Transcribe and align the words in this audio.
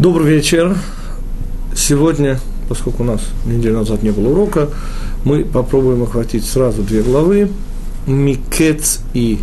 Добрый 0.00 0.36
вечер. 0.36 0.78
Сегодня, 1.76 2.40
поскольку 2.70 3.02
у 3.02 3.06
нас 3.06 3.20
неделю 3.44 3.80
назад 3.80 4.02
не 4.02 4.08
было 4.08 4.30
урока, 4.30 4.70
мы 5.24 5.44
попробуем 5.44 6.04
охватить 6.04 6.46
сразу 6.46 6.80
две 6.80 7.02
главы. 7.02 7.50
Микец 8.06 9.00
и 9.12 9.40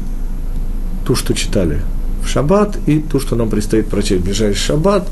ту, 1.06 1.14
что 1.14 1.36
читали 1.36 1.82
в 2.24 2.28
шаббат, 2.28 2.76
и 2.88 2.98
ту, 2.98 3.20
что 3.20 3.36
нам 3.36 3.52
предстоит 3.52 3.86
прочесть 3.86 4.22
в 4.22 4.26
ближайший 4.26 4.58
шаббат, 4.60 5.08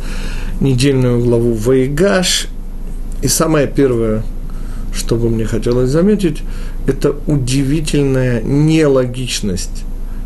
недельную 0.62 1.24
главу 1.24 1.54
Ваигаш. 1.54 2.48
И 3.22 3.28
самое 3.28 3.68
первое, 3.68 4.24
что 4.96 5.16
бы 5.16 5.30
мне 5.30 5.46
хотелось 5.46 5.92
заметить, 5.92 6.42
это 6.88 7.14
удивительная 7.28 8.42
нелогичность 8.42 9.84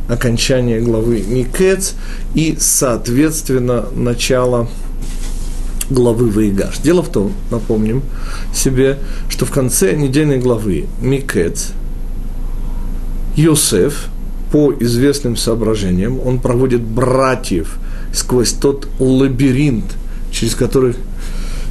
окончания 0.07 0.79
главы 0.79 1.25
Микец 1.27 1.95
и, 2.35 2.55
соответственно, 2.57 3.83
начало 3.93 4.69
главы 5.89 6.29
Ваигаш. 6.29 6.79
Дело 6.79 7.01
в 7.01 7.09
том, 7.09 7.33
напомним 7.51 8.03
себе, 8.53 8.97
что 9.29 9.45
в 9.45 9.51
конце 9.51 9.95
недельной 9.95 10.39
главы 10.39 10.85
Микец 11.01 11.71
Йосеф, 13.35 14.07
по 14.51 14.73
известным 14.79 15.35
соображениям, 15.35 16.19
он 16.25 16.39
проводит 16.39 16.81
братьев 16.81 17.77
сквозь 18.11 18.51
тот 18.51 18.87
лабиринт, 18.99 19.85
через 20.31 20.55
который 20.55 20.95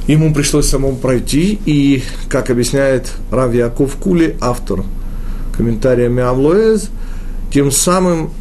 ему 0.07 0.33
пришлось 0.33 0.69
самому 0.69 0.95
пройти, 0.95 1.59
и, 1.65 2.03
как 2.29 2.49
объясняет 2.49 3.11
Рав 3.31 3.53
Яков 3.53 3.95
Кули, 3.95 4.37
автор 4.39 4.83
комментария 5.55 6.07
Миавлоэз, 6.07 6.89
тем 7.53 7.69
самым 7.69 8.31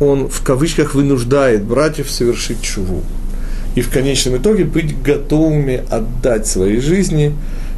он 0.00 0.28
в 0.28 0.42
кавычках 0.42 0.94
вынуждает 0.94 1.64
братьев 1.64 2.10
совершить 2.10 2.60
чуву 2.60 3.02
и 3.74 3.80
в 3.80 3.90
конечном 3.90 4.36
итоге 4.36 4.64
быть 4.64 5.00
готовыми 5.02 5.82
отдать 5.88 6.46
свои 6.46 6.78
жизни 6.80 7.34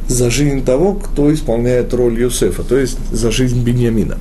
за 0.07 0.29
жизнь 0.29 0.63
того, 0.63 0.93
кто 0.93 1.33
исполняет 1.33 1.93
роль 1.93 2.19
Юсефа, 2.19 2.63
то 2.63 2.77
есть 2.77 2.97
за 3.11 3.31
жизнь 3.31 3.63
Беньямина. 3.63 4.17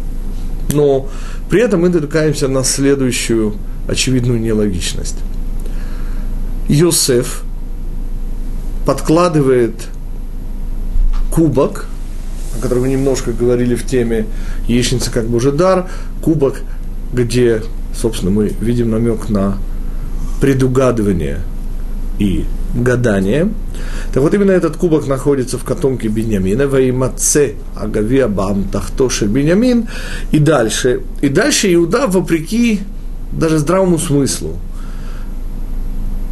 Но 0.73 1.09
при 1.51 1.63
этом 1.63 1.83
мы 1.83 1.89
натыкаемся 1.89 2.49
на 2.49 2.65
следующую 2.65 3.55
очевидную 3.89 4.41
нелогичность. 4.41 5.17
Йосеф 6.69 7.43
подкладывает 8.87 9.75
кубок, 11.31 11.87
о 12.57 12.63
котором 12.63 12.83
мы 12.83 12.89
немножко 12.89 13.33
говорили 13.33 13.75
в 13.75 13.85
теме 13.85 14.27
яичницы 14.69 15.11
как 15.11 15.27
Божий 15.27 15.53
дар, 15.53 15.89
кубок, 16.23 16.63
где, 17.13 17.63
собственно, 17.95 18.31
мы 18.31 18.53
видим 18.61 18.91
намек 18.91 19.29
на 19.29 19.59
предугадывание– 20.41 21.41
и 22.19 22.45
гадание. 22.75 23.49
Так 24.13 24.23
вот, 24.23 24.35
именно 24.35 24.53
этот 24.53 24.77
кубок 24.77 25.07
находится 25.07 25.59
в 25.59 25.65
котомке 25.65 26.09
Беньямина, 26.09 26.67
в 26.67 26.79
Имаце 26.79 27.55
Агавия 27.77 28.29
Бам 28.29 28.65
Тахтоши 28.65 29.27
Беньямин, 29.27 29.89
и 30.31 30.39
дальше. 30.39 31.01
И 31.21 31.29
дальше 31.29 31.73
Иуда, 31.75 32.07
вопреки 32.07 32.81
даже 33.33 33.59
здравому 33.59 33.99
смыслу, 33.99 34.57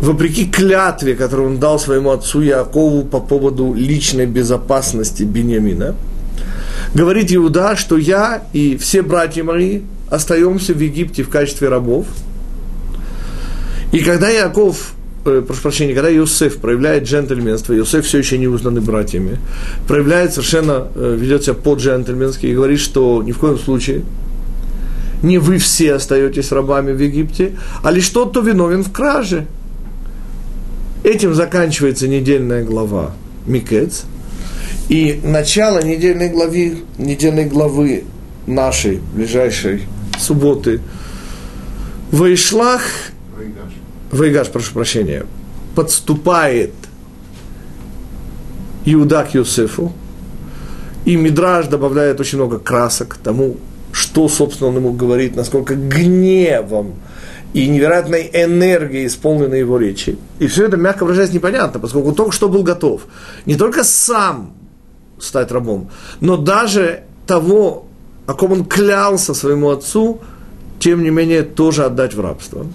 вопреки 0.01 0.47
клятве, 0.47 1.15
которую 1.15 1.51
он 1.51 1.59
дал 1.59 1.79
своему 1.79 2.11
отцу 2.11 2.43
Якову 2.43 3.05
по 3.05 3.21
поводу 3.21 3.75
личной 3.75 4.27
безопасности 4.27 5.25
Беньямина, 5.25 5.97
говорит 6.95 7.33
Иуда, 7.33 7.77
что 7.77 7.97
я 7.97 8.45
и 8.53 8.77
все 8.77 9.03
братья 9.03 9.43
мои 9.43 9.81
остаемся 10.11 10.75
в 10.75 10.81
Египте 10.81 11.23
в 11.23 11.29
качестве 11.29 11.69
рабов. 11.69 12.07
И 13.93 14.01
когда 14.01 14.29
Яков 14.29 14.95
э, 15.25 15.43
прошу 15.47 15.63
прощения, 15.63 15.95
когда 15.95 16.15
Иосиф 16.15 16.59
проявляет 16.59 17.05
джентльменство, 17.05 17.77
Иосиф 17.77 18.07
все 18.07 18.19
еще 18.19 18.39
не 18.39 18.49
узнаны 18.49 18.81
братьями, 18.81 19.39
проявляет 19.87 20.33
совершенно, 20.33 20.89
э, 20.95 21.17
ведет 21.19 21.45
себя 21.45 21.55
по-джентльменски 21.55 22.47
и 22.47 22.55
говорит, 22.55 22.81
что 22.81 23.23
ни 23.23 23.33
в 23.33 23.39
коем 23.39 23.59
случае 23.59 24.03
не 25.23 25.39
вы 25.39 25.59
все 25.59 25.95
остаетесь 25.95 26.51
рабами 26.53 26.93
в 26.93 27.01
Египте, 27.01 27.53
а 27.83 27.91
лишь 27.91 28.09
тот, 28.09 28.31
кто 28.31 28.41
виновен 28.41 28.83
в 28.83 28.93
краже. 28.93 29.47
Этим 31.05 31.35
заканчивается 31.35 32.09
недельная 32.09 32.65
глава 32.65 33.13
Микец. 33.47 34.05
И 34.89 35.21
начало 35.23 35.83
недельной 35.83 36.29
главы, 36.29 36.79
недельной 36.99 37.47
главы 37.47 38.05
нашей 38.47 39.01
ближайшей 39.15 39.83
субботы 40.19 40.81
Вайшлах 42.11 42.83
Вайгаш, 44.13 44.49
прошу 44.51 44.75
прощения, 44.75 45.25
подступает 45.75 46.73
Иуда 48.85 49.25
к 49.25 49.35
Юсефу, 49.35 49.93
и 51.07 51.17
Мидраж 51.17 51.67
добавляет 51.67 52.21
очень 52.21 52.39
много 52.39 52.59
красок 52.59 53.17
тому, 53.17 53.57
что, 53.91 54.29
собственно, 54.29 54.69
он 54.69 54.77
ему 54.77 54.93
говорит, 54.93 55.35
насколько 55.35 55.75
гневом 55.75 56.95
и 57.55 57.67
невероятной 57.69 58.31
энергией 58.33 59.07
исполнены 59.07 59.55
его 59.55 59.79
речи. 59.79 60.19
И 60.39 60.47
все 60.47 60.67
это, 60.67 60.77
мягко 60.77 61.05
выражаясь, 61.05 61.33
непонятно, 61.33 61.81
поскольку 61.81 62.13
только 62.13 62.33
что 62.33 62.49
был 62.49 62.63
готов 62.63 63.03
не 63.47 63.57
только 63.57 63.83
сам 63.83 64.55
стать 65.19 65.51
рабом, 65.53 65.89
но 66.21 66.37
даже 66.37 67.05
того, 67.27 67.87
о 68.27 68.35
ком 68.35 68.53
он 68.53 68.65
клялся 68.65 69.33
своему 69.33 69.71
отцу, 69.71 70.21
тем 70.79 71.03
не 71.03 71.11
менее, 71.11 71.43
тоже 71.43 71.85
отдать 71.85 72.15
в 72.15 72.21
рабство. 72.21 72.67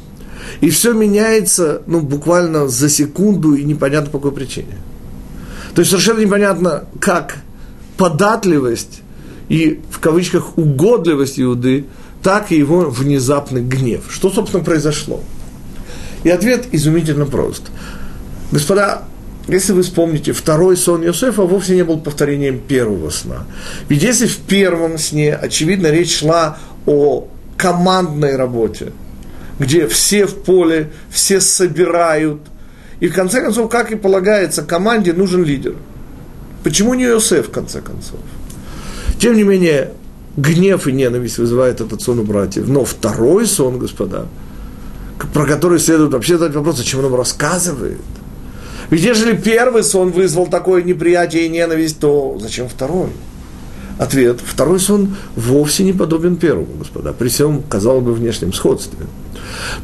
И 0.62 0.70
все 0.70 0.94
меняется, 0.94 1.82
ну, 1.88 2.02
буквально 2.02 2.68
за 2.68 2.90
секунду 2.90 3.54
и 3.54 3.64
непонятно 3.64 4.10
по 4.10 4.20
какой 4.20 4.32
причине. 4.32 4.78
То 5.74 5.82
есть 5.82 5.92
совершенно 5.92 6.20
непонятно, 6.20 6.86
как 7.00 7.38
податливость 7.98 9.02
и, 9.50 9.80
в 9.92 10.00
кавычках, 10.00 10.58
угодливость 10.58 11.40
Иуды, 11.40 11.86
так 12.24 12.52
и 12.52 12.58
его 12.58 12.90
внезапный 12.90 13.62
гнев. 13.62 14.06
Что, 14.10 14.30
собственно, 14.30 14.64
произошло? 14.64 15.22
И 16.24 16.30
ответ 16.30 16.66
изумительно 16.72 17.26
прост. 17.26 17.64
Господа, 18.52 19.04
если 19.48 19.74
вы 19.74 19.84
вспомните, 19.84 20.34
второй 20.34 20.76
сон 20.76 21.04
Иосифа 21.04 21.44
вовсе 21.44 21.76
не 21.76 21.84
был 21.84 22.00
повторением 22.00 22.60
первого 22.60 23.10
сна. 23.12 23.46
Ведь 23.88 24.04
если 24.04 24.26
в 24.26 24.38
первом 24.38 24.98
сне, 24.98 25.36
очевидно, 25.36 25.88
речь 25.88 26.18
шла 26.18 26.58
о 26.86 27.28
командной 27.58 28.36
работе– 28.36 28.92
где 29.60 29.88
все 29.88 30.26
в 30.26 30.36
поле, 30.36 30.92
все 31.10 31.42
собирают. 31.42 32.42
И 33.00 33.08
в 33.08 33.14
конце 33.14 33.42
концов, 33.42 33.70
как 33.70 33.92
и 33.92 33.96
полагается, 33.96 34.64
команде 34.64 35.14
нужен 35.14 35.44
лидер. 35.44 35.76
Почему 36.64 36.94
не 36.94 37.06
Иосиф, 37.06 37.48
в 37.48 37.52
конце 37.52 37.82
концов? 37.82 38.20
Тем 39.20 39.36
не 39.36 39.44
менее, 39.44 39.92
гнев 40.36 40.88
и 40.88 40.92
ненависть 40.92 41.38
вызывает 41.38 41.82
этот 41.82 42.02
сон 42.02 42.20
у 42.20 42.24
братьев. 42.24 42.68
Но 42.68 42.86
второй 42.86 43.48
сон, 43.48 43.80
господа, 43.80 44.28
про 45.34 45.46
который 45.46 45.80
следует 45.80 46.14
вообще 46.14 46.38
задать 46.38 46.56
вопрос, 46.56 46.78
зачем 46.78 47.00
он 47.00 47.06
нам 47.06 47.16
рассказывает? 47.16 48.00
Ведь 48.90 49.04
если 49.04 49.36
первый 49.36 49.84
сон 49.84 50.12
вызвал 50.12 50.48
такое 50.48 50.82
неприятие 50.82 51.46
и 51.46 51.50
ненависть, 51.50 52.00
то 52.00 52.38
зачем 52.40 52.70
второй? 52.70 53.10
Ответ. 53.98 54.40
Второй 54.44 54.80
сон 54.80 55.16
вовсе 55.36 55.84
не 55.84 55.94
подобен 55.94 56.36
первому, 56.36 56.68
господа, 56.78 57.14
при 57.14 57.30
всем, 57.30 57.64
казалось 57.64 58.04
бы, 58.04 58.14
внешнем 58.14 58.54
сходстве. 58.54 59.08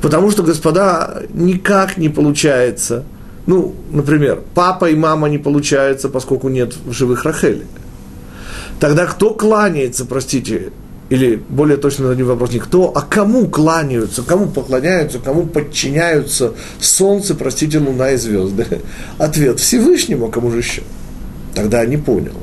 Потому 0.02 0.32
что, 0.32 0.44
господа, 0.44 1.24
никак 1.34 1.98
не 1.98 2.10
получается, 2.10 3.04
ну, 3.46 3.76
например, 3.92 4.42
папа 4.54 4.90
и 4.90 4.96
мама 4.96 5.28
не 5.28 5.38
получается, 5.38 6.10
поскольку 6.10 6.50
нет 6.50 6.76
в 6.86 6.94
живых 6.94 7.26
Рахели. 7.26 7.66
Тогда 8.80 9.06
кто 9.06 9.34
кланяется, 9.34 10.06
простите, 10.06 10.72
или 11.10 11.36
более 11.36 11.78
точно 11.78 12.06
зададим 12.06 12.28
вопрос 12.28 12.54
не 12.54 12.60
кто, 12.60 12.92
а 12.96 13.02
кому 13.02 13.48
кланяются, 13.48 14.24
кому 14.24 14.48
поклоняются, 14.48 15.20
кому 15.20 15.46
подчиняются 15.46 16.54
солнце, 16.80 17.36
простите, 17.36 17.80
луна 17.80 18.12
и 18.12 18.18
звезды? 18.18 18.66
Ответ 19.18 19.60
Всевышнему, 19.60 20.28
а 20.28 20.32
кому 20.32 20.50
же 20.52 20.60
еще? 20.60 20.82
Тогда 21.54 21.86
не 21.86 21.98
понял. 21.98 22.34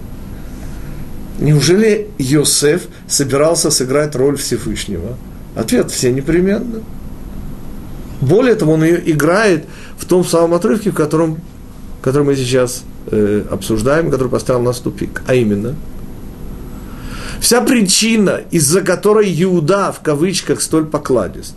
Неужели 1.38 2.08
Йосеф 2.18 2.82
собирался 3.08 3.70
сыграть 3.70 4.14
роль 4.14 4.36
Всевышнего? 4.36 5.16
Ответ– 5.56 5.90
все 5.90 6.12
непременно. 6.12 6.82
Более 8.20 8.54
того, 8.54 8.74
он 8.74 8.84
ее 8.84 9.10
играет 9.10 9.64
в 9.96 10.04
том 10.04 10.24
самом 10.24 10.54
отрывке, 10.54 10.90
в 10.90 10.94
котором, 10.94 11.40
который 12.02 12.24
мы 12.24 12.36
сейчас 12.36 12.84
э, 13.10 13.44
обсуждаем, 13.50 14.10
который 14.10 14.28
поставил 14.28 14.62
нас 14.62 14.78
в 14.78 14.82
тупик. 14.82 15.22
А 15.26 15.34
именно, 15.34 15.74
вся 17.40 17.62
причина, 17.62 18.40
из-за 18.50 18.82
которой 18.82 19.32
Иуда, 19.42 19.92
в 19.92 20.00
кавычках, 20.00 20.60
столь 20.60 20.86
покладист, 20.86 21.54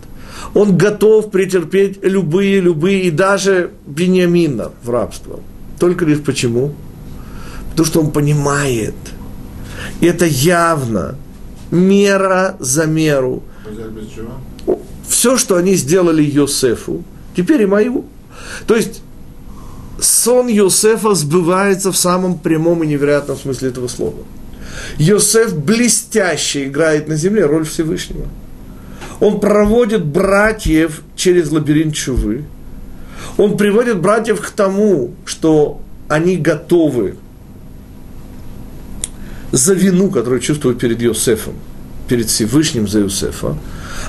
он 0.54 0.78
готов 0.78 1.32
претерпеть 1.32 2.00
любые, 2.04 2.60
любые, 2.62 3.04
и 3.04 3.12
даже 3.12 3.72
Бениамина 3.86 4.72
в 4.84 4.90
рабство. 4.90 5.40
Только 5.80 6.06
лишь 6.06 6.22
почему? 6.22 6.74
Потому 7.72 7.86
что 7.86 8.00
он 8.02 8.12
понимает, 8.12 8.96
и 10.00 10.06
это 10.06 10.26
явно, 10.26 11.16
мера 11.72 12.56
за 12.60 12.86
меру. 12.86 13.44
Без 13.66 14.12
чего? 14.14 14.34
Все, 15.14 15.38
что 15.38 15.58
они 15.58 15.76
сделали 15.76 16.24
Йосефу, 16.24 17.04
теперь 17.38 17.62
и 17.62 17.66
мою. 17.68 18.06
То 18.66 18.76
есть 18.76 19.04
сон 20.00 20.48
Йосефа 20.48 21.14
сбывается 21.14 21.92
в 21.92 21.98
самом 21.98 22.40
прямом 22.40 22.84
и 22.84 22.88
невероятном 22.88 23.38
смысле 23.38 23.70
этого 23.70 23.88
слова. 23.88 24.18
Йосеф 24.98 25.56
блестяще 25.56 26.66
играет 26.66 27.08
на 27.08 27.16
земле 27.16 27.46
роль 27.46 27.64
Всевышнего. 27.64 28.26
Он 29.20 29.40
проводит 29.40 30.04
братьев 30.04 31.04
через 31.16 31.52
лабиринт 31.52 31.94
чувы. 31.94 32.44
Он 33.38 33.56
приводит 33.56 34.02
братьев 34.02 34.42
к 34.42 34.50
тому, 34.50 35.14
что 35.26 35.80
они 36.08 36.38
готовы 36.38 37.16
за 39.52 39.76
вину, 39.76 40.10
которую 40.10 40.42
чувствуют 40.42 40.80
перед 40.80 41.00
Йосефом, 41.00 41.54
перед 42.08 42.28
Всевышним 42.30 42.88
за 42.88 43.02
Йосефа, 43.02 43.56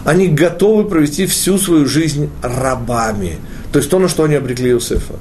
они 0.05 0.29
готовы 0.29 0.85
провести 0.85 1.27
всю 1.27 1.59
свою 1.59 1.87
жизнь 1.87 2.31
рабами. 2.43 3.37
То 3.73 3.79
есть 3.79 3.91
то, 3.91 3.99
на 3.99 4.09
что 4.09 4.25
они 4.25 4.35
обрекли 4.35 4.71
Иосифа. 4.71 5.15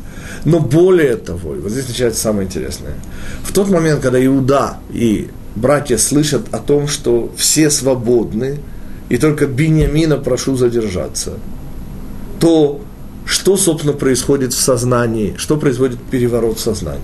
Но 0.45 0.59
более 0.59 1.15
того, 1.15 1.55
и 1.55 1.59
вот 1.59 1.71
здесь 1.71 1.87
начинается 1.87 2.21
самое 2.21 2.47
интересное. 2.47 2.93
В 3.43 3.53
тот 3.53 3.69
момент, 3.69 4.01
когда 4.01 4.23
Иуда 4.23 4.77
и 4.91 5.29
братья 5.55 5.97
слышат 5.97 6.53
о 6.53 6.59
том, 6.59 6.87
что 6.87 7.31
все 7.35 7.69
свободны, 7.69 8.59
и 9.09 9.17
только 9.17 9.47
Бениамина 9.47 10.17
прошу 10.17 10.55
задержаться, 10.55 11.33
то 12.39 12.81
что, 13.25 13.57
собственно, 13.57 13.93
происходит 13.93 14.53
в 14.53 14.59
сознании, 14.59 15.35
что 15.37 15.57
происходит 15.57 15.99
переворот 16.11 16.57
в 16.57 16.61
сознании. 16.61 17.01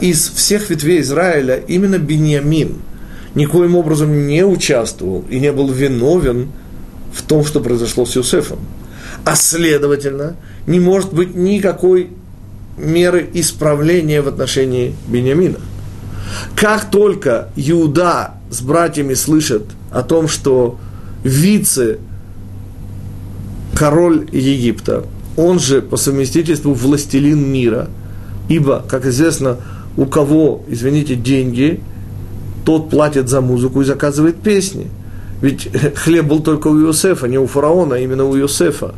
Из 0.00 0.30
всех 0.30 0.70
ветвей 0.70 1.00
Израиля 1.00 1.56
именно 1.56 1.98
Бениамин 1.98 2.76
никоим 3.34 3.76
образом 3.76 4.26
не 4.26 4.44
участвовал 4.44 5.24
и 5.28 5.38
не 5.38 5.52
был 5.52 5.68
виновен 5.68 6.48
в 7.12 7.22
том, 7.22 7.44
что 7.44 7.60
произошло 7.60 8.04
с 8.06 8.16
Юсефом. 8.16 8.58
А 9.24 9.34
следовательно, 9.34 10.36
не 10.66 10.80
может 10.80 11.12
быть 11.12 11.34
никакой 11.34 12.10
меры 12.76 13.28
исправления 13.34 14.22
в 14.22 14.28
отношении 14.28 14.94
Бениамина. 15.08 15.58
Как 16.54 16.90
только 16.90 17.48
Иуда 17.56 18.34
с 18.50 18.62
братьями 18.62 19.14
слышат 19.14 19.64
о 19.90 20.02
том, 20.02 20.28
что 20.28 20.78
вице 21.24 21.98
король 23.74 24.28
Египта, 24.32 25.04
он 25.36 25.58
же 25.58 25.82
по 25.82 25.96
совместительству 25.96 26.74
властелин 26.74 27.50
мира, 27.50 27.88
ибо, 28.48 28.84
как 28.88 29.06
известно, 29.06 29.58
у 29.96 30.06
кого, 30.06 30.64
извините, 30.68 31.14
деньги, 31.14 31.80
тот 32.64 32.90
платит 32.90 33.28
за 33.28 33.40
музыку 33.40 33.82
и 33.82 33.84
заказывает 33.84 34.36
песни. 34.36 34.88
Ведь 35.40 35.68
хлеб 35.96 36.26
был 36.26 36.40
только 36.40 36.68
у 36.68 36.80
Иосифа, 36.80 37.26
не 37.26 37.38
у 37.38 37.46
фараона, 37.46 37.96
а 37.96 37.98
именно 37.98 38.24
у 38.24 38.36
Иосифа 38.36 38.94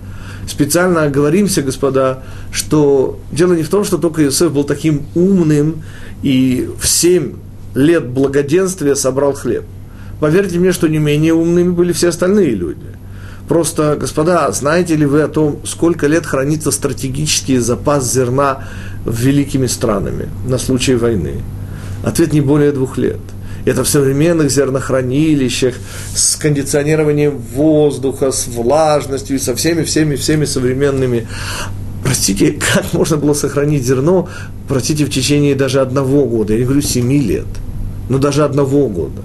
специально 0.47 1.05
оговоримся, 1.05 1.62
господа, 1.62 2.23
что 2.50 3.20
дело 3.31 3.55
не 3.55 3.62
в 3.62 3.69
том, 3.69 3.85
что 3.85 3.99
только 3.99 4.25
Иосиф 4.25 4.53
был 4.53 4.64
таким 4.64 5.03
умным 5.14 5.82
и 6.23 6.69
в 6.81 6.87
семь 6.87 7.35
лет 7.75 8.06
благоденствия 8.09 8.94
собрал 8.94 9.32
хлеб. 9.35 9.64
Поверьте 10.20 10.59
мне, 10.59 10.73
что 10.73 10.88
не 10.88 10.99
менее 10.99 11.35
умными 11.35 11.70
были 11.70 11.93
все 11.93 12.09
остальные 12.09 12.50
люди. 12.50 12.81
Просто, 13.49 13.97
господа, 13.99 14.50
знаете 14.53 14.94
ли 14.94 15.05
вы 15.05 15.23
о 15.23 15.29
том, 15.29 15.61
сколько 15.64 16.06
лет 16.06 16.26
хранится 16.26 16.70
стратегический 16.70 17.59
запас 17.59 18.12
зерна 18.12 18.64
великими 19.05 19.67
странами 19.67 20.29
на 20.47 20.59
случай 20.59 20.94
войны? 20.94 21.43
Ответ 22.05 22.32
не 22.32 22.41
более 22.41 22.73
двух 22.73 22.99
лет– 22.99 23.20
это 23.64 23.85
в 23.85 23.88
современных 23.88 24.50
зернохранилищах, 24.50 25.75
с 26.14 26.37
кондиционированием 26.37 27.38
воздуха, 27.38 28.32
с 28.32 28.47
влажностью 28.49 29.37
и 29.37 29.38
со 29.38 29.55
всеми, 29.55 29.82
всеми, 29.85 30.17
всеми 30.17 30.44
современными 30.44 31.26
простите, 32.03 32.53
как 32.75 32.93
можно 32.93 33.17
было 33.17 33.35
сохранить 33.35 33.85
зерно, 33.85 34.29
простите, 34.69 35.05
в 35.05 35.11
течение 35.11 35.55
даже 35.55 35.81
одного 35.81 36.26
года, 36.26 36.53
я 36.53 36.59
не 36.59 36.64
говорю 36.64 36.82
семи 36.82 37.19
лет, 37.19 37.47
но 38.09 38.19
даже 38.19 38.44
одного 38.44 38.88
года. 38.88 39.23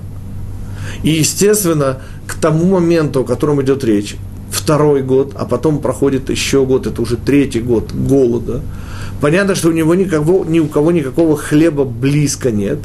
И, 1.03 1.09
естественно, 1.09 2.01
к 2.25 2.35
тому 2.35 2.65
моменту, 2.65 3.21
о 3.21 3.23
котором 3.23 3.61
идет 3.61 3.83
речь, 3.83 4.15
второй 4.49 5.01
год, 5.03 5.33
а 5.35 5.45
потом 5.45 5.79
проходит 5.79 6.29
еще 6.29 6.65
год, 6.65 6.87
это 6.87 7.01
уже 7.01 7.17
третий 7.17 7.61
год 7.61 7.91
голода– 7.91 8.61
Понятно, 9.19 9.55
что 9.55 9.69
у 9.69 9.71
него 9.71 9.95
никого, 9.95 10.45
ни 10.45 10.59
у 10.59 10.67
кого 10.67 10.91
никакого 10.91 11.37
хлеба 11.37 11.85
близко 11.85 12.51
нет. 12.51 12.79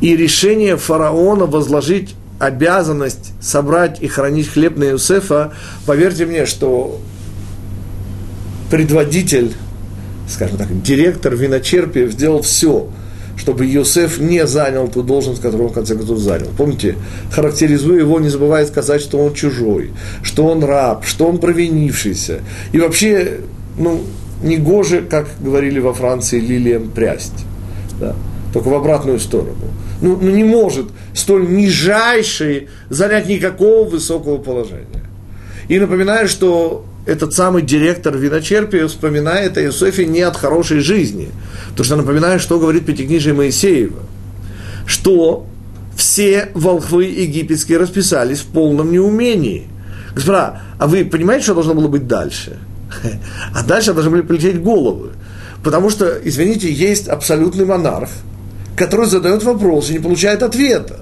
И 0.00 0.16
решение 0.16 0.76
фараона 0.76 1.44
возложить 1.44 2.14
обязанность 2.38 3.32
собрать 3.40 4.02
и 4.02 4.08
хранить 4.08 4.48
хлеб 4.48 4.76
на 4.76 4.84
Иосифа, 4.84 5.52
поверьте 5.86 6.26
мне, 6.26 6.46
что 6.46 7.00
предводитель, 8.70 9.52
скажем 10.28 10.56
так, 10.56 10.82
директор 10.82 11.34
виночерпия 11.34 12.08
сделал 12.08 12.42
все, 12.42 12.88
чтобы 13.36 13.66
Иосиф 13.66 14.18
не 14.18 14.46
занял 14.46 14.88
ту 14.88 15.02
должность, 15.02 15.40
которую 15.40 15.66
он 15.66 15.72
в 15.72 15.74
конце 15.74 15.96
концов 15.96 16.18
занял. 16.18 16.48
Помните, 16.56 16.96
характеризуя 17.30 18.00
его, 18.00 18.20
не 18.20 18.28
забывая 18.28 18.66
сказать, 18.66 19.00
что 19.00 19.18
он 19.18 19.34
чужой, 19.34 19.90
что 20.22 20.46
он 20.46 20.62
раб, 20.62 21.04
что 21.04 21.26
он 21.26 21.38
провинившийся. 21.38 22.40
И 22.72 22.78
вообще, 22.78 23.40
ну, 23.78 24.02
негоже, 24.42 25.02
как 25.02 25.26
говорили 25.40 25.80
во 25.80 25.92
Франции, 25.92 26.38
лилиям 26.38 26.90
прясть. 26.90 27.44
Да? 28.00 28.14
Только 28.52 28.68
в 28.68 28.74
обратную 28.74 29.18
сторону. 29.18 29.56
Ну, 30.00 30.18
ну 30.20 30.30
не 30.30 30.44
может 30.44 30.86
столь 31.12 31.48
нижайший 31.48 32.68
занять 32.88 33.28
никакого 33.28 33.88
высокого 33.88 34.38
положения. 34.38 35.04
И 35.68 35.78
напоминаю, 35.78 36.28
что 36.28 36.84
этот 37.06 37.32
самый 37.32 37.62
директор 37.62 38.16
виночерпия 38.16 38.86
вспоминает 38.86 39.56
о 39.56 39.62
Иосифе 39.62 40.06
не 40.06 40.22
от 40.22 40.36
хорошей 40.36 40.80
жизни. 40.80 41.28
Потому 41.74 41.84
что 41.84 41.96
напоминаю, 41.96 42.38
что 42.38 42.60
говорит 42.60 42.86
Пятикнижие 42.86 43.34
Моисеева. 43.34 44.00
Что 44.86 45.46
все 45.96 46.50
волхвы 46.54 47.06
египетские 47.06 47.78
расписались 47.78 48.40
в 48.40 48.46
полном 48.46 48.92
неумении. 48.92 49.66
Господа, 50.14 50.62
а 50.78 50.86
вы 50.86 51.04
понимаете, 51.04 51.44
что 51.44 51.54
должно 51.54 51.74
было 51.74 51.88
быть 51.88 52.06
дальше? 52.06 52.58
А 53.54 53.64
дальше 53.64 53.92
должны 53.92 54.12
были 54.12 54.20
полететь 54.22 54.62
головы. 54.62 55.10
Потому 55.64 55.90
что, 55.90 56.16
извините, 56.22 56.72
есть 56.72 57.08
абсолютный 57.08 57.64
монарх, 57.64 58.10
который 58.76 59.06
задает 59.06 59.42
вопрос 59.42 59.90
и 59.90 59.94
не 59.94 59.98
получает 59.98 60.44
ответа. 60.44 61.00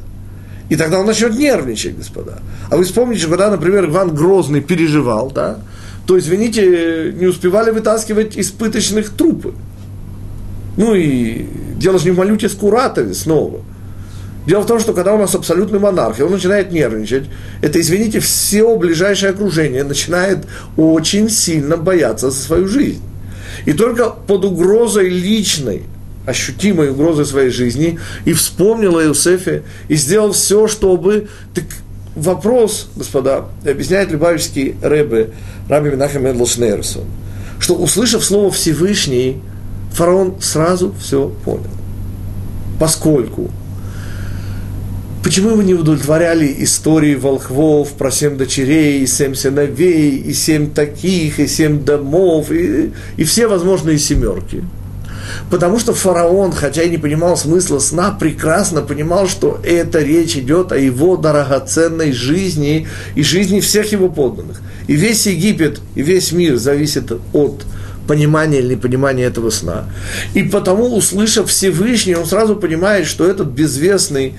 И 0.71 0.77
тогда 0.77 1.01
он 1.01 1.07
начнет 1.07 1.37
нервничать, 1.37 1.99
господа. 1.99 2.39
А 2.71 2.79
вы 2.79 2.85
вспомните, 2.85 3.27
когда, 3.27 3.51
например, 3.51 3.91
Иван 3.91 4.15
Грозный 4.15 4.63
переживал, 4.63 5.31
да, 5.31 5.59
то, 6.07 6.19
извините, 6.19 7.13
не 7.15 7.27
успевали 7.27 7.71
вытаскивать 7.71 8.39
испыточных 8.39 9.11
трупы. 9.11 9.53
Ну 10.77 10.95
и 10.95 11.47
дело 11.77 11.99
же 11.99 12.07
не 12.07 12.11
в 12.13 12.19
Малюте 12.19 12.49
Скуратове 12.49 13.15
снова– 13.15 13.61
Дело 14.47 14.63
в 14.63 14.67
том, 14.67 14.81
что 14.81 14.93
когда 14.93 15.15
у 15.15 15.19
нас 15.19 15.35
абсолютный 15.35 15.79
монарх, 15.79 16.19
и 16.19 16.23
он 16.23 16.33
начинает 16.33 16.73
нервничать, 16.73 17.25
это, 17.61 17.81
извините, 17.81 18.19
все 18.19 18.77
ближайшее 18.77 19.31
окружение 19.31 19.85
начинает 19.85 20.39
очень 20.77 21.29
сильно 21.29 21.77
бояться 21.77 22.31
за 22.31 22.41
свою 22.41 22.67
жизнь. 22.67 23.03
И 23.67 23.73
только 23.73 24.11
под 24.11 24.45
угрозой 24.45 25.09
личной, 25.09 25.83
ощутимой 26.27 26.91
угрозой 26.91 27.25
своей 27.25 27.51
жизни, 27.51 28.01
и 28.25 28.33
вспомнил 28.33 28.97
о 28.97 29.05
Иосифе, 29.05 29.63
и 29.89 29.95
сделал 29.95 30.33
все, 30.33 30.67
чтобы... 30.67 31.29
Так 31.55 31.65
вопрос, 32.17 32.91
господа, 32.97 33.45
объясняет 33.65 34.11
Любавичский 34.11 34.75
Рэбе, 34.83 35.31
Раби 35.69 35.91
Минахем 35.91 36.27
Эндл 36.27 36.47
Шнейрсон, 36.47 37.05
что, 37.61 37.75
услышав 37.75 38.25
слово 38.25 38.51
Всевышний, 38.51 39.41
фараон 39.93 40.35
сразу 40.41 40.95
все 41.01 41.29
понял. 41.45 41.71
Поскольку 42.79 43.51
Почему 45.23 45.55
вы 45.55 45.63
не 45.63 45.75
удовлетворяли 45.75 46.53
истории 46.59 47.15
волхвов 47.15 47.93
про 47.93 48.11
семь 48.11 48.37
дочерей, 48.37 49.03
и 49.03 49.07
семь 49.07 49.37
сыновей, 49.37 50.17
и 50.17 50.33
семь 50.33 50.73
таких, 50.73 51.39
и 51.39 51.47
семь 51.47 51.85
домов, 51.85 52.51
и, 52.51 52.93
и 53.17 53.23
все 53.23 53.47
возможные 53.47 53.99
семерки? 53.99 54.65
Потому 55.49 55.79
что 55.79 55.95
фараон, 55.95 56.51
хотя 56.51 56.83
и 56.83 56.91
не 56.91 56.99
понимал 56.99 57.37
смысла 57.37 57.79
сна, 57.79 58.11
прекрасно 58.11 58.83
понимал, 58.83 59.29
что 59.29 59.61
это 59.63 60.01
речь 60.01 60.37
идет 60.37 60.73
о 60.73 60.79
его 60.79 61.17
дорогоценной 61.17 62.11
жизни 62.13 62.89
и 63.15 63.23
жизни 63.23 63.61
всех 63.61 63.93
его 63.93 64.09
подданных. 64.09 64.61
И 64.89 64.95
весь 64.95 65.27
Египет, 65.27 65.81
и 65.95 66.03
весь 66.03 66.33
мир 66.33 66.57
зависит 66.57 67.13
от 67.33 67.65
понимания 68.13 68.59
или 68.59 68.75
непонимания 68.75 69.25
этого 69.25 69.49
сна. 69.49 69.87
И 70.35 70.43
потому, 70.43 70.95
услышав 70.95 71.49
Всевышний, 71.49 72.15
он 72.15 72.27
сразу 72.27 72.57
понимает, 72.57 73.07
что 73.07 73.27
этот 73.27 73.49
безвестный 73.49 74.35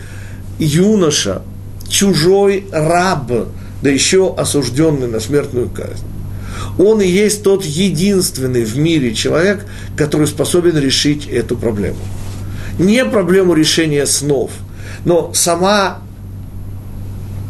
юноша, 0.60 1.42
чужой 1.90 2.68
раб, 2.72 3.32
да 3.82 3.90
еще 3.90 4.36
осужденный 4.38 5.08
на 5.08 5.20
смертную 5.20 5.70
казнь. 5.70 6.06
Он 6.78 7.02
и 7.02 7.08
есть 7.08 7.42
тот 7.42 7.66
единственный 7.66 8.64
в 8.64 8.78
мире 8.78 9.16
человек, 9.16 9.66
который 9.98 10.28
способен 10.28 10.78
решить 10.78 11.28
эту 11.28 11.58
проблему. 11.58 11.98
Не 12.78 13.06
проблему 13.06 13.56
решения 13.56 14.06
снов, 14.06 14.52
но 15.04 15.32
сама 15.34 15.98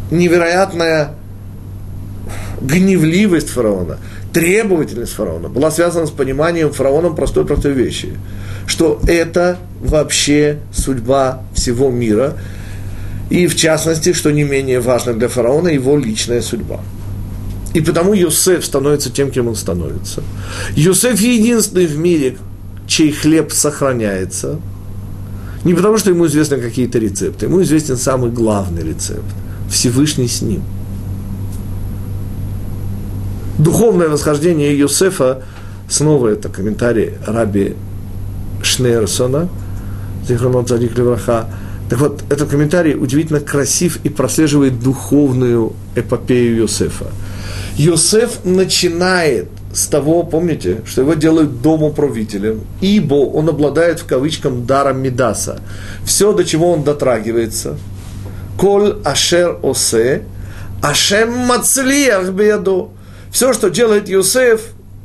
невероятная 0.09 1.15
гневливость 2.61 3.49
фараона, 3.49 3.97
требовательность 4.33 5.13
фараона 5.13 5.47
была 5.47 5.71
связана 5.71 6.07
с 6.07 6.11
пониманием 6.11 6.73
фараоном 6.73 7.15
простой-простой 7.15 7.73
вещи, 7.73 8.17
что 8.65 8.99
это 9.07 9.57
вообще 9.81 10.59
судьба 10.73 11.43
всего 11.53 11.89
мира, 11.91 12.33
и 13.29 13.47
в 13.47 13.55
частности, 13.55 14.13
что 14.13 14.31
не 14.31 14.43
менее 14.43 14.79
важно 14.79 15.13
для 15.13 15.27
фараона, 15.27 15.69
его 15.69 15.97
личная 15.97 16.41
судьба. 16.41 16.81
И 17.73 17.81
потому 17.81 18.13
Йосеф 18.13 18.63
становится 18.65 19.09
тем, 19.11 19.31
кем 19.31 19.47
он 19.47 19.55
становится. 19.55 20.21
Йосеф 20.75 21.19
единственный 21.21 21.87
в 21.87 21.97
мире, 21.97 22.37
чей 22.87 23.11
хлеб 23.11 23.51
сохраняется. 23.51 24.59
Не 25.63 25.73
потому, 25.73 25.97
что 25.97 26.09
ему 26.11 26.27
известны 26.27 26.57
какие-то 26.57 26.99
рецепты, 26.99 27.45
ему 27.45 27.61
известен 27.63 27.97
самый 27.97 28.29
главный 28.29 28.83
рецепт. 28.83 29.23
Всевышний 29.69 30.27
с 30.27 30.41
ним. 30.41 30.61
Духовное 33.63 34.09
восхождение 34.09 34.77
Йосефа, 34.77 35.41
снова 35.87 36.27
это 36.27 36.49
комментарий 36.49 37.13
Раби 37.25 37.75
Шнейрсона, 38.61 39.47
Зихронот 40.27 40.67
Задик 40.67 40.97
Левраха, 40.97 41.47
так 41.89 41.99
вот, 41.99 42.23
этот 42.29 42.49
комментарий 42.49 42.93
удивительно 42.93 43.39
красив 43.39 43.99
и 44.03 44.09
прослеживает 44.09 44.81
духовную 44.81 45.71
эпопею 45.95 46.57
Йосефа. 46.57 47.05
Йосеф 47.77 48.43
начинает 48.43 49.47
с 49.73 49.87
того, 49.87 50.23
помните, 50.23 50.81
что 50.85 51.01
его 51.01 51.13
делают 51.13 51.61
домоправителем, 51.61 52.61
ибо 52.81 53.13
он 53.13 53.47
обладает 53.47 54.01
в 54.01 54.05
кавычках 54.05 54.65
даром 54.65 55.01
Медаса. 55.01 55.61
Все, 56.03 56.33
до 56.33 56.43
чего 56.43 56.73
он 56.73 56.83
дотрагивается, 56.83 57.77
коль 58.57 58.97
ашер 59.05 59.57
осе, 59.63 60.23
ашем 60.81 61.31
мацлиях 61.31 62.29
беядо. 62.31 62.89
Все, 63.33 63.51
что 63.51 63.69
делает 63.69 64.07
Йосеф 64.07 64.61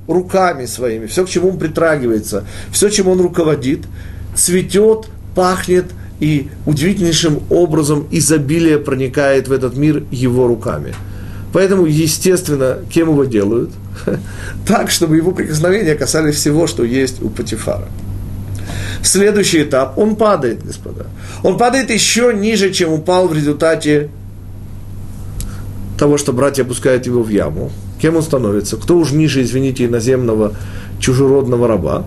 руками 0.06 0.66
своими, 0.66 1.06
все, 1.06 1.24
к 1.24 1.30
чему 1.30 1.48
он 1.48 1.58
притрагивается, 1.58 2.44
все, 2.70 2.90
чем 2.90 3.08
он 3.08 3.22
руководит, 3.22 3.80
цветет, 4.36 5.06
пахнет 5.34 5.86
и 6.20 6.48
удивительнейшим 6.66 7.42
образом 7.48 8.06
изобилие 8.10 8.78
проникает 8.78 9.48
в 9.48 9.52
этот 9.52 9.76
мир 9.78 10.04
его 10.10 10.46
руками. 10.46 10.94
Поэтому, 11.54 11.86
естественно, 11.86 12.78
кем 12.92 13.08
его 13.08 13.24
делают? 13.24 13.70
Так, 14.66 14.90
чтобы 14.90 15.16
его 15.16 15.32
прикосновения 15.32 15.94
касались 15.94 16.36
всего, 16.36 16.66
что 16.66 16.84
есть 16.84 17.22
у 17.22 17.30
Патифара. 17.30 17.88
Следующий 19.02 19.62
этап, 19.62 19.96
он 19.96 20.16
падает, 20.16 20.62
господа. 20.62 21.06
Он 21.42 21.56
падает 21.56 21.90
еще 21.90 22.34
ниже, 22.34 22.70
чем 22.72 22.92
упал 22.92 23.28
в 23.28 23.34
результате 23.34 24.10
того, 25.98 26.18
что 26.18 26.34
братья 26.34 26.64
опускают 26.64 27.06
его 27.06 27.22
в 27.22 27.30
яму. 27.30 27.72
Кем 28.00 28.16
он 28.16 28.22
становится? 28.22 28.76
Кто 28.76 28.96
уж 28.96 29.12
ниже, 29.12 29.42
извините, 29.42 29.86
иноземного 29.86 30.54
чужеродного 31.00 31.68
раба? 31.68 32.06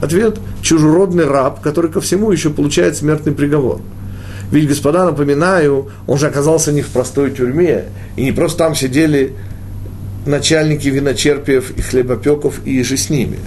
Ответ– 0.00 0.38
чужеродный 0.62 1.26
раб, 1.26 1.60
который 1.60 1.90
ко 1.90 2.00
всему 2.00 2.30
еще 2.32 2.50
получает 2.50 2.96
смертный 2.96 3.32
приговор. 3.32 3.80
Ведь, 4.50 4.68
господа, 4.68 5.04
напоминаю, 5.06 5.88
он 6.06 6.18
же 6.18 6.26
оказался 6.26 6.72
не 6.72 6.82
в 6.82 6.88
простой 6.88 7.30
тюрьме, 7.30 7.84
и 8.16 8.24
не 8.24 8.32
просто 8.32 8.58
там 8.58 8.74
сидели 8.74 9.34
начальники 10.26 10.88
виночерпиев 10.88 11.70
и 11.70 11.80
хлебопеков 11.80 12.60
и 12.64 12.82
же 12.82 12.96
с 12.96 13.08
ними. 13.10 13.38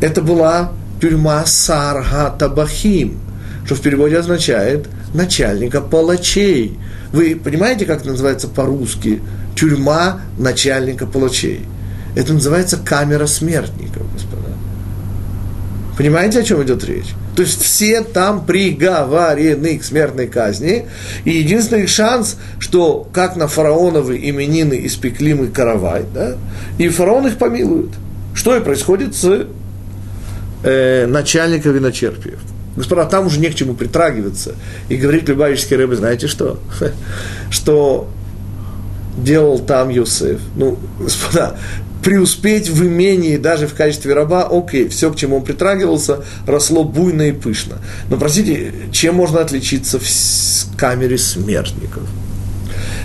Это 0.00 0.22
была 0.22 0.72
тюрьма 1.00 1.44
Сарга 1.46 2.34
Табахим, 2.38 3.18
что 3.64 3.74
в 3.74 3.80
переводе 3.80 4.18
означает 4.18 4.88
начальника 5.14 5.80
палачей. 5.80 6.78
Вы 7.12 7.36
понимаете, 7.36 7.86
как 7.86 8.00
это 8.00 8.10
называется 8.10 8.48
по-русски? 8.48 9.20
Тюрьма 9.56 10.20
начальника 10.38 11.06
палачей. 11.06 11.66
Это 12.16 12.32
называется 12.32 12.78
камера 12.78 13.26
смертников, 13.26 14.12
господа. 14.12 14.48
Понимаете, 15.96 16.40
о 16.40 16.42
чем 16.42 16.62
идет 16.62 16.82
речь? 16.84 17.14
То 17.36 17.42
есть 17.42 17.62
все 17.62 18.00
там 18.02 18.46
приговорены 18.46 19.78
к 19.78 19.84
смертной 19.84 20.28
казни. 20.28 20.86
И 21.24 21.30
единственный 21.30 21.86
шанс, 21.86 22.36
что 22.58 23.06
как 23.12 23.36
на 23.36 23.48
фараоновые 23.48 24.30
именины 24.30 24.80
испекли 24.84 25.34
мы 25.34 25.48
каравай, 25.48 26.04
да, 26.14 26.36
и 26.78 26.88
фараон 26.88 27.26
их 27.26 27.36
помилует. 27.36 27.90
Что 28.34 28.56
и 28.56 28.60
происходит 28.60 29.14
с 29.14 29.46
э, 30.62 31.06
начальником 31.06 31.72
виночерпиев. 31.72 32.38
Господа, 32.76 33.04
там 33.04 33.26
уже 33.26 33.40
не 33.40 33.48
к 33.48 33.54
чему 33.54 33.74
притрагиваться. 33.74 34.54
И 34.88 34.96
говорит 34.96 35.28
Любавический 35.28 35.76
рыбы, 35.76 35.96
знаете 35.96 36.28
что? 36.28 36.60
Что 37.50 38.08
делал 39.16 39.58
там 39.58 39.88
Юсеф. 39.88 40.40
Ну, 40.54 40.78
господа, 40.98 41.56
преуспеть 42.02 42.68
в 42.68 42.82
имении 42.84 43.36
даже 43.36 43.66
в 43.66 43.74
качестве 43.74 44.14
раба, 44.14 44.48
окей, 44.50 44.88
все, 44.88 45.12
к 45.12 45.16
чему 45.16 45.36
он 45.36 45.44
притрагивался, 45.44 46.24
росло 46.46 46.84
буйно 46.84 47.22
и 47.22 47.32
пышно. 47.32 47.78
Но, 48.08 48.16
простите, 48.16 48.72
чем 48.92 49.16
можно 49.16 49.40
отличиться 49.40 49.98
в 49.98 50.76
камере 50.76 51.18
смертников? 51.18 52.04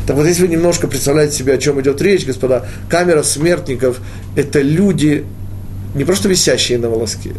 Так 0.08 0.16
вот, 0.16 0.26
если 0.26 0.44
вы 0.44 0.50
немножко 0.50 0.88
представляете 0.88 1.36
себе, 1.36 1.54
о 1.56 1.58
чем 1.58 1.82
идет 1.82 2.02
речь, 2.02 2.26
господа, 2.26 2.66
камера 2.90 3.24
смертников– 3.24 4.00
это 4.36 4.62
люди, 4.62 5.26
не 5.96 6.04
просто 6.04 6.30
висящие 6.30 6.78
на 6.78 6.90
волоске, 6.90 7.34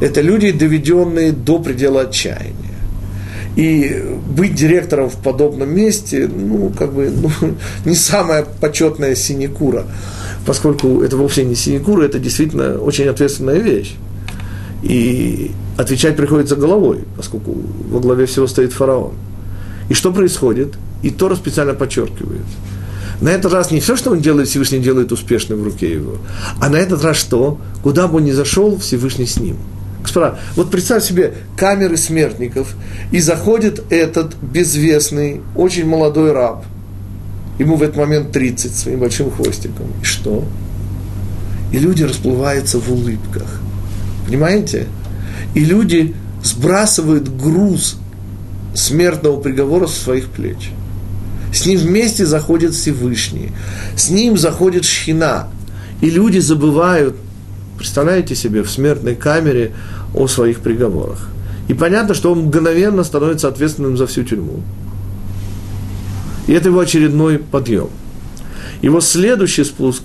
это 0.00 0.20
люди, 0.20 0.50
доведенные 0.52 1.32
до 1.32 1.58
предела 1.58 2.02
отчаяния. 2.02 2.54
И 3.56 4.04
быть 4.28 4.54
директором 4.54 5.10
в 5.10 5.16
подобном 5.16 5.74
месте, 5.74 6.28
ну, 6.28 6.72
как 6.78 6.92
бы, 6.92 7.10
ну, 7.10 7.30
не 7.84 7.94
самая 7.94 8.44
почетная 8.60 9.14
синекура 9.14 9.86
поскольку 10.48 11.02
это 11.02 11.14
вовсе 11.18 11.44
не 11.44 11.54
синекура, 11.54 12.04
это 12.04 12.18
действительно 12.18 12.78
очень 12.78 13.04
ответственная 13.04 13.58
вещь. 13.58 13.94
И 14.82 15.50
отвечать 15.76 16.16
приходится 16.16 16.56
головой, 16.56 17.04
поскольку 17.18 17.54
во 17.90 18.00
главе 18.00 18.24
всего 18.24 18.46
стоит 18.46 18.72
фараон. 18.72 19.12
И 19.90 19.94
что 19.94 20.10
происходит? 20.10 20.78
И 21.02 21.10
Тора 21.10 21.36
специально 21.36 21.74
подчеркивает. 21.74 22.46
На 23.20 23.28
этот 23.28 23.52
раз 23.52 23.70
не 23.70 23.80
все, 23.80 23.94
что 23.94 24.10
он 24.10 24.20
делает, 24.20 24.48
Всевышний 24.48 24.78
делает 24.78 25.12
успешно 25.12 25.56
в 25.56 25.62
руке 25.62 25.92
его, 25.92 26.16
а 26.60 26.70
на 26.70 26.76
этот 26.76 27.04
раз 27.04 27.18
что? 27.18 27.58
Куда 27.82 28.08
бы 28.08 28.16
он 28.16 28.24
ни 28.24 28.30
зашел, 28.30 28.78
Всевышний 28.78 29.26
с 29.26 29.38
ним. 29.38 29.58
Господа, 30.08 30.38
вот 30.56 30.70
представь 30.70 31.04
себе 31.04 31.34
камеры 31.56 31.96
смертников, 31.96 32.74
и 33.12 33.20
заходит 33.20 33.84
этот 33.90 34.34
безвестный, 34.36 35.40
очень 35.54 35.86
молодой 35.86 36.32
раб– 36.32 36.64
ему 37.58 37.76
в 37.76 37.82
этот 37.82 37.96
момент 37.96 38.32
30 38.32 38.74
своим 38.74 39.00
большим 39.00 39.30
хвостиком. 39.30 39.86
И 40.00 40.04
что? 40.04 40.44
И 41.72 41.78
люди 41.78 42.04
расплываются 42.04 42.78
в 42.78 42.90
улыбках. 42.90 43.60
Понимаете? 44.26 44.86
И 45.54 45.64
люди 45.64 46.14
сбрасывают 46.42 47.28
груз 47.28 47.98
смертного 48.74 49.40
приговора 49.40 49.86
со 49.86 50.00
своих 50.00 50.28
плеч. 50.28 50.70
С 51.52 51.66
ним 51.66 51.78
вместе 51.78 52.26
заходит 52.26 52.74
Всевышний. 52.74 53.50
С 53.96 54.10
ним 54.10 54.36
заходит 54.36 54.84
Шхина. 54.84 55.48
И 56.00 56.10
люди 56.10 56.38
забывают, 56.38 57.16
представляете 57.76 58.36
себе, 58.36 58.62
в 58.62 58.70
смертной 58.70 59.16
камере 59.16 59.72
о 60.14 60.26
своих 60.26 60.60
приговорах. 60.60 61.28
И 61.68 61.74
понятно, 61.74 62.14
что 62.14 62.32
он 62.32 62.46
мгновенно 62.46 63.04
становится 63.04 63.48
ответственным 63.48 63.96
за 63.96 64.06
всю 64.06 64.24
тюрьму. 64.24 64.62
И 66.46 66.52
это 66.52 66.70
его 66.70 66.80
очередной 66.80 67.38
подъем. 67.38 67.90
Его 68.80 69.00
следующий 69.00 69.64
спуск, 69.64 70.02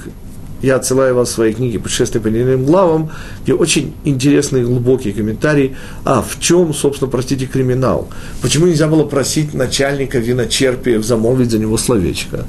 я 0.62 0.76
отсылаю 0.76 1.16
вас 1.16 1.30
в 1.30 1.34
своей 1.34 1.54
книге 1.54 1.80
«Путешествие 1.80 2.22
по 2.22 2.28
недельным 2.28 2.66
главам», 2.66 3.12
где 3.44 3.54
очень 3.54 3.94
интересный 4.04 4.64
глубокий 4.64 5.12
комментарий, 5.14 5.76
а 6.04 6.22
в 6.22 6.40
чем, 6.40 6.74
собственно, 6.74 7.10
простите, 7.10 7.46
криминал? 7.46 8.10
Почему 8.42 8.66
нельзя 8.68 8.88
было 8.88 9.04
просить 9.04 9.54
начальника 9.54 10.20
виночерпиев 10.20 11.06
замолвить 11.06 11.52
за 11.52 11.60
него 11.60 11.78
словечко? 11.78 12.46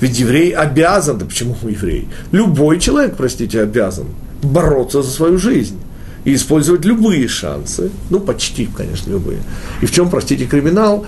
Ведь 0.00 0.18
еврей 0.18 0.50
обязан, 0.50 1.18
да 1.18 1.26
почему 1.26 1.56
еврей? 1.62 2.08
Любой 2.32 2.80
человек, 2.80 3.14
простите, 3.16 3.60
обязан 3.60 4.06
бороться 4.42 5.02
за 5.02 5.10
свою 5.10 5.38
жизнь 5.38 5.78
и 6.24 6.34
использовать 6.34 6.84
любые 6.84 7.28
шансы, 7.28 7.90
ну, 8.10 8.18
почти, 8.20 8.66
конечно, 8.66 9.10
любые. 9.10 9.38
И 9.82 9.86
в 9.86 9.92
чем, 9.92 10.10
простите, 10.10 10.46
криминал? 10.46 11.06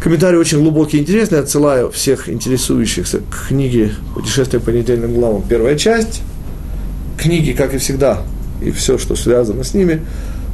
Комментарий 0.00 0.38
очень 0.38 0.58
глубокий 0.60 0.96
и 0.96 1.00
интересный. 1.00 1.40
Отсылаю 1.40 1.90
всех 1.90 2.28
интересующихся 2.28 3.18
к 3.18 3.48
книге 3.48 3.92
«Путешествие 4.14 4.60
по 4.60 4.70
недельным 4.70 5.14
главам». 5.14 5.42
Первая 5.46 5.76
часть. 5.76 6.22
Книги, 7.18 7.52
как 7.52 7.74
и 7.74 7.78
всегда, 7.78 8.22
и 8.62 8.70
все, 8.70 8.96
что 8.96 9.14
связано 9.14 9.62
с 9.62 9.74
ними, 9.74 10.02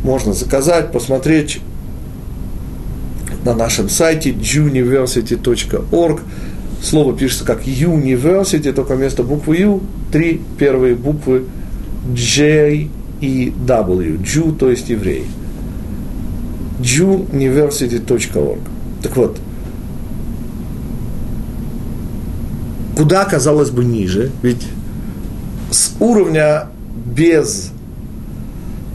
можно 0.02 0.32
заказать, 0.32 0.90
посмотреть 0.90 1.60
на 3.44 3.54
нашем 3.54 3.88
сайте 3.88 4.30
juniversity.org. 4.30 6.22
Слово 6.82 7.16
пишется 7.16 7.44
как 7.44 7.66
university, 7.66 8.72
только 8.72 8.96
вместо 8.96 9.22
буквы 9.22 9.58
U 9.58 9.82
три 10.10 10.40
первые 10.58 10.96
буквы 10.96 11.44
J 12.14 12.88
и 13.20 13.52
W. 13.66 14.18
Jew, 14.22 14.56
то 14.56 14.70
есть 14.70 14.88
еврей. 14.88 15.26
juniversity.org. 16.80 18.60
Так 19.02 19.16
вот, 19.16 19.38
куда, 22.96 23.24
казалось 23.24 23.70
бы, 23.70 23.84
ниже, 23.84 24.30
ведь 24.42 24.66
с 25.70 25.92
уровня 26.00 26.68
без 27.14 27.70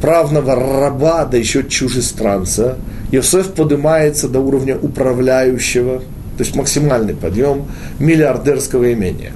правного 0.01 0.55
раба, 0.55 1.25
да 1.25 1.37
еще 1.37 1.63
чужестранца, 1.63 2.77
Йосеф 3.11 3.53
поднимается 3.53 4.27
до 4.29 4.39
уровня 4.39 4.77
управляющего, 4.77 5.99
то 5.99 6.43
есть 6.43 6.55
максимальный 6.55 7.13
подъем 7.13 7.65
миллиардерского 7.99 8.93
имения. 8.93 9.33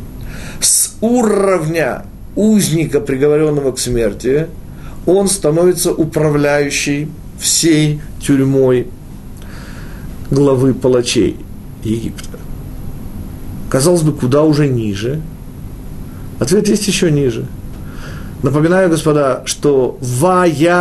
С 0.60 0.96
уровня 1.02 2.06
узника, 2.36 3.00
приговоренного 3.00 3.74
к 3.74 3.80
смерти, 3.80 4.48
он 5.06 5.28
становится 5.28 5.92
управляющий 5.92 7.10
всей 7.40 8.02
тюрьмой 8.22 8.88
главы 10.32 10.74
палачей 10.74 11.38
Египта. 11.84 12.40
Казалось 13.70 14.02
бы, 14.02 14.14
куда 14.14 14.44
уже 14.44 14.68
ниже? 14.68 15.22
Ответ 16.40 16.68
есть 16.68 16.88
еще 16.88 17.12
ниже. 17.12 17.46
Напоминаю, 18.44 18.90
господа, 18.90 19.44
что 19.46 19.98
ваярицегу, 20.02 20.72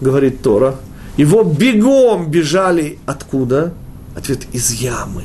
говорит 0.00 0.42
Тора, 0.42 0.76
его 1.16 1.42
бегом 1.42 2.30
бежали 2.30 2.98
откуда? 3.06 3.72
Ответ 4.16 4.46
из 4.52 4.72
ямы. 4.72 5.24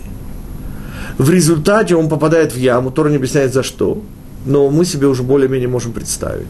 В 1.18 1.30
результате 1.30 1.96
он 1.96 2.10
попадает 2.10 2.54
в 2.54 2.58
яму, 2.58 2.92
Тора 2.92 3.10
не 3.10 3.16
объясняет 3.18 3.54
за 3.54 3.64
что, 3.64 4.02
но 4.46 4.70
мы 4.70 4.86
себе 4.86 5.08
уже 5.08 5.24
более-менее 5.24 5.68
можем 5.68 5.94
представить, 5.94 6.48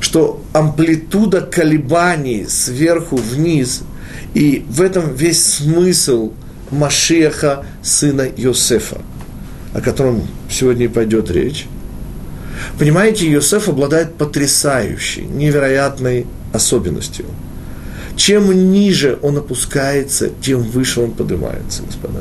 что 0.00 0.42
амплитуда 0.52 1.40
колебаний 1.40 2.46
сверху 2.48 3.16
вниз, 3.16 3.82
и 4.34 4.64
в 4.68 4.80
этом 4.80 5.14
весь 5.14 5.42
смысл 5.42 6.32
Машеха, 6.70 7.64
сына 7.82 8.26
Йосефа, 8.36 8.98
о 9.72 9.80
котором 9.80 10.22
сегодня 10.50 10.86
и 10.86 10.88
пойдет 10.88 11.30
речь. 11.30 11.66
Понимаете, 12.78 13.30
Йосеф 13.30 13.68
обладает 13.68 14.14
потрясающей, 14.14 15.22
невероятной 15.24 16.26
особенностью. 16.52 17.26
Чем 18.16 18.72
ниже 18.72 19.18
он 19.22 19.38
опускается, 19.38 20.30
тем 20.40 20.62
выше 20.62 21.00
он 21.00 21.10
поднимается, 21.12 21.82
господа. 21.82 22.20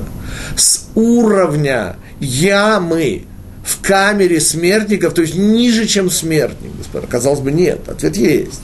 С 0.55 0.87
уровня 0.95 1.97
ямы 2.19 3.25
в 3.63 3.81
камере 3.81 4.41
смертников, 4.41 5.13
то 5.13 5.21
есть 5.21 5.35
ниже, 5.35 5.85
чем 5.87 6.09
смертник, 6.09 6.75
господа. 6.77 7.07
Казалось 7.07 7.39
бы, 7.39 7.51
нет, 7.51 7.87
ответ 7.87 8.17
есть. 8.17 8.61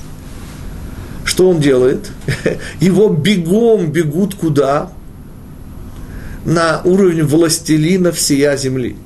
Что 1.24 1.50
он 1.50 1.62
делает? 1.62 2.12
Его 2.82 3.10
бегом 3.10 3.92
бегут 3.92 4.36
куда? 4.36 4.92
На 6.44 6.82
уровень 6.84 7.24
властелина 7.24 8.12
всея 8.12 8.58
земли. 8.58 8.98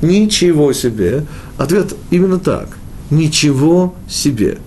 Ничего 0.00 0.72
себе. 0.72 1.26
Ответ 1.58 1.94
именно 2.10 2.38
так. 2.38 2.68
Ничего 3.10 3.94
себе. 4.08 4.58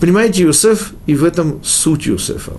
Понимаете, 0.00 0.44
Юсеф, 0.44 0.92
и 1.06 1.14
в 1.14 1.24
этом 1.24 1.60
суть 1.62 2.06
Юсефа. 2.06 2.52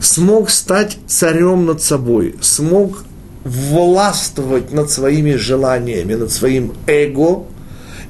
Смог 0.00 0.50
стать 0.50 0.98
царем 1.06 1.64
над 1.64 1.80
собой, 1.80 2.34
смог 2.40 3.04
властвовать 3.44 4.72
над 4.72 4.90
своими 4.90 5.34
желаниями, 5.34 6.14
над 6.14 6.32
своим 6.32 6.72
эго, 6.86 7.44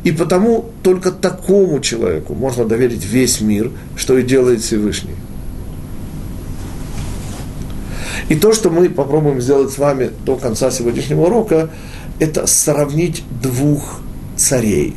и 0.04 0.12
потому 0.12 0.70
только 0.82 1.10
такому 1.10 1.80
человеку 1.80 2.34
можно 2.34 2.64
доверить 2.64 3.04
весь 3.04 3.40
мир, 3.40 3.70
что 3.96 4.16
и 4.18 4.22
делает 4.22 4.60
Всевышний. 4.60 5.16
И 8.28 8.36
то, 8.36 8.52
что 8.52 8.70
мы 8.70 8.88
попробуем 8.88 9.40
сделать 9.40 9.72
с 9.72 9.78
вами 9.78 10.10
до 10.24 10.36
конца 10.36 10.70
сегодняшнего 10.70 11.26
урока, 11.26 11.70
это 12.20 12.46
сравнить 12.46 13.22
двух 13.42 14.00
царей. 14.36 14.94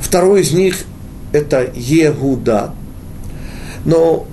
Второй 0.00 0.42
из 0.42 0.52
них– 0.52 0.84
это 1.32 1.70
Егуда. 1.74 2.74
Но 3.84 4.26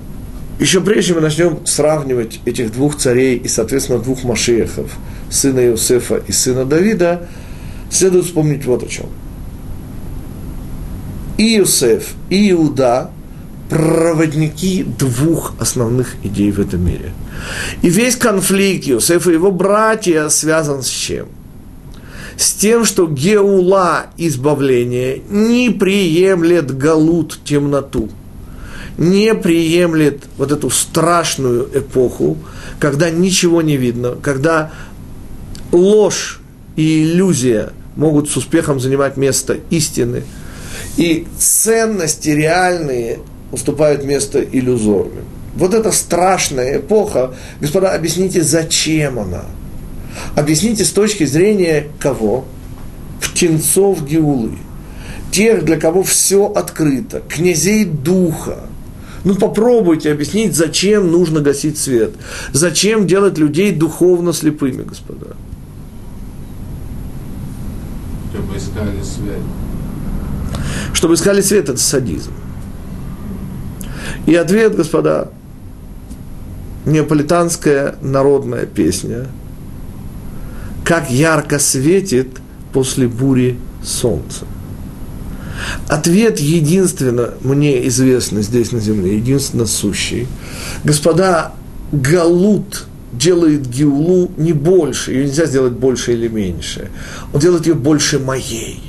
еще 0.60 0.82
прежде 0.82 1.14
мы 1.14 1.22
начнем 1.22 1.66
сравнивать 1.66 2.42
этих 2.46 2.72
двух 2.74 2.98
царей 2.98 3.38
и, 3.38 3.48
соответственно, 3.48 4.00
двух 4.00 4.24
Машехов, 4.24 4.92
сына 5.30 5.66
Иосифа 5.68 6.22
и 6.28 6.32
сына 6.32 6.66
Давида, 6.66 7.28
следует 7.90 8.26
вспомнить 8.26 8.66
вот 8.66 8.84
о 8.84 8.88
чем. 8.88 9.06
И 11.38 11.58
Иосиф, 11.58 12.10
и 12.30 12.52
Иуда– 12.52 13.12
проводники 13.70 14.84
двух 14.84 15.54
основных 15.60 16.16
идей 16.24 16.52
в 16.52 16.60
этом 16.60 16.86
мире. 16.86 17.14
И 17.82 17.90
весь 17.90 18.16
конфликт 18.16 18.88
Иосифа 18.90 19.30
и 19.30 19.36
его 19.36 19.52
братья 19.52 20.28
связан 20.30 20.82
с 20.82 20.90
чем? 20.90 21.28
С 22.36 22.54
тем, 22.54 22.84
что 22.84 23.06
Геула, 23.06 24.08
избавление, 24.18 25.22
не 25.30 25.70
приемлет 25.70 26.76
галут, 26.76 27.40
темноту– 27.46 28.10
не 29.00 29.34
приемлет 29.34 30.26
вот 30.38 30.52
эту 30.52 30.70
страшную 30.70 31.70
эпоху, 31.74 32.38
когда 32.80 33.10
ничего 33.10 33.62
не 33.62 33.78
видно, 33.78 34.18
когда 34.22 34.72
ложь 35.72 36.42
и 36.76 37.04
иллюзия 37.04 37.72
могут 37.96 38.30
с 38.30 38.36
успехом 38.36 38.80
занимать 38.80 39.16
место 39.16 39.58
истины, 39.70 40.24
и 40.98 41.26
ценности 41.38 42.30
реальные 42.30 43.20
уступают 43.54 44.04
место 44.04 44.44
иллюзорным. 44.44 45.24
Вот 45.56 45.74
эта 45.74 45.94
страшная 45.94 46.80
эпоха, 46.80 47.34
господа, 47.62 47.94
объясните, 47.94 48.44
зачем 48.44 49.18
она? 49.18 49.46
Объясните 50.36 50.84
с 50.84 50.92
точки 50.92 51.26
зрения 51.26 51.88
кого? 52.00 52.44
Птенцов 53.22 54.06
Геулы. 54.06 54.58
Тех, 55.32 55.64
для 55.64 55.80
кого 55.80 56.04
все 56.04 56.52
открыто, 56.52 57.22
князей 57.30 57.86
духа, 57.86 58.60
ну 59.24 59.36
попробуйте 59.36 60.12
объяснить, 60.12 60.56
зачем 60.56 61.12
нужно 61.12 61.42
гасить 61.42 61.78
свет. 61.78 62.14
Зачем 62.54 63.08
делать 63.08 63.38
людей 63.38 63.72
духовно 63.74 64.34
слепыми, 64.34 64.84
господа. 64.84 65.36
Чтобы 68.34 68.58
искали 68.58 69.02
свет. 69.04 69.42
Чтобы 70.94 71.14
искали 71.16 71.42
свет, 71.42 71.70
это 71.70 71.80
садизм. 71.80 72.32
И 74.26 74.36
ответ, 74.36 74.76
господа, 74.76 75.32
неаполитанская 76.86 77.96
народная 78.02 78.66
песня, 78.66 79.28
как 80.84 81.10
ярко 81.10 81.60
светит 81.60 82.40
после 82.74 83.08
бури 83.08 83.58
солнце. 83.84 84.46
Ответ 85.88 86.40
единственно 86.40 87.34
мне 87.42 87.88
известный 87.88 88.44
здесь 88.44 88.72
на 88.72 88.80
земле, 88.80 89.18
единственно 89.18 89.66
сущий. 89.66 90.28
Господа, 90.84 91.54
Галут 91.92 92.86
делает 93.12 93.68
Геулу 93.68 94.32
не 94.38 94.54
больше, 94.54 95.12
ее 95.14 95.26
нельзя 95.26 95.46
сделать 95.46 95.74
больше 95.74 96.14
или 96.14 96.28
меньше. 96.28 96.90
Он 97.34 97.40
делает 97.40 97.66
ее 97.66 97.74
больше 97.74 98.20
моей. 98.20 98.82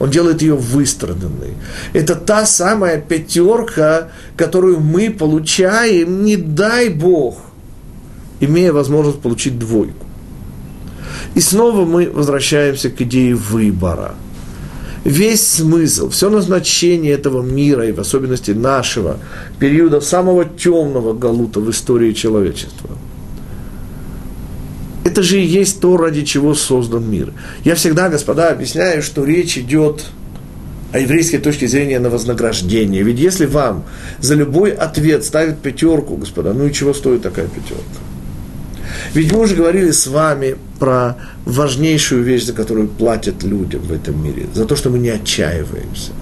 Он 0.00 0.10
делает 0.10 0.42
ее 0.42 0.54
выстраданной. 0.54 1.54
Это 1.92 2.14
та 2.14 2.46
самая 2.46 3.00
пятерка, 3.00 4.08
которую 4.36 4.78
мы 4.80 5.10
получаем, 5.10 6.24
не 6.24 6.36
дай 6.36 6.88
Бог, 6.88 7.38
имея 8.38 8.72
возможность 8.72 9.18
получить 9.20 9.58
двойку. 9.58 10.06
И 11.34 11.40
снова 11.40 11.84
мы 11.84 12.10
возвращаемся 12.10 12.90
к 12.90 13.00
идее 13.00 13.34
выбора– 13.34 14.14
весь 15.04 15.46
смысл, 15.46 16.10
все 16.10 16.30
назначение 16.30 17.12
этого 17.12 17.42
мира, 17.42 17.86
и 17.86 17.92
в 17.92 18.00
особенности 18.00 18.52
нашего 18.52 19.18
периода 19.58 20.00
самого 20.00 20.44
темного 20.44 21.12
галута 21.12 21.60
в 21.60 21.70
истории 21.70 22.12
человечества. 22.12 22.90
Это 25.04 25.22
же 25.22 25.40
и 25.40 25.46
есть 25.46 25.80
то, 25.80 25.96
ради 25.96 26.24
чего 26.24 26.54
создан 26.54 27.10
мир. 27.10 27.32
Я 27.64 27.74
всегда, 27.74 28.08
господа, 28.08 28.50
объясняю, 28.50 29.02
что 29.02 29.24
речь 29.24 29.56
идет 29.56 30.04
о 30.92 30.98
еврейской 30.98 31.38
точке 31.38 31.68
зрения 31.68 31.98
на 31.98 32.10
вознаграждение. 32.10 33.02
Ведь 33.02 33.18
если 33.18 33.46
вам 33.46 33.84
за 34.20 34.34
любой 34.34 34.70
ответ 34.70 35.24
ставят 35.24 35.60
пятерку, 35.60 36.16
господа, 36.16 36.52
ну 36.52 36.66
и 36.66 36.72
чего 36.72 36.94
стоит 36.94 37.22
такая 37.22 37.46
пятерка? 37.46 38.07
Ведь 39.14 39.32
мы 39.32 39.40
уже 39.40 39.54
говорили 39.54 39.90
с 39.90 40.06
вами 40.06 40.56
про 40.78 41.16
важнейшую 41.44 42.22
вещь, 42.22 42.44
за 42.44 42.52
которую 42.52 42.88
платят 42.88 43.42
людям 43.42 43.82
в 43.82 43.92
этом 43.92 44.22
мире, 44.22 44.46
за 44.54 44.64
то, 44.64 44.76
что 44.76 44.90
мы 44.90 44.98
не 44.98 45.10
отчаиваемся. 45.10 46.12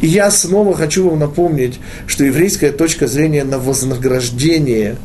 И 0.00 0.06
я 0.06 0.30
снова 0.30 0.76
хочу 0.76 1.08
вам 1.08 1.18
напомнить, 1.18 1.78
что 2.06 2.24
еврейская 2.24 2.72
точка 2.72 3.06
зрения 3.06 3.44
на 3.44 3.58
вознаграждение 3.58 4.96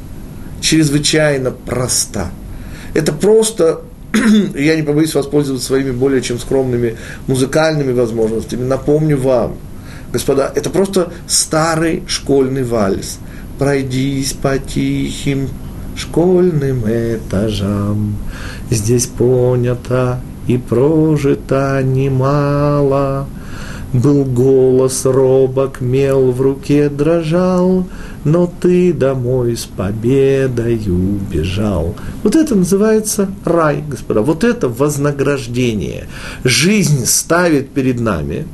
чрезвычайно 0.62 1.52
проста. 1.52 2.32
Это 2.94 3.14
просто, 3.14 3.82
я 4.56 4.76
не 4.76 4.84
побоюсь 4.84 5.14
воспользоваться 5.14 5.68
своими 5.68 5.92
более 5.92 6.22
чем 6.22 6.40
скромными 6.40 6.98
музыкальными 7.28 7.94
возможностями, 7.94 8.64
напомню 8.64 9.18
вам, 9.18 9.58
господа, 10.12 10.52
это 10.56 10.70
просто 10.70 11.12
старый 11.28 12.04
школьный 12.08 12.64
вальс. 12.64 13.20
Пройдись 13.60 14.34
по 14.34 14.58
тихим 14.58 15.50
школьным 15.96 16.84
этажам. 16.86 18.18
Здесь 18.70 19.08
понята 19.08 20.20
и 20.48 20.58
прожито 20.58 21.82
немало. 21.84 23.28
Был 23.96 24.26
голос 24.26 25.06
робок, 25.06 25.80
мел 25.80 26.32
в 26.32 26.42
руке 26.42 26.90
дрожал, 26.90 27.88
но 28.26 28.52
ты 28.60 28.92
домой 28.92 29.56
с 29.56 29.64
победою 29.64 31.18
бежал. 31.32 31.96
Вот 32.22 32.36
это 32.36 32.56
называется 32.56 33.30
рай, 33.46 33.82
господа. 33.88 34.22
Вот 34.22 34.44
это 34.44 34.68
вознаграждение. 34.68 36.08
Жизнь 36.44 37.06
ставит 37.06 37.70
перед 37.70 38.02
нами 38.02 38.46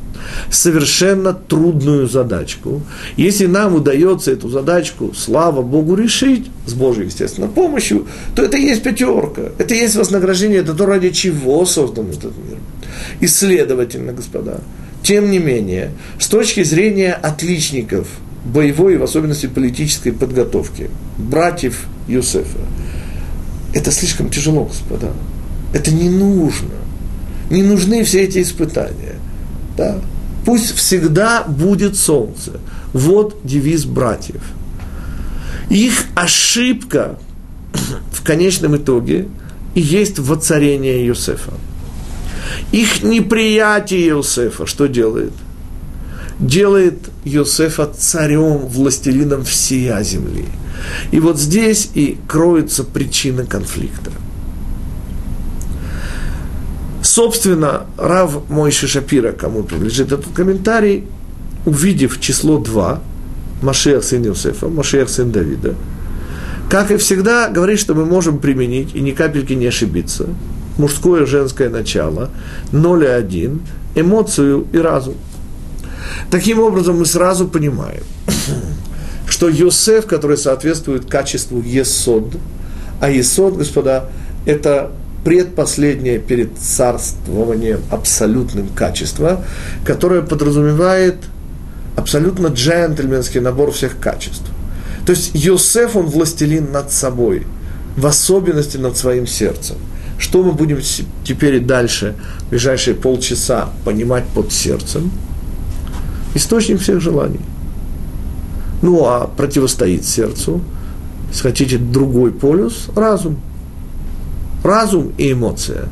совершенно 0.52 1.34
трудную 1.34 2.08
задачку. 2.08 2.84
Если 3.18 3.48
нам 3.48 3.74
удается 3.74 4.30
эту 4.30 4.48
задачку, 4.48 5.12
слава 5.16 5.64
Богу, 5.64 5.96
решить, 5.96 6.52
с 6.68 6.74
Божьей, 6.76 7.06
естественно, 7.06 7.48
помощью, 7.48 8.06
то 8.36 8.44
это 8.44 8.58
и 8.58 8.62
есть 8.62 8.84
пятерка, 8.84 9.42
это 9.58 9.74
и 9.74 9.80
есть 9.80 9.96
вознаграждение, 9.96 10.60
это 10.60 10.76
то, 10.76 10.86
ради 10.86 11.10
чего 11.10 11.66
создан 11.66 12.12
этот 12.12 12.38
мир. 12.38 12.60
И 13.22 13.26
следовательно, 13.26 14.14
господа, 14.14 14.60
тем 15.04 15.32
не 15.32 15.40
менее, 15.40 15.92
с 16.20 16.28
точки 16.28 16.64
зрения 16.64 17.14
отличников 17.14 18.08
боевой, 18.46 18.98
в 18.98 19.04
особенности 19.04 19.48
политической 19.48 20.12
подготовки, 20.12 20.90
братьев 21.18 21.86
Юсефа, 22.08 22.60
это 23.74 23.92
слишком 23.92 24.30
тяжело, 24.30 24.66
господа. 24.66 25.12
Это 25.74 25.92
не 25.92 26.10
нужно. 26.10 26.76
Не 27.50 27.64
нужны 27.64 28.04
все 28.04 28.24
эти 28.24 28.42
испытания. 28.42 29.16
Да? 29.78 29.98
Пусть 30.46 30.76
всегда 30.76 31.44
будет 31.44 31.98
солнце. 31.98 32.60
Вот 32.94 33.40
девиз 33.44 33.86
братьев. 33.86 34.42
Их 35.70 36.06
ошибка 36.16 37.18
в 38.12 38.24
конечном 38.24 38.76
итоге 38.76 39.28
и 39.74 39.82
есть 39.82 40.20
воцарение 40.20 41.06
Юсефа. 41.06 41.54
Их 42.72 43.04
неприятие 43.04 44.10
Иосифа 44.10 44.66
что 44.66 44.88
делает? 44.88 45.34
Делает 46.40 46.98
Иосифа 47.26 47.86
царем, 47.86 48.68
властелином 48.68 49.44
всея 49.44 50.02
земли. 50.04 50.46
И 51.12 51.20
вот 51.20 51.40
здесь 51.40 51.90
и 51.94 52.18
кроется 52.28 52.84
причина 52.84 53.46
конфликта. 53.46 54.12
Собственно, 57.04 57.86
Рав 57.98 58.50
Мойши 58.50 58.88
Шапира, 58.88 59.34
кому 59.34 59.64
принадлежит 59.64 60.12
этот 60.12 60.34
комментарий, 60.34 61.04
увидев 61.66 62.20
число 62.22 62.58
2, 62.58 63.02
Машех 63.62 64.04
сын 64.04 64.26
Иосифа, 64.26 64.70
Машех 64.70 65.10
сын 65.10 65.32
Давида, 65.32 65.76
как 66.70 66.90
и 66.90 66.98
всегда, 66.98 67.50
говорит, 67.50 67.80
что 67.80 67.94
мы 67.94 68.06
можем 68.06 68.40
применить 68.40 68.96
и 68.96 69.02
ни 69.02 69.12
капельки 69.12 69.54
не 69.54 69.68
ошибиться– 69.68 70.30
мужское 70.82 71.24
и 71.24 71.26
женское 71.26 71.70
начало, 71.70 72.30
0 72.72 73.04
и 73.04 73.08
1, 73.08 73.62
эмоцию 73.96 74.68
и 74.74 74.78
разум. 74.78 75.16
Таким 76.30 76.60
образом, 76.60 76.98
мы 76.98 77.06
сразу 77.06 77.48
понимаем, 77.48 78.04
что 79.28 79.48
Йосеф, 79.48 80.08
который 80.08 80.38
соответствует 80.38 81.06
качеству 81.06 81.62
Есод, 81.62 82.36
а 83.00 83.10
Есод, 83.10 83.58
господа, 83.58 84.10
это 84.46 84.92
предпоследнее 85.24 86.18
перед 86.18 86.58
царствованием 86.58 87.82
абсолютным 87.92 88.70
качества, 88.70 89.46
которое 89.86 90.24
подразумевает 90.24 91.18
абсолютно 91.96 92.48
джентльменский 92.48 93.40
набор 93.40 93.72
всех 93.72 94.00
качеств. 94.00 94.46
То 95.06 95.12
есть 95.12 95.32
Йосеф, 95.34 95.96
он 95.96 96.08
властелин 96.08 96.72
над 96.72 96.92
собой, 96.92 97.46
в 97.96 98.06
особенности 98.08 98.78
над 98.78 98.98
своим 98.98 99.28
сердцем. 99.28 99.76
Что 100.22 100.44
мы 100.44 100.52
будем 100.52 100.80
теперь 101.26 101.56
и 101.56 101.60
дальше, 101.60 102.14
в 102.42 102.50
ближайшие 102.52 102.96
полчаса, 102.96 103.70
понимать 103.84 104.24
под 104.36 104.52
сердцем? 104.52 105.12
Источник 106.36 106.80
всех 106.80 107.02
желаний. 107.02 107.40
Ну, 108.84 109.04
а 109.06 109.26
противостоит 109.26 110.06
сердцу, 110.06 110.62
если 111.30 111.42
хотите, 111.42 111.78
другой 111.80 112.32
полюс– 112.32 112.90
разум. 112.96 113.38
Разум 114.64 115.12
и 115.18 115.32
эмоция. 115.32 115.86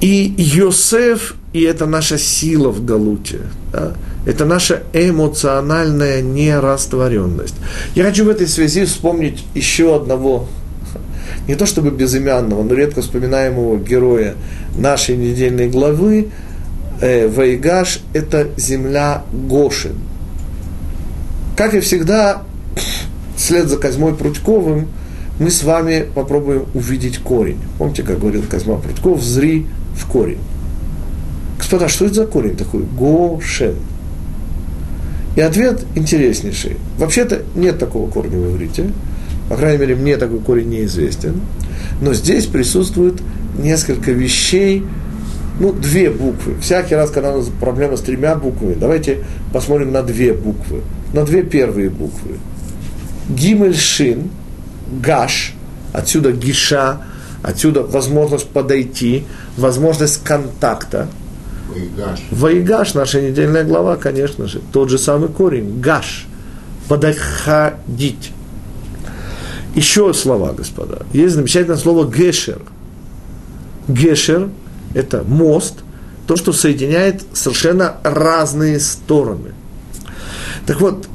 И 0.00 0.34
Йосеф, 0.38 1.34
и 1.52 1.60
это 1.62 1.84
наша 1.84 2.16
сила 2.16 2.70
в 2.70 2.82
Галуте, 2.82 3.40
да, 3.72 3.92
это 4.24 4.46
наша 4.46 4.84
эмоциональная 4.94 6.22
нерастворенность. 6.22 7.56
Я 7.94 8.04
хочу 8.04 8.24
в 8.24 8.30
этой 8.30 8.48
связи 8.48 8.86
вспомнить 8.86 9.44
еще 9.54 9.96
одного 9.96 10.48
не 11.48 11.54
то 11.54 11.66
чтобы 11.66 11.90
безымянного, 11.90 12.62
но 12.62 12.74
редко 12.74 13.02
вспоминаемого 13.02 13.78
героя 13.78 14.34
нашей 14.76 15.16
недельной 15.16 15.68
главы, 15.68 16.28
э, 17.00 17.28
Вайгаш– 17.28 18.00
это 18.12 18.48
земля 18.56 19.24
Гошин. 19.32 19.94
Как 21.56 21.74
и 21.74 21.80
всегда, 21.80 22.42
вслед 23.36 23.68
за 23.68 23.76
Козьмой 23.76 24.14
Прудьковым, 24.14 24.88
мы 25.38 25.50
с 25.50 25.62
вами 25.62 26.06
попробуем 26.14 26.66
увидеть 26.74 27.18
корень. 27.18 27.58
Помните, 27.78 28.02
как 28.02 28.20
говорил 28.20 28.42
Козьма 28.48 28.76
Прудьков, 28.76 29.22
зри 29.22 29.66
в 29.96 30.06
корень. 30.06 30.38
Господа, 31.58 31.88
что 31.88 32.06
это 32.06 32.14
за 32.14 32.26
корень 32.26 32.56
такой? 32.56 32.82
Гошен. 32.82 33.74
И 35.36 35.40
ответ 35.40 35.84
интереснейший. 35.94 36.76
Вообще-то 36.98 37.42
нет 37.54 37.78
такого 37.78 38.08
корня 38.08 38.38
в 38.38 38.52
иврите. 38.52 38.90
По 39.48 39.56
крайней 39.56 39.78
мере, 39.78 39.94
мне 39.94 40.16
такой 40.16 40.40
корень 40.40 40.68
неизвестен. 40.70 41.40
Но 42.00 42.14
здесь 42.14 42.46
присутствует 42.46 43.20
несколько 43.58 44.12
вещей, 44.12 44.84
ну, 45.60 45.72
две 45.72 46.10
буквы. 46.10 46.54
Всякий 46.60 46.94
раз, 46.94 47.10
когда 47.10 47.32
у 47.32 47.38
нас 47.38 47.50
проблема 47.60 47.96
с 47.96 48.00
тремя 48.00 48.34
буквами, 48.34 48.74
давайте 48.74 49.24
посмотрим 49.52 49.92
на 49.92 50.02
две 50.02 50.32
буквы, 50.32 50.80
на 51.12 51.24
две 51.24 51.42
первые 51.42 51.90
буквы. 51.90 52.38
Гимельшин, 53.28 54.30
Гаш, 55.00 55.54
отсюда 55.92 56.32
Гиша, 56.32 57.02
отсюда 57.42 57.82
возможность 57.82 58.48
подойти, 58.48 59.24
возможность 59.56 60.22
контакта. 60.24 61.08
Ваигаш. 61.68 62.20
Ваигаш, 62.30 62.94
наша 62.94 63.20
недельная 63.20 63.64
глава, 63.64 63.96
конечно 63.96 64.46
же, 64.46 64.60
тот 64.72 64.90
же 64.90 64.98
самый 64.98 65.28
корень, 65.28 65.80
Гаш, 65.80 66.26
подходить. 66.88 68.32
Еще 69.74 70.14
слова, 70.14 70.52
господа. 70.52 71.04
Есть 71.12 71.34
замечательное 71.34 71.76
слово 71.76 72.10
гешер. 72.10 72.60
Гешер– 73.88 74.48
это 74.94 75.24
мост, 75.24 75.74
то, 76.26 76.36
что 76.36 76.52
соединяет 76.52 77.22
совершенно 77.32 77.96
разные 78.04 78.78
стороны. 78.78 79.52
Так 80.66 80.80
вот, 80.80 81.08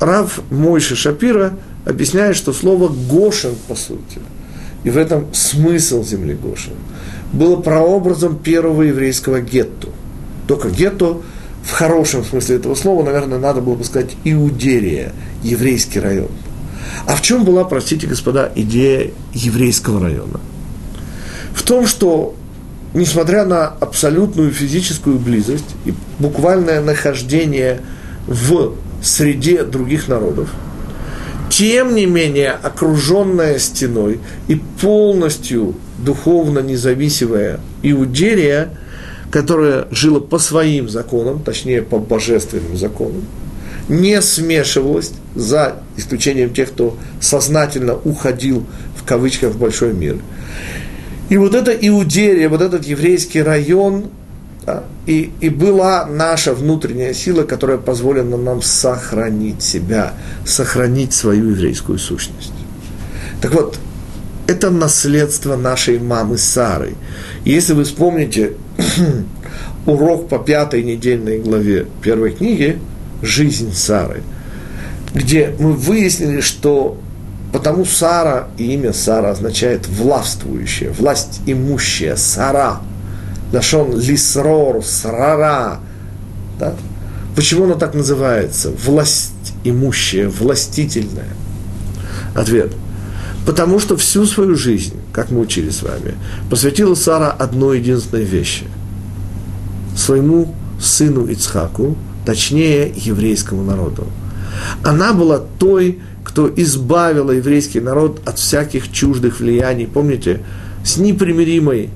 Рав 0.00 0.40
Мойши 0.50 0.94
Шапира 0.96 1.54
объясняет, 1.84 2.36
что 2.36 2.52
слово 2.52 2.88
Гошин, 2.88 3.56
по 3.68 3.74
сути, 3.74 4.20
и 4.84 4.90
в 4.90 4.96
этом 4.96 5.34
смысл 5.34 6.04
земли 6.04 6.34
Гошин, 6.34 6.74
было 7.32 7.56
прообразом 7.56 8.38
первого 8.38 8.82
еврейского 8.82 9.40
гетто. 9.40 9.88
Только 10.46 10.70
гетто 10.70 11.20
в 11.64 11.72
хорошем 11.72 12.24
смысле 12.24 12.56
этого 12.56 12.74
слова, 12.74 13.02
наверное, 13.02 13.38
надо 13.38 13.60
было 13.60 13.74
бы 13.74 13.84
сказать 13.84 14.12
Иудерия, 14.24 15.12
еврейский 15.42 15.98
район– 15.98 16.30
а 17.06 17.16
в 17.16 17.22
чем 17.22 17.44
была, 17.44 17.64
простите, 17.64 18.06
господа, 18.06 18.50
идея 18.54 19.10
еврейского 19.32 20.00
района? 20.00 20.40
В 21.52 21.62
том, 21.62 21.86
что, 21.86 22.34
несмотря 22.94 23.44
на 23.44 23.66
абсолютную 23.66 24.50
физическую 24.50 25.18
близость 25.18 25.76
и 25.84 25.94
буквальное 26.18 26.80
нахождение 26.80 27.80
в 28.26 28.74
среде 29.02 29.64
других 29.64 30.08
народов, 30.08 30.50
тем 31.50 31.94
не 31.94 32.06
менее, 32.06 32.50
окруженная 32.50 33.58
стеной 33.58 34.18
и 34.48 34.56
полностью 34.80 35.74
духовно 35.98 36.58
независимая 36.60 37.60
Иудерия, 37.82 38.70
которая 39.30 39.86
жила 39.90 40.20
по 40.20 40.38
своим 40.38 40.88
законам, 40.88 41.42
точнее 41.42 41.82
по 41.82 41.98
божественным 41.98 42.76
законам, 42.76 43.24
не 43.88 44.20
смешивалась, 44.22 45.12
за 45.34 45.76
исключением 45.96 46.54
тех, 46.54 46.70
кто 46.70 46.96
сознательно 47.20 47.94
уходил 47.94 48.66
в 48.96 49.04
кавычках 49.04 49.52
в 49.52 49.58
большой 49.58 49.92
мир. 49.92 50.18
И 51.28 51.36
вот 51.36 51.54
эта 51.54 51.72
Иудерия, 51.72 52.48
вот 52.48 52.60
этот 52.60 52.84
еврейский 52.84 53.42
район, 53.42 54.10
да, 54.64 54.84
и, 55.06 55.30
и 55.40 55.48
была 55.48 56.06
наша 56.06 56.54
внутренняя 56.54 57.12
сила, 57.12 57.42
которая 57.42 57.78
позволила 57.78 58.36
нам 58.36 58.62
сохранить 58.62 59.62
себя, 59.62 60.14
сохранить 60.46 61.12
свою 61.12 61.50
еврейскую 61.50 61.98
сущность. 61.98 62.52
Так 63.42 63.52
вот, 63.52 63.78
это 64.46 64.70
наследство 64.70 65.56
нашей 65.56 65.98
мамы 65.98 66.38
Сары. 66.38 66.94
Если 67.44 67.72
вы 67.72 67.84
вспомните 67.84 68.54
урок 69.86 70.28
по 70.28 70.38
пятой 70.38 70.82
недельной 70.82 71.40
главе 71.40 71.86
первой 72.02 72.32
книги, 72.32 72.78
жизнь 73.24 73.74
Сары, 73.74 74.22
где 75.14 75.54
мы 75.58 75.72
выяснили, 75.72 76.40
что 76.40 76.98
потому 77.52 77.84
Сара 77.84 78.48
и 78.58 78.72
имя 78.74 78.92
Сара 78.92 79.30
означает 79.30 79.88
властвующая, 79.88 80.92
власть 80.92 81.40
имущая, 81.46 82.16
Сара, 82.16 82.80
Нашон 83.54 83.96
лисрор, 84.00 84.82
срара. 84.84 85.78
Да? 86.58 86.74
Почему 87.36 87.64
оно 87.64 87.74
так 87.74 87.94
называется? 87.94 88.72
Власть 88.84 89.30
имущая, 89.62 90.28
властительная. 90.28 91.28
Ответ. 92.34 92.72
Потому 93.46 93.78
что 93.78 93.96
всю 93.96 94.26
свою 94.26 94.56
жизнь, 94.56 94.94
как 95.12 95.30
мы 95.30 95.38
учили 95.38 95.70
с 95.70 95.82
вами, 95.82 96.14
посвятила 96.50 96.96
Сара 96.96 97.30
одной 97.30 97.78
единственной 97.78 98.24
вещи. 98.24 98.64
Своему 99.96 100.52
сыну 100.80 101.26
Ицхаку, 101.26 101.96
точнее, 102.24 102.92
еврейскому 102.94 103.62
народу. 103.62 104.06
Она 104.82 105.12
была 105.12 105.40
той, 105.58 106.00
кто 106.22 106.52
избавила 106.56 107.30
еврейский 107.32 107.80
народ 107.80 108.20
от 108.26 108.38
всяких 108.38 108.90
чуждых 108.90 109.40
влияний. 109.40 109.86
Помните, 109.86 110.40
с 110.84 110.96
непримиримой 110.96 111.90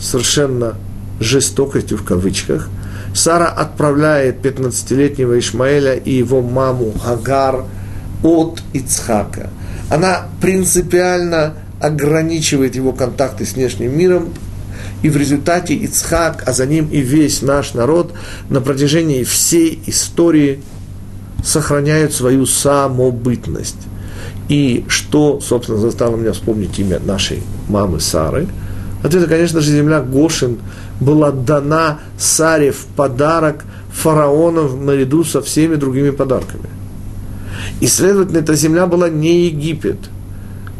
совершенно 0.00 0.74
жестокостью 1.20 1.98
в 1.98 2.04
кавычках, 2.04 2.68
Сара 3.14 3.48
отправляет 3.48 4.44
15-летнего 4.44 5.38
Ишмаэля 5.38 5.94
и 5.94 6.12
его 6.12 6.40
маму 6.40 6.94
Агар 7.04 7.64
от 8.22 8.62
Ицхака. 8.72 9.50
Она 9.90 10.28
принципиально 10.40 11.54
ограничивает 11.80 12.74
его 12.74 12.92
контакты 12.92 13.44
с 13.44 13.52
внешним 13.52 13.96
миром, 13.96 14.32
и 15.02 15.10
в 15.10 15.16
результате 15.16 15.74
Ицхак, 15.74 16.44
а 16.46 16.52
за 16.52 16.66
ним 16.66 16.88
и 16.90 17.00
весь 17.00 17.42
наш 17.42 17.74
народ 17.74 18.12
на 18.48 18.60
протяжении 18.60 19.24
всей 19.24 19.82
истории 19.86 20.62
сохраняют 21.44 22.14
свою 22.14 22.46
самобытность. 22.46 23.76
И 24.48 24.84
что, 24.88 25.40
собственно, 25.40 25.78
заставило 25.78 26.16
меня 26.16 26.32
вспомнить 26.32 26.78
имя 26.78 27.00
нашей 27.00 27.42
мамы 27.68 28.00
Сары? 28.00 28.46
Ответ, 29.02 29.28
конечно 29.28 29.60
же, 29.60 29.72
земля 29.72 30.00
Гошин 30.00 30.58
была 31.00 31.32
дана 31.32 31.98
Саре 32.16 32.70
в 32.70 32.84
подарок 32.96 33.64
фараонов 33.92 34.80
наряду 34.80 35.24
со 35.24 35.42
всеми 35.42 35.74
другими 35.74 36.10
подарками. 36.10 36.68
И, 37.80 37.86
следовательно, 37.86 38.38
эта 38.38 38.54
земля 38.54 38.86
была 38.86 39.08
не 39.08 39.46
Египет. 39.46 39.98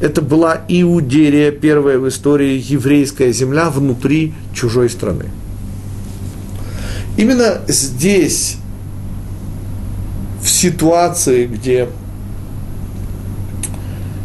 Это 0.03 0.21
была 0.21 0.63
Иудерия, 0.67 1.53
первая 1.53 1.97
в 1.97 2.09
истории 2.09 2.61
еврейская 2.61 3.33
земля 3.33 3.71
внутри 3.71 4.35
чужой 4.53 4.91
страны. 4.91 5.27
Именно 7.17 7.61
здесь, 7.69 8.57
в 10.43 10.49
ситуации, 10.49 11.47
где 11.47 11.89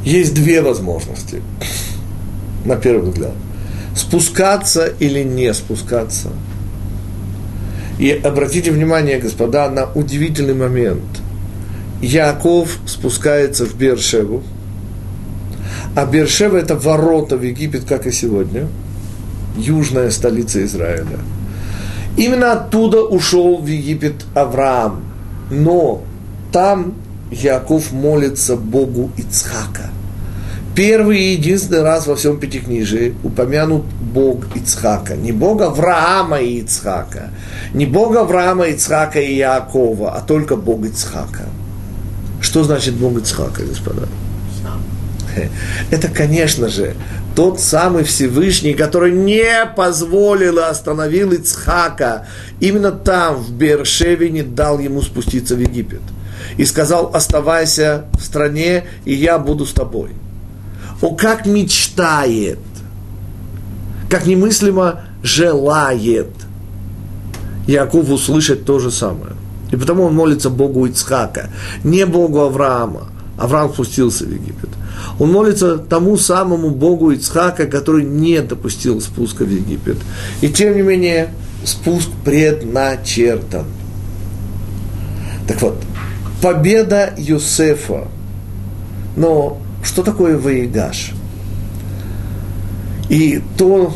есть 0.03 0.33
две 0.33 0.63
возможности, 0.63 1.43
на 2.65 2.75
первый 2.75 3.11
взгляд– 3.11 3.35
спускаться 3.95 4.91
или 4.99 5.21
не 5.21 5.53
спускаться. 5.53 6.29
И 7.99 8.09
обратите 8.09 8.71
внимание, 8.71 9.19
господа, 9.19 9.69
на 9.69 9.91
удивительный 9.93 10.55
момент. 10.55 11.03
Яков 12.01 12.79
спускается 12.87 13.67
в 13.67 13.75
Бершеву, 13.75 14.41
а 15.97 16.05
Бершева– 16.05 16.57
это 16.57 16.75
ворота 16.75 17.37
в 17.37 17.41
Египет, 17.41 17.85
как 17.85 18.05
и 18.05 18.11
сегодня, 18.11 18.67
южная 19.57 20.11
столица 20.11 20.63
Израиля. 20.63 21.19
Именно 22.17 22.51
оттуда 22.51 23.01
ушел 23.01 23.57
в 23.57 23.65
Египет 23.65 24.13
Авраам. 24.35 25.03
Но 25.49 26.03
там 26.51 26.93
Яков 27.31 27.91
молится 27.91 28.55
Богу 28.55 29.09
Ицхака– 29.17 29.89
первый 30.75 31.19
и 31.19 31.31
единственный 31.31 31.81
раз 31.81 32.05
во 32.05 32.15
всем 32.15 32.39
Пятикнижии 32.39 33.15
упомянут 33.23 33.83
Бог 34.13 34.55
Ицхака. 34.55 35.15
Не 35.15 35.31
Бог 35.31 35.63
Авраама 35.63 36.39
и 36.39 36.59
Ицхака, 36.59 37.31
не 37.73 37.87
Бог 37.87 38.15
Авраама, 38.15 38.67
Ицхака 38.67 39.19
и 39.19 39.37
Якова, 39.37 40.11
а 40.15 40.21
только 40.21 40.55
Бог 40.55 40.85
Ицхака. 40.85 41.45
Что 42.41 42.63
значит 42.63 42.93
Бог 42.93 43.17
Ицхака, 43.17 43.63
господа? 43.63 44.07
Это, 45.91 46.07
конечно 46.07 46.69
же, 46.69 46.95
тот 47.35 47.59
самый 47.59 48.03
Всевышний, 48.03 48.73
который 48.73 49.11
не 49.11 49.65
позволил 49.75 50.57
и 50.57 50.61
остановил 50.61 51.31
Ицхака. 51.33 52.27
Именно 52.59 52.91
там, 52.91 53.35
в 53.35 53.51
Бершеве, 53.51 54.29
не 54.29 54.43
дал 54.43 54.79
ему 54.79 55.01
спуститься 55.01 55.55
в 55.55 55.59
Египет. 55.59 56.01
И 56.57 56.65
сказал, 56.65 57.11
оставайся 57.13 58.05
в 58.17 58.21
стране, 58.23 58.85
и 59.05 59.13
я 59.13 59.37
буду 59.37 59.65
с 59.65 59.73
тобой 59.73 60.11
о 61.01 61.15
как 61.15 61.45
мечтает, 61.45 62.59
как 64.09 64.25
немыслимо 64.25 65.01
желает 65.21 66.29
Яков 67.67 68.09
услышать 68.09 68.65
то 68.65 68.79
же 68.79 68.91
самое. 68.91 69.33
И 69.71 69.75
потому 69.75 70.03
он 70.03 70.15
молится 70.15 70.49
Богу 70.49 70.85
Ицхака, 70.85 71.49
не 71.83 72.05
Богу 72.05 72.39
Авраама. 72.39 73.09
Авраам 73.37 73.71
спустился 73.71 74.25
в 74.25 74.31
Египет. 74.31 74.69
Он 75.19 75.31
молится 75.31 75.77
тому 75.77 76.17
самому 76.17 76.71
Богу 76.71 77.11
Ицхака, 77.11 77.67
который 77.67 78.03
не 78.03 78.41
допустил 78.41 78.99
спуска 78.99 79.43
в 79.43 79.49
Египет. 79.49 79.97
И 80.41 80.49
тем 80.49 80.75
не 80.75 80.81
менее, 80.81 81.29
спуск 81.63 82.09
предначертан. 82.25 83.65
Так 85.47 85.61
вот, 85.61 85.81
победа 86.41 87.13
Юсефа, 87.17 88.07
но 89.15 89.61
что 89.83 90.03
такое 90.03 90.37
Ваигаш? 90.37 91.13
И 93.09 93.41
то, 93.57 93.93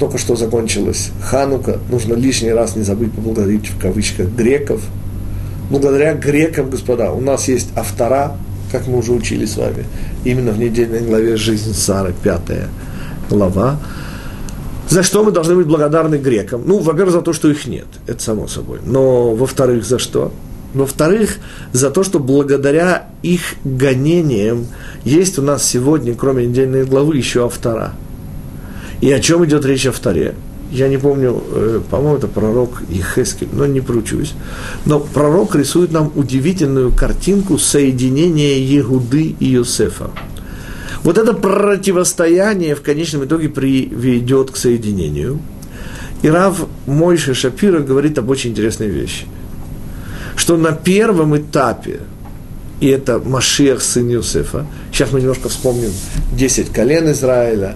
только 0.00 0.18
что 0.18 0.36
закончилась 0.36 1.10
Ханука, 1.22 1.78
нужно 1.90 2.14
лишний 2.14 2.50
раз 2.50 2.74
не 2.74 2.82
забыть 2.82 3.12
поблагодарить 3.12 3.68
в 3.68 3.80
кавычках 3.80 4.28
греков. 4.28 4.82
Благодаря 5.70 6.14
грекам, 6.14 6.70
господа, 6.70 7.12
у 7.12 7.20
нас 7.20 7.48
есть 7.48 7.68
автора, 7.76 8.36
как 8.72 8.86
мы 8.86 8.98
уже 8.98 9.12
учили 9.12 9.44
с 9.44 9.56
вами, 9.56 9.84
именно 10.24 10.52
в 10.52 10.58
недельной 10.58 11.00
главе 11.00 11.36
«Жизнь 11.36 11.74
Сары», 11.74 12.14
пятая 12.22 12.68
глава. 13.28 13.78
За 14.88 15.02
что 15.02 15.22
мы 15.22 15.30
должны 15.30 15.54
быть 15.54 15.66
благодарны 15.66 16.16
грекам? 16.16 16.62
Ну, 16.64 16.78
во-первых, 16.78 17.12
за 17.12 17.20
то, 17.20 17.34
что 17.34 17.50
их 17.50 17.66
нет, 17.66 17.86
это 18.06 18.22
само 18.22 18.48
собой. 18.48 18.78
Но, 18.84 19.34
во-вторых, 19.34 19.84
за 19.84 19.98
что? 19.98 20.32
Во-вторых, 20.72 21.36
за 21.72 21.90
то, 21.90 22.02
что 22.02 22.18
благодаря 22.18 23.06
их 23.22 23.40
гонениям 23.64 24.66
есть 25.04 25.38
у 25.38 25.42
нас 25.42 25.64
сегодня, 25.64 26.14
кроме 26.14 26.46
недельной 26.46 26.84
главы, 26.84 27.16
еще 27.16 27.44
автора. 27.44 27.92
И 29.02 29.12
о 29.12 29.20
чем 29.20 29.44
идет 29.44 29.66
речь 29.66 29.86
о 29.86 29.92
вторе? 29.92 30.34
Я 30.70 30.88
не 30.88 30.98
помню, 30.98 31.42
э, 31.52 31.80
по-моему, 31.90 32.16
это 32.16 32.28
пророк 32.28 32.82
Ихескель, 32.90 33.48
но 33.52 33.66
не 33.66 33.80
пручусь. 33.80 34.34
Но 34.84 35.00
пророк 35.00 35.54
рисует 35.54 35.92
нам 35.92 36.12
удивительную 36.14 36.92
картинку 36.92 37.58
соединения 37.58 38.58
Егуды 38.58 39.34
и 39.40 39.46
Юсефа. 39.46 40.10
Вот 41.04 41.16
это 41.16 41.32
противостояние 41.32 42.74
в 42.74 42.82
конечном 42.82 43.24
итоге 43.24 43.48
приведет 43.48 44.50
к 44.50 44.56
соединению. 44.56 45.40
И 46.22 46.28
Рав 46.28 46.66
Мойша 46.86 47.32
Шапира 47.34 47.80
говорит 47.80 48.18
об 48.18 48.28
очень 48.28 48.50
интересной 48.50 48.88
вещи– 48.88 49.26
что 50.38 50.56
на 50.56 50.72
первом 50.72 51.36
этапе, 51.36 52.00
и 52.80 52.86
это 52.86 53.18
Машиах, 53.18 53.82
сын 53.82 54.08
Юсефа, 54.08 54.66
сейчас 54.92 55.10
мы 55.10 55.20
немножко 55.20 55.48
вспомним 55.48 55.90
10 56.32 56.70
колен 56.70 57.10
Израиля, 57.10 57.74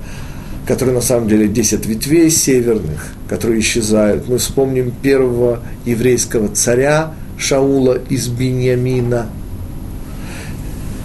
которые 0.66 0.94
на 0.94 1.00
самом 1.00 1.28
деле 1.28 1.48
10 1.48 1.86
ветвей 1.86 2.30
северных, 2.30 3.12
которые 3.28 3.60
исчезают. 3.60 4.28
Мы 4.28 4.38
вспомним 4.38 4.92
первого 5.02 5.60
еврейского 5.84 6.48
царя 6.48 7.14
Шаула 7.36 7.98
из 8.08 8.28
Беньямина. 8.28 9.28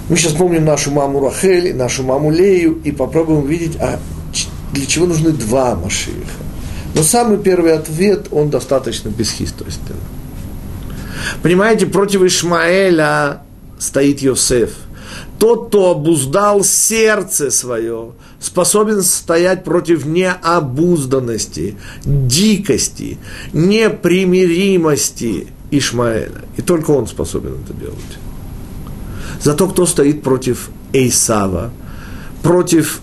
Мы 0.09 0.15
сейчас 0.15 0.33
вспомним 0.33 0.63
нашу 0.63 0.91
маму 0.91 1.19
Рахель, 1.19 1.75
нашу 1.75 2.03
маму 2.03 2.31
Лею 2.31 2.79
и 2.83 2.91
попробуем 2.91 3.39
увидеть, 3.39 3.77
а 3.79 3.99
для 4.73 4.85
чего 4.85 5.07
нужны 5.07 5.31
два 5.31 5.75
Машииха. 5.75 6.43
Но 6.93 7.03
самый 7.03 7.37
первый 7.37 7.73
ответ, 7.73 8.27
он 8.31 8.49
достаточно 8.49 9.09
бесхитростный. 9.09 9.95
Понимаете, 11.41 11.87
против 11.87 12.21
Ишмаэля 12.21 13.41
стоит 13.79 14.21
Йосеф. 14.21 14.71
Тот, 15.39 15.67
кто 15.67 15.91
обуздал 15.91 16.63
сердце 16.63 17.51
свое, 17.51 18.13
способен 18.39 19.01
стоять 19.03 19.63
против 19.63 20.05
необузданности, 20.05 21.75
дикости, 22.05 23.17
непримиримости 23.53 25.47
Ишмаэля. 25.71 26.45
И 26.55 26.61
только 26.61 26.91
он 26.91 27.07
способен 27.07 27.57
это 27.63 27.73
делать. 27.73 27.97
Зато 29.41 29.67
кто 29.67 29.85
стоит 29.85 30.23
против 30.23 30.69
Эйсава, 30.93 31.71
против 32.41 33.01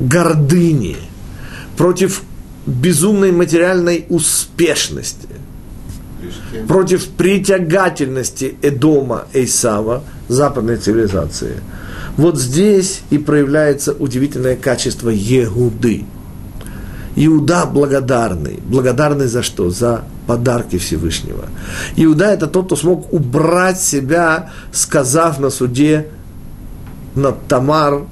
гордыни, 0.00 0.96
против 1.76 2.22
безумной 2.66 3.32
материальной 3.32 4.06
успешности, 4.08 5.28
против 6.66 7.08
притягательности 7.08 8.56
Эдома, 8.62 9.26
Эйсава, 9.34 10.02
западной 10.28 10.76
цивилизации. 10.76 11.60
Вот 12.16 12.38
здесь 12.38 13.02
и 13.10 13.18
проявляется 13.18 13.92
удивительное 13.92 14.56
качество 14.56 15.08
Егуды. 15.08 16.04
Иуда 17.16 17.66
благодарный. 17.66 18.60
Благодарный 18.66 19.26
за 19.26 19.42
что? 19.42 19.70
За 19.70 20.04
подарки 20.26 20.78
Всевышнего. 20.78 21.46
Иуда 21.96 22.26
это 22.26 22.46
тот, 22.46 22.66
кто 22.66 22.76
смог 22.76 23.12
убрать 23.12 23.80
себя, 23.80 24.50
сказав 24.72 25.38
на 25.38 25.50
суде 25.50 26.08
над 27.14 27.46
Тамар, 27.46 28.02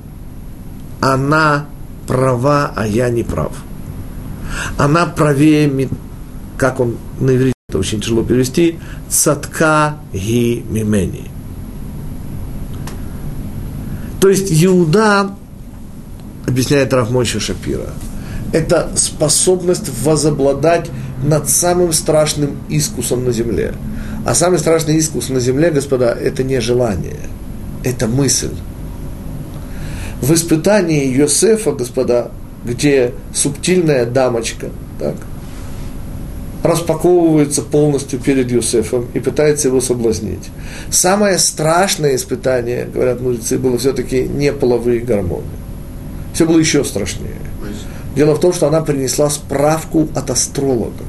она 1.00 1.66
права, 2.06 2.72
а 2.76 2.86
я 2.86 3.08
не 3.08 3.22
прав. 3.22 3.52
Она 4.78 5.06
правее, 5.06 5.88
как 6.56 6.78
он 6.80 6.96
на 7.18 7.34
иврите, 7.34 7.54
это 7.68 7.78
очень 7.78 8.00
тяжело 8.00 8.22
перевести, 8.22 8.78
цатка 9.08 9.96
ги 10.12 10.64
мимени. 10.68 11.30
То 14.22 14.28
есть 14.28 14.52
Иуда, 14.64 15.32
объясняет 16.46 16.92
Равмойша 16.92 17.40
Шапира, 17.40 17.88
это 18.52 18.88
способность 18.94 19.90
возобладать 20.04 20.88
над 21.24 21.48
самым 21.48 21.92
страшным 21.92 22.56
искусом 22.68 23.24
на 23.24 23.32
земле. 23.32 23.74
А 24.24 24.36
самый 24.36 24.60
страшный 24.60 24.96
искус 24.96 25.28
на 25.28 25.40
земле, 25.40 25.72
господа, 25.72 26.12
это 26.12 26.44
не 26.44 26.60
желание, 26.60 27.18
это 27.82 28.06
мысль. 28.06 28.52
В 30.20 30.32
испытании 30.32 31.04
Йосефа, 31.12 31.72
господа, 31.72 32.30
где 32.64 33.14
субтильная 33.34 34.06
дамочка, 34.06 34.68
так, 35.00 35.16
распаковывается 36.62 37.62
полностью 37.62 38.20
перед 38.20 38.50
Юсефом 38.50 39.08
и 39.14 39.20
пытается 39.20 39.68
его 39.68 39.80
соблазнить. 39.80 40.50
Самое 40.90 41.38
страшное 41.38 42.14
испытание, 42.14 42.86
говорят 42.92 43.20
мудрецы, 43.20 43.58
было 43.58 43.78
все-таки 43.78 44.22
не 44.22 44.52
половые 44.52 45.00
гормоны. 45.00 45.42
Все 46.34 46.46
было 46.46 46.58
еще 46.58 46.84
страшнее. 46.84 47.36
Дело 48.14 48.34
в 48.34 48.40
том, 48.40 48.52
что 48.52 48.68
она 48.68 48.82
принесла 48.82 49.30
справку 49.30 50.08
от 50.14 50.30
астрологов, 50.30 51.06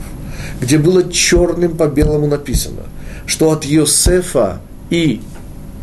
где 0.61 0.77
было 0.77 1.11
черным 1.11 1.77
по 1.77 1.87
белому 1.87 2.27
написано, 2.27 2.83
что 3.25 3.51
от 3.51 3.65
Йосефа 3.65 4.59
и 4.89 5.21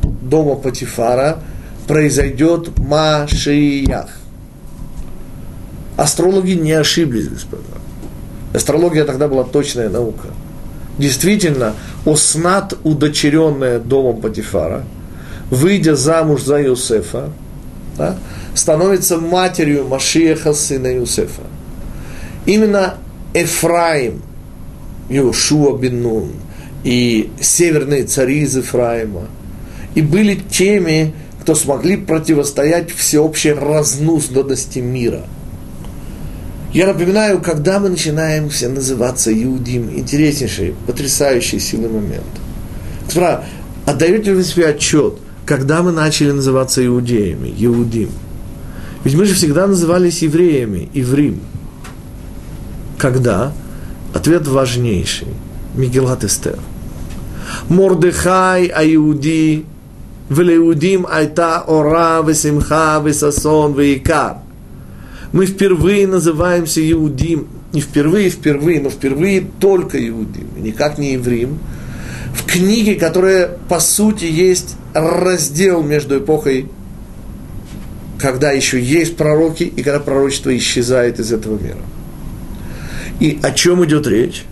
дома 0.03 0.57
Патифара 0.57 1.41
произойдет 1.87 2.79
Машиях. 2.79 4.09
Астрологи 5.97 6.53
не 6.53 6.73
ошиблись, 6.73 7.29
господа. 7.29 7.80
Астрология 8.53 9.05
тогда 9.05 9.29
была 9.29 9.45
точная 9.45 9.89
наука. 9.89 10.29
Действительно, 10.99 11.75
Оснат, 12.05 12.77
удочеренная 12.83 13.79
домом 13.79 14.21
Патифара, 14.21 14.85
выйдя 15.51 15.95
замуж 15.95 16.43
за 16.43 16.61
Юсефа, 16.61 17.31
да, 17.97 18.17
становится 18.55 19.19
матерью 19.19 19.87
Машиеха, 19.87 20.53
сына 20.53 20.89
Юсефа. 20.89 21.43
Именно 22.45 22.95
Эфраим, 23.35 24.23
Иошуа 25.09 25.79
бен 25.79 26.03
Нун 26.03 26.33
и 26.83 27.31
северные 27.41 28.05
цари 28.05 28.41
из 28.41 28.57
Ефраима, 28.57 29.27
и 29.95 30.03
были 30.03 30.35
теми, 30.35 31.15
кто 31.41 31.55
смогли 31.55 31.97
противостоять 31.97 32.91
всеобщей 32.91 33.53
разнузданности 33.53 34.81
мира– 34.81 35.23
я 36.73 36.87
напоминаю, 36.87 37.41
когда 37.41 37.81
мы 37.81 37.89
начинаем 37.89 38.49
все 38.49 38.69
называться 38.69 39.33
Иудим, 39.33 39.91
интереснейший, 39.91 40.75
потрясающий 40.87 41.59
сильный 41.59 41.89
момент. 41.89 42.25
Справа, 43.09 43.45
отдаете 43.87 44.35
вы 44.35 44.45
себе 44.45 44.69
отчет, 44.69 45.15
когда 45.45 45.83
мы 45.83 45.91
начали 45.91 46.31
называться 46.31 46.85
иудеями, 46.87 47.53
Иудим? 47.59 48.11
Ведь 49.03 49.15
мы 49.15 49.25
же 49.25 49.35
всегда 49.35 49.67
назывались 49.67 50.23
евреями, 50.23 50.89
Иврим. 50.95 51.41
Когда? 52.99 53.53
Ответ 54.15 54.47
важнейший. 54.47 55.29
Мигелат 55.75 56.23
Эстер. 56.23 56.59
Мордехай 57.69 58.67
Аюди, 58.67 59.65
Велеудим 60.29 61.07
Айта 61.11 61.65
Ора, 61.67 62.23
Весимха, 62.23 63.03
Весасон, 63.05 63.75
Вейкар– 63.75 64.37
мы 65.33 65.47
впервые 65.47 66.07
называемся 66.07 66.81
Иудим, 66.91 67.49
не 67.73 67.81
впервые, 67.81 68.31
впервые, 68.31 68.81
но 68.81 68.91
впервые 68.91 69.45
только 69.61 69.97
Иудим, 70.09 70.49
никак 70.59 70.99
не 70.99 71.13
Еврим, 71.13 71.59
в 72.35 72.45
книге, 72.47 72.97
которая 72.97 73.49
по 73.69 73.81
сути 73.81 74.25
есть 74.25 74.77
раздел 74.93 75.83
между 75.83 76.19
эпохой, 76.19 76.69
когда 78.19 78.51
еще 78.51 78.81
есть 78.81 79.17
пророки 79.17 79.65
и 79.65 79.83
когда 79.83 80.01
пророчество 80.01 80.57
исчезает 80.57 81.21
из 81.21 81.33
этого 81.33 81.59
мира. 81.59 81.79
И 83.21 83.39
о 83.43 83.53
чем 83.53 83.85
идет 83.85 84.07
речь? 84.07 84.45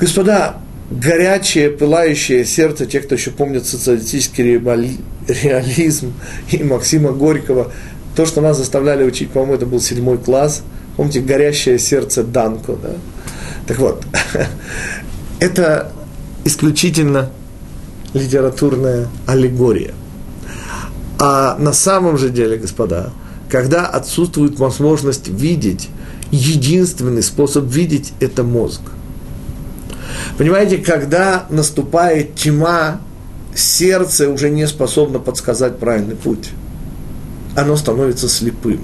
Господа, 0.00 0.56
горячее, 0.90 1.70
пылающее 1.70 2.44
сердце 2.44 2.86
тех, 2.86 3.06
кто 3.06 3.14
еще 3.14 3.30
помнит 3.30 3.66
социалистический 3.66 4.44
реализм 5.28 6.12
и 6.50 6.62
Максима 6.62 7.12
Горького, 7.12 7.72
то, 8.14 8.26
что 8.26 8.40
нас 8.40 8.58
заставляли 8.58 9.04
учить, 9.04 9.30
по-моему, 9.30 9.54
это 9.54 9.66
был 9.66 9.80
седьмой 9.80 10.18
класс. 10.18 10.62
Помните, 10.96 11.20
горящее 11.20 11.78
сердце 11.78 12.22
Данко, 12.22 12.74
да? 12.74 12.90
Так 13.66 13.78
вот, 13.78 14.04
это 15.40 15.92
исключительно 16.44 17.30
литературная 18.12 19.08
аллегория. 19.26 19.94
А 21.18 21.56
на 21.58 21.72
самом 21.72 22.18
же 22.18 22.28
деле, 22.28 22.58
господа, 22.58 23.10
когда 23.48 23.86
отсутствует 23.86 24.58
возможность 24.58 25.28
видеть, 25.28 25.88
единственный 26.30 27.22
способ 27.22 27.64
видеть– 27.64 28.12
это 28.20 28.42
мозг. 28.42 28.80
Понимаете, 30.36 30.78
когда 30.78 31.46
наступает 31.48 32.34
тьма, 32.34 33.00
сердце 33.54 34.28
уже 34.28 34.50
не 34.50 34.66
способно 34.66 35.18
подсказать 35.18 35.78
правильный 35.78 36.16
путь 36.16 36.50
оно 37.56 37.76
становится 37.76 38.28
слепым. 38.28 38.80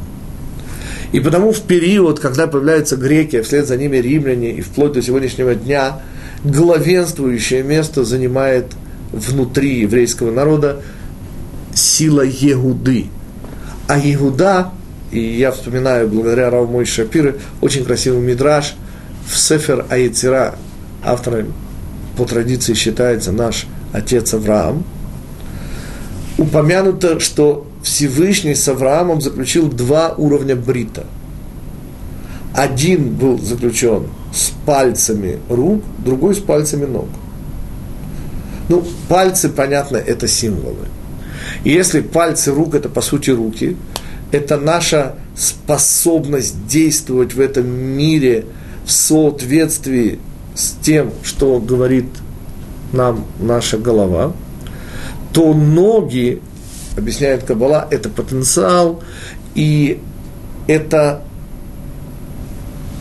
И 1.12 1.20
потому 1.20 1.52
в 1.52 1.62
период, 1.62 2.20
когда 2.20 2.46
появляются 2.46 2.96
греки, 2.96 3.36
а 3.36 3.42
вслед 3.42 3.66
за 3.66 3.76
ними 3.76 3.96
римляне, 3.96 4.52
и 4.52 4.60
вплоть 4.60 4.92
до 4.92 5.02
сегодняшнего 5.02 5.54
дня, 5.54 6.02
главенствующее 6.44 7.62
место 7.62 8.04
занимает 8.04 8.66
внутри 9.12 9.80
еврейского 9.80 10.30
народа 10.30 10.82
сила 11.74 12.22
Егуды. 12.22 13.06
А 13.86 13.98
Егуда, 13.98 14.70
и 15.10 15.20
я 15.20 15.50
вспоминаю 15.50 16.08
благодаря 16.08 16.50
Равмой 16.50 16.84
Шапиры, 16.84 17.38
очень 17.62 17.84
красивый 17.84 18.20
мидраж 18.20 18.74
в 19.26 19.38
Сефер 19.38 19.86
Аицера, 19.88 20.56
автором 21.02 21.54
по 22.16 22.24
традиции 22.24 22.74
считается 22.74 23.32
наш 23.32 23.66
отец 23.92 24.34
Авраам, 24.34 24.84
упомянуто, 26.36 27.20
что 27.20 27.67
Всевышний 27.82 28.54
с 28.54 28.68
Авраамом 28.68 29.20
заключил 29.20 29.68
два 29.68 30.14
уровня 30.16 30.56
брита. 30.56 31.06
Один 32.54 33.14
был 33.14 33.38
заключен 33.38 34.08
с 34.32 34.52
пальцами 34.66 35.38
рук, 35.48 35.82
другой 36.04 36.34
с 36.34 36.38
пальцами 36.38 36.86
ног. 36.86 37.08
Ну, 38.68 38.84
пальцы, 39.08 39.48
понятно, 39.48 39.96
это 39.96 40.26
символы. 40.28 40.86
И 41.64 41.70
если 41.70 42.00
пальцы 42.00 42.52
рук– 42.52 42.74
это, 42.76 42.88
по 42.88 43.00
сути, 43.00 43.30
руки, 43.30 43.76
это 44.32 44.58
наша 44.58 45.14
способность 45.36 46.66
действовать 46.66 47.34
в 47.34 47.40
этом 47.40 47.66
мире 47.68 48.44
в 48.84 48.90
соответствии 48.90 50.18
с 50.54 50.72
тем, 50.82 51.12
что 51.22 51.60
говорит 51.60 52.06
нам 52.92 53.24
наша 53.40 53.78
голова, 53.78 54.32
то 55.32 55.54
ноги 55.54 56.42
объясняет 56.98 57.44
Каббала, 57.44 57.86
это 57.90 58.08
потенциал, 58.08 59.02
и 59.54 60.00
это 60.66 61.22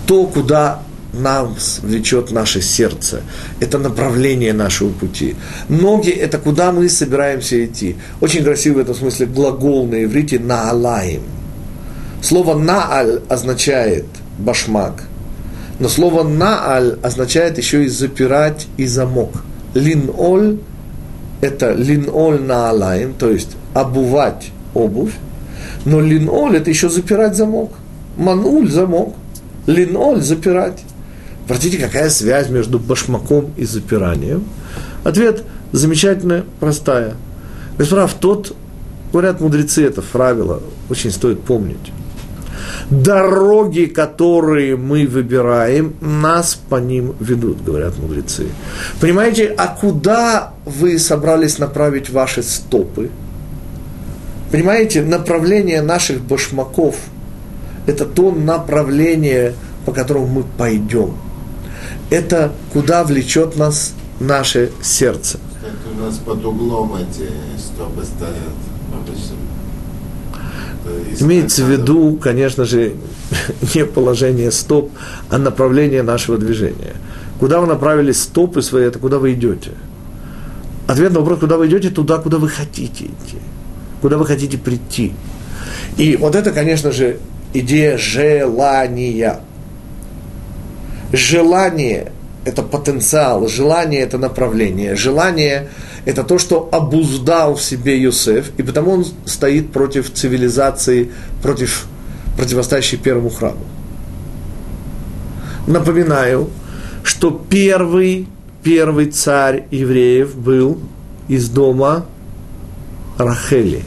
то, 0.06 0.26
куда 0.26 0.82
нас 1.14 1.80
влечет 1.82 2.32
наше 2.32 2.62
сердце. 2.62 3.22
Это 3.60 3.78
направление 3.78 4.54
нашего 4.54 4.90
пути. 4.90 5.36
Ноги– 5.70 6.10
это 6.12 6.38
куда 6.38 6.72
мы 6.72 6.90
собираемся 6.90 7.66
идти. 7.66 7.96
Очень 8.22 8.44
красивый 8.44 8.84
в 8.84 8.86
этом 8.86 8.96
смысле 8.96 9.26
глагол 9.26 9.88
на 9.88 10.04
иврите 10.04 10.40
«наалаим». 10.40 11.24
Слово 12.22 12.58
«нааль» 12.58 13.22
означает 13.30 14.06
«башмак», 14.38 15.04
но 15.80 15.90
слово 15.90 16.24
«нааль» 16.24 16.98
означает 17.04 17.58
еще 17.58 17.86
и 17.86 17.88
«запирать» 17.88 18.68
и 18.78 18.88
«замок». 18.88 19.44
«Лин-оль»– 19.74 20.58
это 21.42 21.74
«лин-оль 21.74 22.42
наалаим», 22.42 23.14
то 23.14 23.30
есть 23.30 23.50
обувать 23.80 24.52
обувь, 24.74 25.14
но 25.86 26.02
линоль– 26.02 26.58
это 26.58 26.70
еще 26.70 26.90
запирать 26.90 27.36
замок. 27.36 27.72
Мануль– 28.18 28.70
замок, 28.72 29.16
линоль– 29.68 30.22
запирать. 30.22 30.84
Простите, 31.48 31.78
какая 31.78 32.10
связь 32.10 32.50
между 32.50 32.80
башмаком 32.80 33.52
и 33.56 33.66
запиранием? 33.66 34.44
Ответ 35.04 35.44
замечательно 35.72 36.44
простая. 36.60 37.14
Господа, 37.78 38.08
в 38.08 38.16
тот, 38.16 38.56
говорят 39.12 39.40
мудрецы, 39.40 39.86
это 39.86 40.02
правило, 40.02 40.62
очень 40.90 41.12
стоит 41.12 41.42
помнить. 41.44 41.94
Дороги, 42.90 43.86
которые 43.86 44.76
мы 44.78 45.06
выбираем, 45.06 45.96
нас 46.02 46.60
по 46.70 46.78
ним 46.78 47.16
ведут, 47.20 47.64
говорят 47.64 47.98
мудрецы. 48.00 48.48
Понимаете, 49.00 49.54
а 49.58 49.68
куда 49.68 50.54
вы 50.66 50.98
собрались 50.98 51.60
направить 51.60 52.10
ваши 52.10 52.44
стопы? 52.44 53.10
Понимаете, 54.52 55.04
направление 55.04 55.82
наших 55.82 56.22
башмаков– 56.22 56.96
это 57.86 58.06
то 58.06 58.32
направление, 58.32 59.54
по 59.86 59.92
которому 59.92 60.28
мы 60.28 60.44
пойдем. 60.44 61.14
Это 62.10 62.52
куда 62.72 63.04
влечет 63.04 63.58
нас 63.58 63.94
наше 64.20 64.72
сердце. 64.82 65.40
Кстати, 65.56 65.76
у 65.98 66.02
нас 66.02 66.18
под 66.18 66.46
углом 66.46 66.96
эти 66.96 67.30
стопы 67.58 68.04
стоят 68.04 68.56
обычно. 68.94 69.36
Имеется 71.20 71.66
в 71.66 71.70
виду, 71.70 72.18
конечно 72.22 72.64
же, 72.64 72.94
не 73.76 73.86
положение 73.86 74.52
стоп, 74.52 74.92
а 75.30 75.38
направление 75.38 76.04
нашего 76.04 76.38
движения. 76.38 76.94
Куда 77.40 77.60
вы 77.60 77.68
направили 77.68 78.14
стопы 78.14 78.62
свои, 78.62 78.86
это 78.86 79.00
куда 79.00 79.20
вы 79.20 79.34
идете. 79.34 79.72
Ответ 80.88 81.12
на 81.12 81.20
вопрос, 81.20 81.40
куда 81.40 81.58
вы 81.58 81.68
идете, 81.68 81.90
туда, 81.90 82.18
куда 82.18 82.38
вы 82.38 82.48
хотите 82.48 83.06
идти. 83.06 83.38
Куда 84.02 84.18
вы 84.18 84.26
хотите 84.26 84.58
прийти. 84.58 85.14
И 85.98 86.16
вот 86.16 86.36
это, 86.36 86.52
конечно 86.52 86.92
же, 86.92 87.18
идея 87.54 87.98
желания. 87.98 89.40
Желание– 91.12 92.12
это 92.46 92.64
потенциал, 92.64 93.48
желание– 93.48 94.02
это 94.02 94.18
направление. 94.18 94.96
Желание 94.96 95.70
это 96.06 96.24
то, 96.24 96.38
что 96.40 96.70
обуздал 96.72 97.56
в 97.56 97.62
себе 97.62 98.02
Юсеф, 98.02 98.52
и 98.58 98.64
потому 98.64 98.92
он 98.92 99.06
стоит 99.26 99.74
против 99.74 100.14
цивилизации, 100.14 101.12
против 101.42 101.88
противостоящей 102.38 102.98
первому 102.98 103.30
храму. 103.30 103.66
Напоминаю, 105.68 106.50
что 107.04 107.32
первый, 107.32 108.28
первый 108.64 109.08
царь 109.08 109.66
евреев 109.70 110.36
был 110.36 110.78
из 111.28 111.50
дома 111.50 112.06
Рахели, 113.18 113.84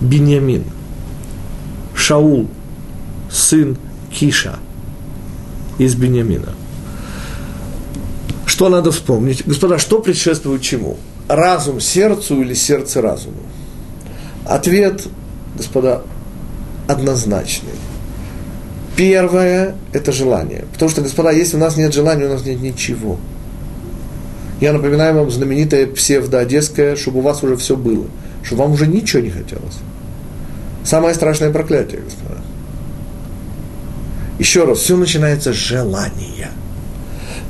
Беньямин, 0.00 0.64
Шаул, 1.94 2.48
сын 3.30 3.76
Киша 4.12 4.58
из 5.78 5.94
Беньямина. 5.94 6.54
Что 8.46 8.68
надо 8.68 8.90
вспомнить? 8.90 9.46
Господа, 9.46 9.78
что 9.78 10.00
предшествует 10.00 10.60
чему? 10.60 10.96
Разум 11.28 11.80
сердцу 11.80 12.42
или 12.42 12.52
сердце 12.54 13.00
разуму? 13.00 13.38
Ответ, 14.44 15.06
господа, 15.56 16.02
однозначный. 16.88 17.70
Первое– 18.96 19.76
это 19.92 20.12
желание. 20.12 20.66
Потому 20.72 20.90
что, 20.90 21.00
господа, 21.00 21.30
если 21.30 21.56
у 21.56 21.60
нас 21.60 21.76
нет 21.76 21.94
желания, 21.94 22.26
у 22.26 22.30
нас 22.30 22.44
нет 22.44 22.60
ничего. 22.60 23.18
Я 24.60 24.72
напоминаю 24.72 25.14
вам 25.14 25.30
знаменитое 25.30 25.86
псевдоодесское, 25.86 26.96
чтобы 26.96 27.20
у 27.20 27.22
вас 27.22 27.42
уже 27.42 27.56
все 27.56 27.76
было. 27.76 28.06
Чтобы 28.42 28.62
вам 28.62 28.72
уже 28.72 28.86
ничего 28.86 29.22
не 29.22 29.30
хотелось. 29.30 29.78
Самое 30.84 31.14
страшное 31.14 31.50
проклятие, 31.50 32.02
господа. 32.02 32.40
Еще 34.38 34.64
раз, 34.64 34.78
все 34.78 34.96
начинается 34.96 35.52
с 35.52 35.56
желания. 35.56 36.50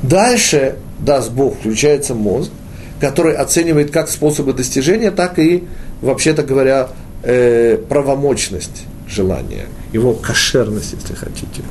Дальше 0.03 0.75
даст 0.99 1.31
Бог, 1.31 1.57
включается 1.57 2.15
мозг, 2.15 2.51
который 2.99 3.33
оценивает 3.33 3.91
как 3.91 4.09
способы 4.09 4.53
достижения, 4.53 5.11
так 5.11 5.39
и, 5.39 5.63
вообще-то 6.01 6.43
говоря, 6.43 6.89
э, 7.23 7.77
правомочность 7.89 8.85
желания, 9.07 9.67
его 9.93 10.13
кошерность, 10.13 10.93
если 10.93 11.13
хотите. 11.13 11.63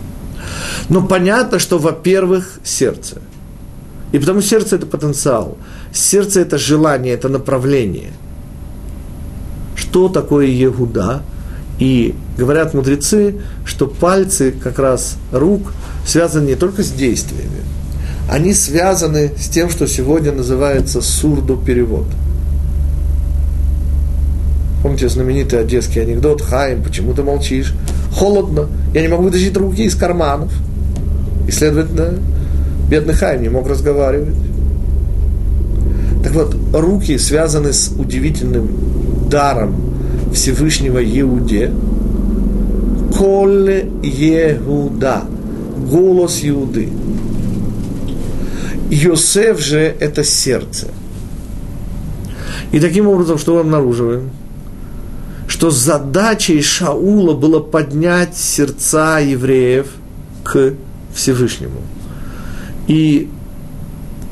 Но 0.88 1.06
понятно, 1.06 1.58
что, 1.58 1.78
во-первых, 1.78 2.60
сердце. 2.64 3.18
И 4.12 4.18
потому 4.18 4.40
сердце– 4.40 4.76
это 4.76 4.86
потенциал. 4.86 5.56
Сердце– 5.92 6.40
это 6.42 6.58
желание, 6.58 7.14
это 7.14 7.28
направление. 7.28 8.12
Что 9.76 10.08
такое 10.08 10.46
Егуда? 10.46 11.22
И 11.78 12.14
говорят 12.36 12.74
мудрецы, 12.74 13.36
что 13.64 13.86
пальцы 13.86 14.52
как 14.52 14.78
раз 14.78 15.16
рук 15.32 15.72
связаны 16.06 16.48
не 16.48 16.54
только 16.54 16.82
с 16.82 16.90
действиями, 16.90 17.62
они 18.30 18.52
связаны 18.52 19.32
с 19.38 19.48
тем, 19.48 19.70
что 19.70 19.86
сегодня 19.86 20.32
называется 20.32 21.00
сурдоперевод. 21.00 22.06
Помните 24.82 25.08
знаменитый 25.08 25.60
одесский 25.60 26.02
анекдот 26.02 26.42
«Хаим, 26.42 26.82
почему 26.82 27.12
ты 27.12 27.22
молчишь?» 27.22 27.74
Холодно, 28.12 28.68
я 28.92 29.02
не 29.02 29.08
могу 29.08 29.24
вытащить 29.24 29.56
руки 29.56 29.84
из 29.84 29.94
карманов. 29.94 30.52
И, 31.48 31.50
следовательно, 31.50 32.18
бедный 32.90 33.14
Хаим 33.14 33.42
не 33.42 33.48
мог 33.48 33.68
разговаривать. 33.68 34.34
Так 36.24 36.32
вот, 36.32 36.56
руки 36.74 37.16
связаны 37.18 37.72
с 37.72 37.92
удивительным 37.96 38.68
даром 39.30 39.76
Всевышнего 40.34 40.98
Иуде. 41.02 41.70
Коле 43.16 43.88
Егуда. 44.02 45.22
Голос 45.90 46.40
Иуды. 46.42 46.88
Йосеф 48.90 49.60
же– 49.60 49.78
это 50.00 50.24
сердце. 50.24 50.88
И 52.72 52.80
таким 52.80 53.06
образом, 53.06 53.38
что 53.38 53.54
мы 53.54 53.60
обнаруживаем? 53.60 54.30
Что 55.46 55.70
задачей 55.70 56.60
Шаула 56.60 57.34
было 57.34 57.60
поднять 57.60 58.36
сердца 58.36 59.18
евреев 59.20 59.86
к 60.44 60.74
Всевышнему. 61.14 61.80
И 62.90 63.28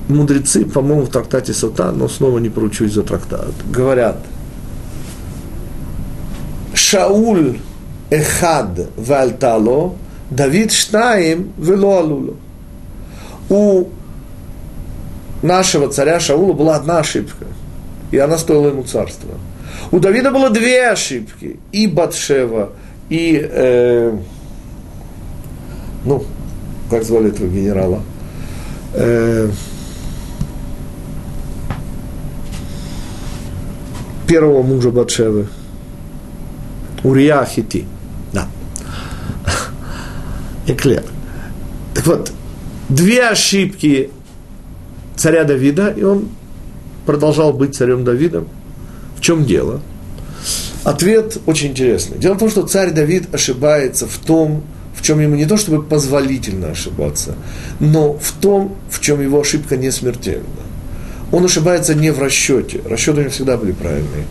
мудрецы, 0.09 0.64
по-моему, 0.64 1.02
в 1.02 1.11
трактате 1.11 1.52
Сота, 1.52 1.92
но 1.92 2.09
снова 2.09 2.38
не 2.38 2.48
поручусь 2.48 2.92
за 2.92 3.04
трактат, 3.04 3.52
говорят, 3.70 4.16
Шауль 6.74 7.61
эхад 8.11 8.88
вальтало, 8.96 9.94
Давид 10.30 10.72
штаим 10.72 11.52
вело 11.56 12.34
У 13.48 13.84
нашего 15.42 15.88
царя 15.88 16.18
Шаула 16.18 16.52
была 16.52 16.74
одна 16.74 16.98
ошибка, 16.98 17.46
и 18.11 18.18
она 18.18 18.38
стоила 18.38 18.70
ему 18.70 18.82
царства. 18.82 19.34
У 19.92 20.00
Давида 20.00 20.32
было 20.32 20.50
две 20.50 20.88
ошибки, 20.88 21.61
и 21.70 21.86
Батшева, 21.86 22.70
и, 23.09 23.40
э, 23.40 24.18
ну, 26.04 26.24
как 26.90 27.04
звали 27.04 27.28
этого 27.28 27.46
генерала, 27.46 28.02
э, 28.95 29.51
первого 34.26 34.62
мужа 34.62 34.91
Батшевы, 34.91 35.49
Урия 37.03 37.45
Хити, 37.45 37.86
да, 38.32 38.49
Эклер. 40.66 41.05
Так 41.95 42.07
вот, 42.07 42.32
две 42.89 43.28
ошибки 43.28 44.11
царя 45.16 45.45
Давида, 45.45 45.91
и 45.91 46.03
он 46.03 46.28
продолжал 47.07 47.53
быть 47.53 47.74
царем 47.74 48.05
Давидом. 48.05 48.49
В 49.16 49.20
чем 49.20 49.45
дело? 49.45 49.80
Ответ 50.84 51.39
очень 51.47 51.68
интересный. 51.68 52.18
Дело 52.18 52.34
в 52.34 52.39
том, 52.39 52.51
что 52.51 52.66
царь 52.66 52.93
Давид 52.93 53.34
ошибается 53.34 54.07
в 54.07 54.16
том, 54.18 54.62
в 54.99 55.03
чем 55.03 55.20
ему 55.20 55.36
не 55.36 55.46
то 55.46 55.57
чтобы 55.57 55.82
позволительно 55.82 56.70
ошибаться, 56.70 57.34
но 57.78 58.14
в 58.14 58.32
том, 58.32 58.76
в 58.90 59.01
чем 59.01 59.20
его 59.20 59.40
ошибка 59.40 59.76
не 59.76 59.92
смертельна. 59.92 60.44
Он 61.30 61.44
ошибается 61.44 61.94
не 61.94 62.11
в 62.11 62.18
расчете, 62.18 62.80
расчеты 62.88 63.18
у 63.18 63.20
него 63.20 63.30
всегда 63.30 63.57
были 63.57 63.72
правильные. 63.72 64.24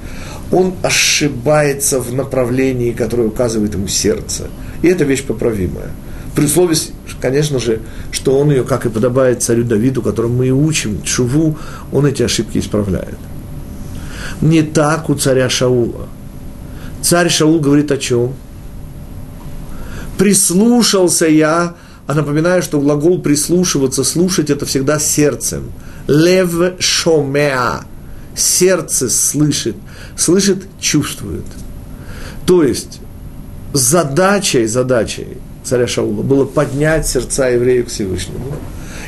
Он 0.52 0.74
ошибается 0.84 2.00
в 2.00 2.14
направлении, 2.14 2.92
которое 2.92 3.28
указывает 3.28 3.76
ему 3.76 3.88
сердце. 3.88 4.48
И 4.82 4.88
это 4.88 5.06
вещь 5.06 5.24
поправимая. 5.24 5.92
При 6.36 6.46
условии, 6.46 6.78
конечно 7.22 7.60
же, 7.60 7.80
что 8.12 8.38
он 8.38 8.52
ее, 8.52 8.64
как 8.64 8.86
и 8.86 8.90
подобает 8.90 9.44
царю 9.44 9.64
Давиду, 9.64 10.02
которому 10.02 10.36
мы 10.38 10.48
и 10.48 10.52
учим, 10.52 11.02
Чуву, 11.02 11.58
он 11.92 12.06
эти 12.06 12.24
ошибки 12.24 12.58
исправляет. 12.58 13.18
Не 14.42 14.64
так 14.64 15.10
у 15.10 15.16
царя 15.16 15.50
Шаула. 15.50 16.08
Царь 17.02 17.30
Шаул 17.30 17.60
говорит 17.60 17.92
о 17.92 17.98
чем? 17.98 18.34
Прислушался 20.18 21.28
я, 21.28 21.76
а 22.08 22.14
напоминаю, 22.14 22.64
что 22.64 22.80
глагол 22.80 23.22
прислушиваться, 23.22 24.04
слушать 24.04 24.50
это 24.50 24.66
всегда 24.66 25.00
сердцем. 25.00 25.72
Лев 26.08 26.80
шомеа. 26.80 27.82
Сердце 28.36 29.10
слышит. 29.10 29.76
Слышит, 30.16 30.66
чувствует. 30.80 31.46
То 32.46 32.64
есть, 32.64 33.00
задачей, 33.74 34.68
задачей 34.68 35.38
царя 35.64 35.88
Шаула, 35.88 36.24
было 36.24 36.46
поднять 36.46 37.08
сердца 37.08 37.50
евреев 37.50 37.88
к 37.88 37.90
Всевышнему. 37.90 38.54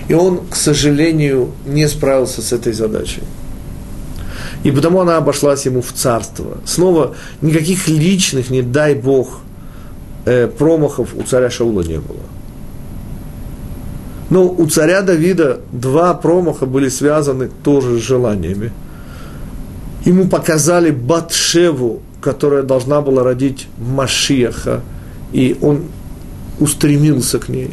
И 0.09 0.13
он, 0.13 0.47
к 0.47 0.55
сожалению, 0.55 1.51
не 1.65 1.87
справился 1.87 2.41
с 2.41 2.51
этой 2.51 2.73
задачей. 2.73 3.21
И 4.63 4.71
потому 4.71 4.99
она 4.99 5.17
обошлась 5.17 5.65
ему 5.65 5.81
в 5.81 5.93
царство. 5.93 6.57
Снова 6.65 7.15
никаких 7.41 7.87
личных, 7.87 8.49
не 8.49 8.61
дай 8.61 8.93
Бог, 8.93 9.41
э, 10.29 10.47
промахов 10.47 11.15
у 11.15 11.23
царя 11.23 11.49
Шаула 11.49 11.81
не 11.81 11.97
было. 11.97 12.19
Но 14.29 14.47
у 14.47 14.67
царя 14.67 15.01
Давида 15.01 15.59
два 15.71 16.13
промаха 16.13 16.67
были 16.67 16.89
связаны 16.89 17.49
тоже 17.63 17.99
с 17.99 18.03
желаниями. 18.03 18.71
Ему 20.05 20.27
показали 20.27 20.91
Батшеву, 20.91 22.01
которая 22.21 22.61
должна 22.61 23.01
была 23.01 23.23
родить 23.23 23.67
Машиаха, 23.77 24.81
и 25.33 25.57
он 25.61 25.85
устремился 26.59 27.39
к 27.39 27.49
ней. 27.49 27.71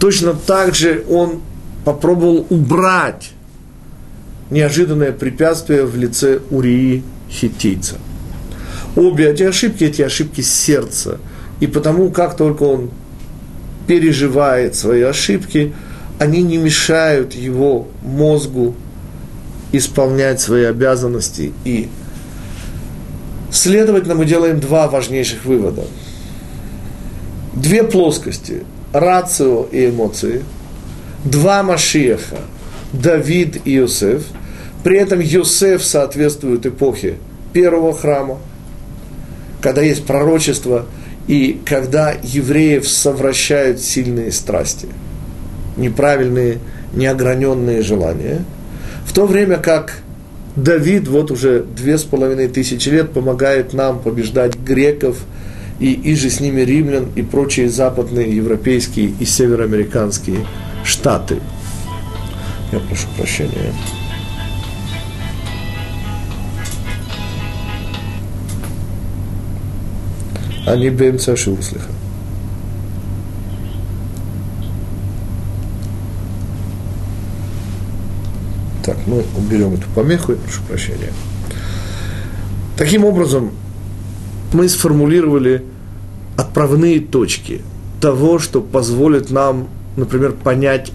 Точно 0.00 0.34
так 0.34 0.74
же 0.74 1.04
он 1.08 1.40
попробовал 1.84 2.46
убрать 2.50 3.30
неожиданное 4.50 5.12
препятствие 5.12 5.84
в 5.84 5.96
лице 5.96 6.40
Урии 6.50 7.04
Хитийца. 7.30 7.96
Обе 8.96 9.28
эти 9.28 9.42
ошибки, 9.42 9.84
эти 9.84 10.02
ошибки 10.02 10.40
сердца. 10.40 11.18
И 11.60 11.66
потому, 11.66 12.10
как 12.10 12.36
только 12.36 12.62
он 12.64 12.90
переживает 13.86 14.74
свои 14.74 15.02
ошибки, 15.02 15.72
они 16.18 16.42
не 16.42 16.56
мешают 16.56 17.34
его 17.34 17.88
мозгу 18.02 18.74
исполнять 19.72 20.40
свои 20.40 20.64
обязанности. 20.64 21.52
И, 21.64 21.88
следовательно, 23.50 24.14
мы 24.14 24.24
делаем 24.24 24.60
два 24.60 24.88
важнейших 24.88 25.44
вывода. 25.44 25.84
Две 27.54 27.84
плоскости– 27.84 28.64
рацио 28.92 29.66
и 29.72 29.88
эмоции. 29.88 30.42
Два 31.24 31.62
Машиеха– 31.62 32.38
Давид 32.92 33.60
и 33.64 33.72
Йосеф. 33.72 34.22
При 34.84 34.98
этом 34.98 35.20
Йосеф 35.20 35.82
соответствует 35.82 36.66
эпохе 36.66 37.16
первого 37.52 37.92
храма, 37.92 38.38
когда 39.60 39.82
есть 39.82 40.04
пророчество 40.06 40.86
и 41.26 41.60
когда 41.64 42.12
евреев 42.22 42.88
совращают 42.88 43.80
сильные 43.80 44.30
страсти, 44.32 44.88
неправильные, 45.76 46.58
неограненные 46.94 47.82
желания, 47.82 48.44
в 49.04 49.12
то 49.12 49.26
время 49.26 49.56
как 49.58 49.98
Давид 50.56 51.06
вот 51.08 51.30
уже 51.30 51.62
две 51.62 51.98
с 51.98 52.04
половиной 52.04 52.48
тысячи 52.48 52.88
лет 52.88 53.12
помогает 53.12 53.74
нам 53.74 53.98
побеждать 53.98 54.56
греков 54.56 55.18
и, 55.78 55.92
и 55.92 56.14
же 56.14 56.30
с 56.30 56.40
ними 56.40 56.62
римлян 56.62 57.08
и 57.14 57.22
прочие 57.22 57.68
западные 57.68 58.34
европейские 58.34 59.12
и 59.20 59.24
североамериканские 59.24 60.46
штаты. 60.82 61.40
Я 62.72 62.78
прошу 62.80 63.06
прощения. 63.18 63.74
а 70.66 70.76
не 70.76 70.90
бемца 70.90 71.36
шиуслиха. 71.36 71.88
Так, 78.84 78.96
мы 79.06 79.24
уберем 79.36 79.74
эту 79.74 79.88
помеху, 79.94 80.32
и 80.32 80.36
прошу 80.36 80.62
прощения. 80.68 81.12
Таким 82.76 83.04
образом, 83.04 83.52
мы 84.52 84.68
сформулировали 84.68 85.64
отправные 86.36 87.00
точки 87.00 87.62
того, 88.00 88.38
что 88.38 88.60
позволит 88.60 89.30
нам, 89.30 89.68
например, 89.96 90.32
понять, 90.32 90.92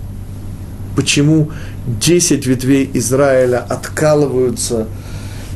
почему 0.95 1.51
10 1.87 2.45
ветвей 2.45 2.89
Израиля 2.93 3.57
откалываются 3.57 4.87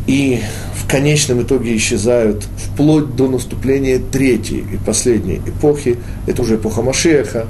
и 0.07 0.41
в 0.85 0.87
конечном 0.87 1.41
итоге 1.41 1.75
исчезают 1.75 2.43
вплоть 2.57 3.15
до 3.15 3.27
наступления 3.27 3.99
третьей 3.99 4.63
и 4.71 4.77
последней 4.77 5.37
эпохи, 5.37 5.97
это 6.27 6.43
уже 6.43 6.55
эпоха 6.55 6.83
Машеха, 6.83 7.47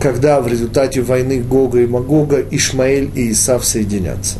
когда 0.00 0.40
в 0.40 0.46
результате 0.46 1.02
войны 1.02 1.40
Гога 1.40 1.80
и 1.80 1.86
Магога 1.86 2.44
Ишмаэль 2.48 3.10
и 3.16 3.32
Исав 3.32 3.64
соединятся. 3.64 4.38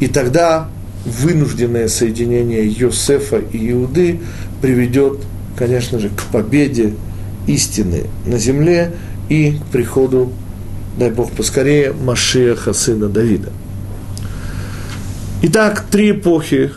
И 0.00 0.08
тогда 0.08 0.68
вынужденное 1.04 1.86
соединение 1.86 2.66
Йосефа 2.66 3.36
и 3.38 3.70
Иуды 3.70 4.18
приведет, 4.60 5.20
конечно 5.56 6.00
же, 6.00 6.08
к 6.08 6.24
победе 6.32 6.94
истины 7.46 8.04
на 8.26 8.38
земле 8.38 8.92
и 9.28 9.52
к 9.52 9.66
приходу, 9.70 10.32
дай 10.98 11.10
Бог 11.10 11.30
поскорее, 11.30 11.92
Машеха, 11.92 12.72
сына 12.72 13.08
Давида. 13.08 13.50
Итак, 15.42 15.84
три 15.90 16.10
эпохи 16.10 16.72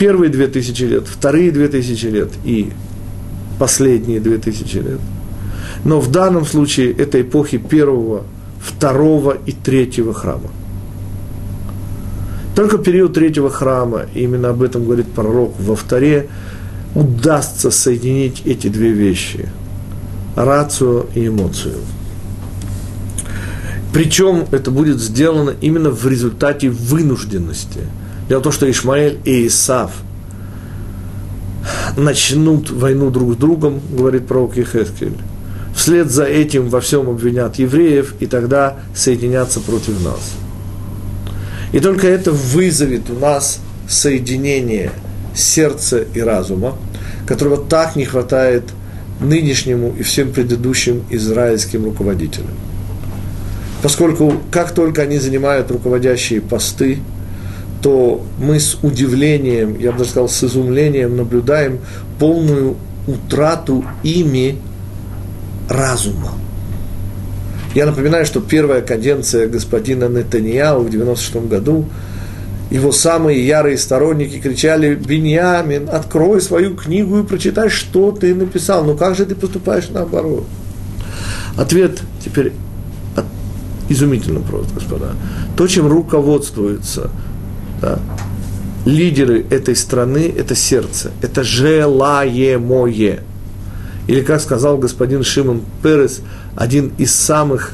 первые 0.00 0.30
две 0.30 0.46
тысячи 0.46 0.84
лет, 0.84 1.06
вторые 1.06 1.50
две 1.50 1.68
тысячи 1.68 2.06
лет 2.06 2.30
и 2.42 2.72
последние 3.58 4.18
две 4.18 4.38
тысячи 4.38 4.78
лет. 4.78 4.98
Но 5.84 6.00
в 6.00 6.10
данном 6.10 6.46
случае 6.46 6.90
это 6.90 7.20
эпохи 7.20 7.58
первого, 7.58 8.22
второго 8.62 9.36
и 9.44 9.52
третьего 9.52 10.14
храма. 10.14 10.48
Только 12.56 12.78
период 12.78 13.12
третьего 13.12 13.50
храма, 13.50 14.06
именно 14.14 14.48
об 14.48 14.62
этом 14.62 14.86
говорит 14.86 15.08
пророк 15.08 15.52
во 15.60 15.76
вторе, 15.76 16.28
удастся 16.94 17.70
соединить 17.70 18.40
эти 18.46 18.68
две 18.68 18.92
вещи– 18.92 19.50
рацию 20.34 21.08
и 21.14 21.26
эмоцию. 21.26 21.76
Причем 23.92 24.46
это 24.50 24.70
будет 24.70 24.98
сделано 24.98 25.52
именно 25.60 25.90
в 25.90 26.06
результате 26.06 26.70
вынужденности– 26.70 27.80
Дело 28.30 28.38
в 28.38 28.42
том, 28.44 28.52
что 28.52 28.70
Ишмаэль 28.70 29.18
и 29.24 29.48
Исав 29.48 29.90
начнут 31.96 32.70
войну 32.70 33.10
друг 33.10 33.32
с 33.32 33.36
другом, 33.36 33.80
говорит 33.90 34.28
пророк 34.28 34.56
Ехескель. 34.56 35.16
Вслед 35.74 36.12
за 36.12 36.26
этим 36.26 36.68
во 36.68 36.80
всем 36.80 37.10
обвинят 37.10 37.56
евреев, 37.56 38.14
и 38.20 38.26
тогда 38.26 38.76
соединятся 38.94 39.58
против 39.58 40.00
нас. 40.04 40.34
И 41.72 41.80
только 41.80 42.06
это 42.06 42.30
вызовет 42.30 43.10
у 43.10 43.14
нас 43.14 43.58
соединение 43.88 44.92
сердца 45.34 46.04
и 46.14 46.20
разума, 46.20 46.76
которого 47.26 47.56
так 47.56 47.96
не 47.96 48.04
хватает 48.04 48.62
нынешнему 49.20 49.92
и 49.98 50.04
всем 50.04 50.30
предыдущим 50.30 51.02
израильским 51.10 51.84
руководителям. 51.84 52.54
Поскольку 53.82 54.34
как 54.52 54.72
только 54.72 55.02
они 55.02 55.18
занимают 55.18 55.68
руководящие 55.72 56.40
посты– 56.40 57.00
то 57.82 58.22
мы 58.38 58.60
с 58.60 58.78
удивлением, 58.82 59.78
я 59.78 59.92
бы 59.92 59.98
даже 59.98 60.10
сказал, 60.10 60.28
с 60.28 60.44
изумлением 60.44 61.16
наблюдаем 61.16 61.80
полную 62.18 62.76
утрату 63.06 63.84
ими 64.02 64.58
разума. 65.68 66.32
Я 67.74 67.86
напоминаю, 67.86 68.26
что 68.26 68.40
первая 68.40 68.82
каденция 68.82 69.48
господина 69.48 70.08
Нетаньяу 70.08 70.82
в 70.82 70.90
96 70.90 71.46
году, 71.46 71.86
его 72.70 72.92
самые 72.92 73.44
ярые 73.44 73.78
сторонники 73.78 74.38
кричали, 74.38 74.94
«Беньямин, 74.94 75.88
открой 75.88 76.40
свою 76.40 76.76
книгу 76.76 77.20
и 77.20 77.24
прочитай, 77.24 77.68
что 77.68 78.12
ты 78.12 78.34
написал. 78.34 78.84
Ну 78.84 78.96
как 78.96 79.16
же 79.16 79.24
ты 79.24 79.34
поступаешь 79.34 79.88
наоборот?» 79.88 80.44
Ответ 81.56 82.00
теперь 82.24 82.52
изумительно 83.88 84.40
просто, 84.40 84.72
господа. 84.74 85.12
То, 85.56 85.66
чем 85.66 85.88
руководствуется– 85.88 87.10
да, 87.80 87.98
лидеры 88.84 89.44
этой 89.50 89.76
страны– 89.76 90.32
это 90.36 90.54
сердце, 90.54 91.10
это 91.22 91.42
желаемое. 91.42 93.20
Или, 94.06 94.20
как 94.22 94.40
сказал 94.40 94.78
господин 94.78 95.22
Шимон 95.22 95.62
Перес, 95.82 96.20
один 96.56 96.92
из 96.98 97.14
самых, 97.14 97.72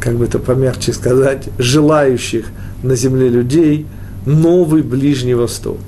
как 0.00 0.16
бы 0.16 0.24
это 0.24 0.38
помягче 0.38 0.92
сказать, 0.92 1.48
желающих 1.58 2.46
на 2.82 2.96
земле 2.96 3.28
людей– 3.28 3.86
новый 4.26 4.82
Ближний 4.82 5.34
Восток. 5.34 5.78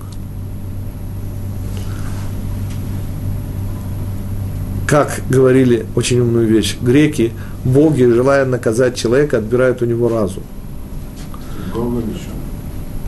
Как 4.86 5.20
говорили 5.28 5.86
очень 5.96 6.20
умную 6.20 6.46
вещь 6.46 6.76
греки, 6.80 7.32
боги, 7.64 8.04
желая 8.04 8.44
наказать 8.44 8.94
человека, 8.94 9.38
отбирают 9.38 9.82
у 9.82 9.84
него 9.84 10.08
разум. 10.08 10.44
Гоголь 11.74 12.04
еще. 12.04 12.35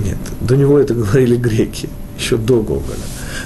Нет, 0.01 0.19
до 0.41 0.57
него 0.57 0.79
это 0.79 0.95
говорили 0.95 1.37
греки, 1.37 1.89
еще 2.19 2.37
до 2.37 2.63
Гоголя. 2.63 2.97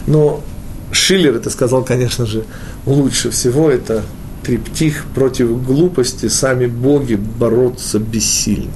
Но 0.07 0.42
Шиллер 0.90 1.36
это 1.36 1.50
сказал, 1.50 1.84
конечно 1.84 2.26
же, 2.26 2.44
лучше 2.86 3.30
всего. 3.30 3.70
Это 3.70 4.03
триптих 4.42 5.05
против 5.14 5.64
глупости, 5.64 6.28
сами 6.28 6.66
боги 6.66 7.14
бороться 7.14 7.98
бессильны. 7.98 8.72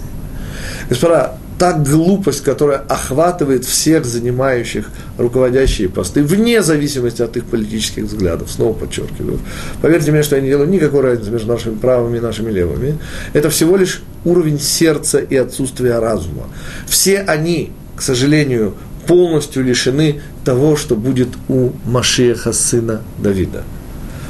Господа, 0.88 1.38
та 1.58 1.72
глупость, 1.72 2.42
которая 2.42 2.78
охватывает 2.78 3.64
всех 3.64 4.04
занимающих 4.04 4.88
руководящие 5.18 5.88
посты, 5.88 6.22
вне 6.22 6.62
зависимости 6.62 7.22
от 7.22 7.36
их 7.36 7.44
политических 7.44 8.04
взглядов, 8.04 8.50
снова 8.50 8.72
подчеркиваю. 8.74 9.40
Поверьте 9.82 10.12
мне, 10.12 10.22
что 10.22 10.36
я 10.36 10.42
не 10.42 10.48
делаю 10.48 10.68
никакой 10.68 11.00
разницы 11.00 11.30
между 11.30 11.48
нашими 11.48 11.76
правыми 11.76 12.18
и 12.18 12.20
нашими 12.20 12.50
левыми. 12.50 12.98
Это 13.32 13.50
всего 13.50 13.76
лишь 13.76 14.02
уровень 14.26 14.60
сердца 14.60 15.18
и 15.18 15.36
отсутствие 15.36 15.98
разума. 15.98 16.48
Все 16.86 17.20
они, 17.20 17.70
к 17.94 18.02
сожалению, 18.02 18.74
полностью 19.06 19.64
лишены 19.64 20.20
того, 20.44 20.76
что 20.76 20.96
будет 20.96 21.28
у 21.48 21.70
Машеха, 21.86 22.52
сына 22.52 23.02
Давида. 23.18 23.62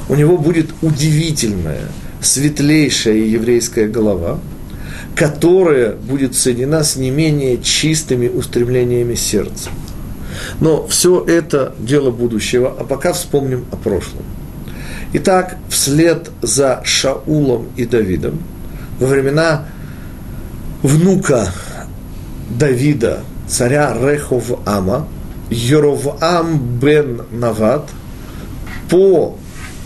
У 0.08 0.14
него 0.14 0.36
будет 0.36 0.66
удивительная, 0.82 1.80
светлейшая 2.20 3.16
еврейская 3.16 3.88
голова, 3.88 4.38
которая 5.16 5.92
будет 5.92 6.34
соединена 6.34 6.84
с 6.84 6.96
не 6.96 7.10
менее 7.10 7.58
чистыми 7.62 8.28
устремлениями 8.28 9.14
сердца. 9.14 9.70
Но 10.60 10.86
все 10.86 11.24
это 11.24 11.74
дело 11.78 12.10
будущего, 12.10 12.74
а 12.78 12.84
пока 12.84 13.14
вспомним 13.14 13.64
о 13.72 13.76
прошлом. 13.76 14.22
Итак, 15.14 15.56
вслед 15.70 16.30
за 16.42 16.82
Шаулом 16.84 17.68
и 17.76 17.86
Давидом, 17.86 18.38
во 19.00 19.06
времена 19.06 19.66
внука 20.86 21.52
Давида, 22.48 23.20
царя 23.48 23.92
Рехов-Ама, 23.92 25.08
Йоровам 25.50 26.78
бен 26.80 27.22
Нават, 27.32 27.90
по, 28.88 29.36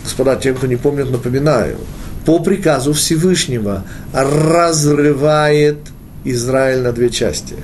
господа, 0.03 0.35
тем, 0.35 0.55
кто 0.55 0.67
не 0.67 0.75
помнит, 0.75 1.09
напоминаю, 1.09 1.77
по 2.25 2.39
приказу 2.39 2.93
Всевышнего 2.93 3.83
разрывает 4.13 5.79
Израиль 6.23 6.81
на 6.81 6.91
две 6.91 7.09
части. 7.09 7.55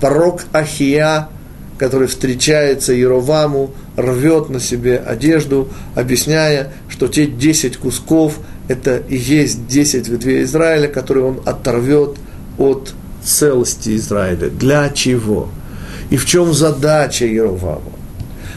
Пророк 0.00 0.42
Ахия, 0.52 1.28
который 1.76 2.06
встречается 2.06 2.92
Яроваму, 2.92 3.72
рвет 3.96 4.48
на 4.48 4.60
себе 4.60 4.96
одежду, 4.96 5.70
объясняя, 5.96 6.72
что 6.88 7.08
те 7.08 7.26
10 7.26 7.78
кусков– 7.78 8.38
это 8.68 8.98
и 8.98 9.16
есть 9.16 9.66
10 9.66 10.08
ветвей 10.08 10.44
Израиля, 10.44 10.86
которые 10.86 11.24
он 11.24 11.40
оторвет 11.44 12.16
от 12.60 12.94
целости 13.24 13.96
Израиля. 13.96 14.50
Для 14.50 14.90
чего? 14.90 15.48
И 16.10 16.16
в 16.16 16.26
чем 16.26 16.52
задача 16.52 17.24
Яровама? 17.24 17.80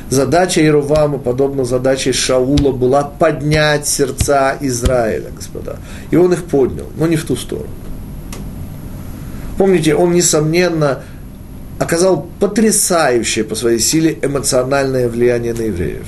Задача 0.10 0.62
Яровама, 0.62 1.18
подобно 1.18 1.64
задаче 1.64 2.14
Шаула, 2.14 2.72
была 2.72 3.04
поднять 3.04 3.88
сердца 3.88 4.58
Израиля, 4.62 5.32
господа. 5.36 5.78
И 6.12 6.18
он 6.18 6.34
их 6.34 6.44
поднял, 6.44 6.86
но 6.98 7.08
не 7.08 7.16
в 7.16 7.26
ту 7.26 7.36
сторону. 7.36 7.70
Помните, 9.58 9.96
он, 9.96 10.12
несомненно, 10.14 11.04
оказал 11.80 12.28
потрясающее 12.40 13.46
по 13.46 13.56
своей 13.56 13.80
силе 13.80 14.18
эмоциональное 14.22 15.08
влияние 15.08 15.54
на 15.54 15.62
евреев. 15.62 16.06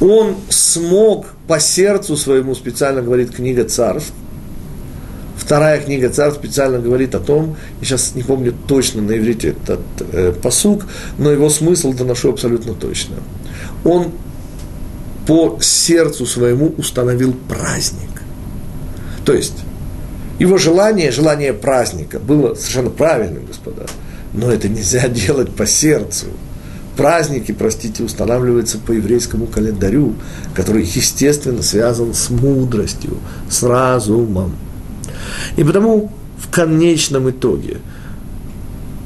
Он 0.00 0.36
смог 0.48 1.26
по 1.48 1.58
сердцу 1.58 2.16
своему, 2.16 2.54
специально 2.54 3.00
говорит 3.00 3.34
книга 3.34 3.64
царств, 3.64 4.12
Вторая 5.46 5.80
книга 5.80 6.10
царств 6.10 6.40
специально 6.40 6.80
говорит 6.80 7.14
о 7.14 7.20
том, 7.20 7.56
я 7.80 7.86
сейчас 7.86 8.16
не 8.16 8.24
помню 8.24 8.52
точно 8.66 9.00
на 9.00 9.16
иврите 9.16 9.50
этот 9.50 9.80
э, 10.10 10.32
посук, 10.32 10.86
но 11.18 11.30
его 11.30 11.48
смысл 11.50 11.92
доношу 11.92 12.32
абсолютно 12.32 12.74
точно. 12.74 13.14
Он 13.84 14.10
по 15.24 15.56
сердцу 15.60 16.26
своему 16.26 16.74
установил 16.76 17.32
праздник. 17.48 18.10
То 19.24 19.34
есть, 19.34 19.54
его 20.40 20.58
желание, 20.58 21.12
желание 21.12 21.52
праздника 21.52 22.18
было 22.18 22.56
совершенно 22.56 22.90
правильным, 22.90 23.46
господа, 23.46 23.86
но 24.34 24.50
это 24.50 24.68
нельзя 24.68 25.06
делать 25.08 25.54
по 25.54 25.64
сердцу. 25.64 26.26
Праздники, 26.96 27.52
простите, 27.52 28.02
устанавливаются 28.02 28.78
по 28.78 28.90
еврейскому 28.90 29.46
календарю, 29.46 30.16
который, 30.56 30.82
естественно, 30.82 31.62
связан 31.62 32.14
с 32.14 32.30
мудростью, 32.30 33.18
с 33.48 33.62
разумом. 33.62 34.56
И 35.56 35.64
потому 35.64 36.10
в 36.38 36.50
конечном 36.50 37.30
итоге 37.30 37.78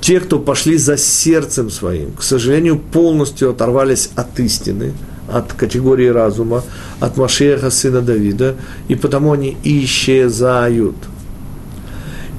те, 0.01 0.21
кто 0.21 0.39
пошли 0.39 0.79
за 0.79 0.97
сердцем 0.97 1.71
своим, 1.71 2.13
к 2.13 2.23
сожалению, 2.23 2.79
полностью 2.79 3.51
оторвались 3.51 4.11
от 4.17 4.41
истины, 4.41 4.93
от 5.31 5.53
категории 5.53 6.09
разума, 6.09 6.65
от 6.99 7.17
Машеха, 7.17 7.71
сына 7.71 8.01
Давида, 8.01 8.57
и 8.89 8.95
потому 8.95 9.33
они 9.33 9.57
исчезают. 9.63 10.97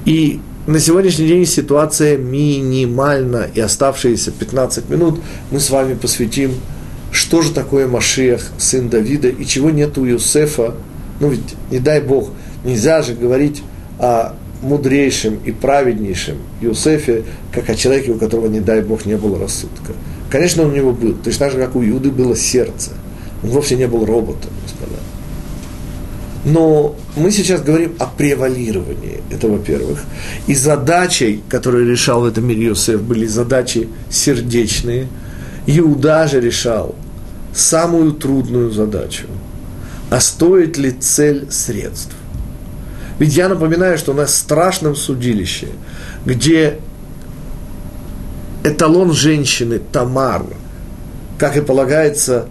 И 0.04 0.40
на 0.66 0.78
сегодняшний 0.80 1.28
день 1.28 1.46
ситуация 1.46 2.18
минимальна, 2.18 3.48
и 3.54 3.60
оставшиеся 3.60 4.32
15 4.32 4.88
минут 4.90 5.20
мы 5.50 5.60
с 5.60 5.70
вами 5.70 5.94
посвятим, 5.94 6.52
что 7.10 7.42
же 7.42 7.52
такое 7.52 7.86
Машех, 7.86 8.42
сын 8.58 8.88
Давида, 8.88 9.28
и 9.28 9.46
чего 9.46 9.70
нет 9.70 9.96
у 9.98 10.04
Юсефа. 10.04 10.74
Ну 11.20 11.28
ведь, 11.30 11.54
не 11.70 11.78
дай 11.78 12.00
Бог, 12.00 12.30
нельзя 12.64 13.02
же 13.02 13.14
говорить 13.14 13.62
о 13.98 14.34
мудрейшем 14.62 15.38
и 15.44 15.50
праведнейшем 15.50 16.38
Юсефе, 16.60 17.24
как 17.52 17.68
о 17.68 17.74
человеке, 17.74 18.12
у 18.12 18.18
которого, 18.18 18.48
не 18.48 18.60
дай 18.60 18.82
Бог, 18.82 19.06
не 19.06 19.16
было 19.16 19.38
рассудка. 19.38 19.92
Конечно, 20.30 20.62
у 20.62 20.70
него 20.70 20.92
был, 20.92 21.14
точно 21.14 21.46
так 21.46 21.52
же, 21.52 21.58
как 21.58 21.76
у 21.76 21.82
Юды 21.82 22.10
было 22.10 22.36
сердце. 22.36 22.92
Он 23.42 23.50
вовсе 23.50 23.76
не 23.76 23.86
был 23.86 24.06
роботом, 24.06 24.50
господа. 24.62 24.98
Но 26.44 26.96
мы 27.16 27.30
сейчас 27.30 27.62
говорим 27.62 27.94
о 27.98 28.06
превалировании, 28.06 29.20
это 29.30 29.48
во-первых. 29.48 30.02
И 30.46 30.54
задачей, 30.54 31.42
которую 31.48 31.88
решал 31.88 32.22
в 32.22 32.24
этом 32.24 32.46
мире 32.46 32.68
Иосиф, 32.68 33.00
были 33.00 33.26
задачи 33.26 33.88
сердечные. 34.10 35.08
Иуда 35.66 36.26
же 36.26 36.40
решал 36.40 36.96
самую 37.54 38.12
трудную 38.12 38.70
задачу. 38.70 39.26
А 40.10 40.20
стоит 40.20 40.78
ли 40.78 40.90
цель 40.90 41.46
средств? 41.50 42.16
Ведь 43.22 43.36
я 43.36 43.48
напоминаю, 43.48 43.98
что 43.98 44.14
в 44.14 44.26
страшном 44.26 44.96
судилище, 44.96 45.68
где 46.26 46.80
эталон 48.64 49.12
женщины 49.12 49.78
Тамар, 49.78 50.42
как 51.38 51.56
и 51.56 51.60
полагается 51.60 52.46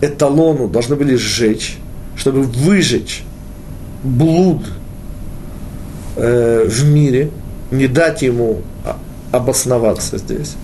эталону, 0.00 0.66
должны 0.66 0.96
были 0.96 1.14
сжечь, 1.14 1.78
чтобы 2.16 2.42
выжечь 2.42 3.22
блуд 4.02 4.66
э, 6.16 6.66
в 6.66 6.84
мире, 6.86 7.30
не 7.70 7.86
дать 7.86 8.22
ему 8.22 8.62
обосноваться 9.30 10.18
здесь. 10.18 10.56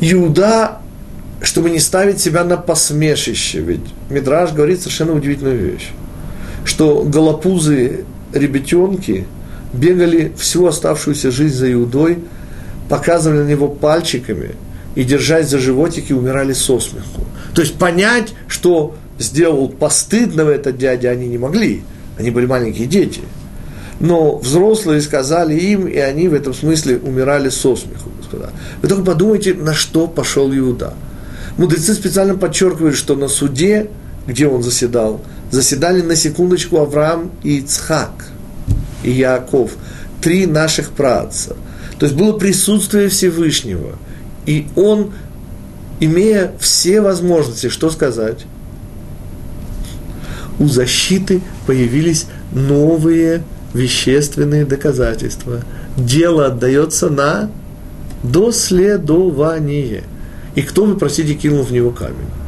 Иуда, 0.00 0.78
чтобы 1.40 1.70
не 1.70 1.78
ставить 1.78 2.18
себя 2.18 2.42
на 2.42 2.56
посмешище, 2.56 3.60
ведь 3.60 3.86
Мидраж 4.10 4.50
говорит 4.50 4.80
совершенно 4.80 5.12
удивительную 5.12 5.70
вещь 5.74 5.92
что 6.64 7.02
голопузые 7.02 8.04
ребятенки 8.32 9.26
бегали 9.72 10.32
всю 10.36 10.66
оставшуюся 10.66 11.30
жизнь 11.30 11.56
за 11.56 11.72
Иудой, 11.72 12.18
показывали 12.88 13.38
на 13.38 13.48
него 13.48 13.68
пальчиками 13.68 14.50
и, 14.94 15.04
держась 15.04 15.48
за 15.48 15.58
животики, 15.58 16.12
умирали 16.12 16.52
со 16.52 16.78
смеху. 16.78 17.24
То 17.54 17.62
есть 17.62 17.74
понять, 17.74 18.34
что 18.48 18.94
сделал 19.18 19.68
постыдного 19.68 20.50
этот 20.50 20.76
дядя, 20.78 21.10
они 21.10 21.28
не 21.28 21.38
могли. 21.38 21.82
Они 22.18 22.30
были 22.30 22.46
маленькие 22.46 22.86
дети. 22.86 23.22
Но 24.00 24.36
взрослые 24.38 25.00
сказали 25.00 25.54
им, 25.54 25.86
и 25.86 25.96
они 25.96 26.28
в 26.28 26.34
этом 26.34 26.52
смысле 26.52 26.98
умирали 26.98 27.48
со 27.48 27.76
смеху, 27.76 28.10
господа. 28.18 28.50
Вы 28.82 28.88
только 28.88 29.04
подумайте, 29.04 29.54
на 29.54 29.74
что 29.74 30.06
пошел 30.06 30.52
Иуда. 30.52 30.94
Мудрецы 31.56 31.94
специально 31.94 32.34
подчеркивают, 32.34 32.96
что 32.96 33.14
на 33.14 33.28
суде, 33.28 33.90
где 34.26 34.48
он 34.48 34.62
заседал, 34.62 35.20
заседали 35.52 36.00
на 36.00 36.16
секундочку 36.16 36.78
Авраам 36.78 37.30
и 37.44 37.58
Ицхак, 37.58 38.30
и 39.04 39.12
Яков, 39.12 39.72
три 40.20 40.46
наших 40.46 40.90
праца. 40.90 41.54
То 41.98 42.06
есть 42.06 42.18
было 42.18 42.36
присутствие 42.36 43.08
Всевышнего. 43.08 43.92
И 44.46 44.66
он, 44.74 45.12
имея 46.00 46.52
все 46.58 47.00
возможности, 47.00 47.68
что 47.68 47.90
сказать, 47.90 48.46
у 50.58 50.66
защиты 50.66 51.42
появились 51.66 52.26
новые 52.52 53.44
вещественные 53.74 54.64
доказательства. 54.64 55.60
Дело 55.96 56.46
отдается 56.46 57.10
на 57.10 57.50
доследование. 58.22 60.04
И 60.54 60.62
кто, 60.62 60.86
вы 60.86 60.96
простите, 60.96 61.34
кинул 61.34 61.62
в 61.62 61.72
него 61.72 61.90
камень? 61.90 62.41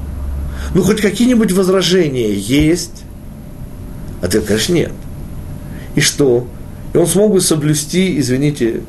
Ну, 0.75 0.83
хоть 0.83 1.01
какие-нибудь 1.01 1.53
возражения 1.53 2.35
есть? 2.35 3.05
Ответ, 4.21 4.45
конечно, 4.45 4.75
нет. 4.75 4.93
И 5.95 6.01
что? 6.01 6.49
И 6.93 6.99
он 6.99 7.07
смог 7.07 7.33
бы 7.33 7.41
соблюсти, 7.41 8.19
извините, 8.19 8.81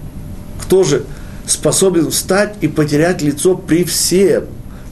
кто 0.62 0.84
же 0.84 1.04
способен 1.46 2.10
встать 2.10 2.56
и 2.62 2.68
потерять 2.68 3.22
лицо 3.22 3.56
при 3.56 3.84
всем 3.84 4.46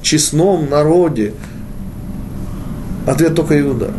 честном 0.03 0.69
народе? 0.69 1.33
Ответ 3.07 3.35
только 3.35 3.59
Иуда. 3.59 3.91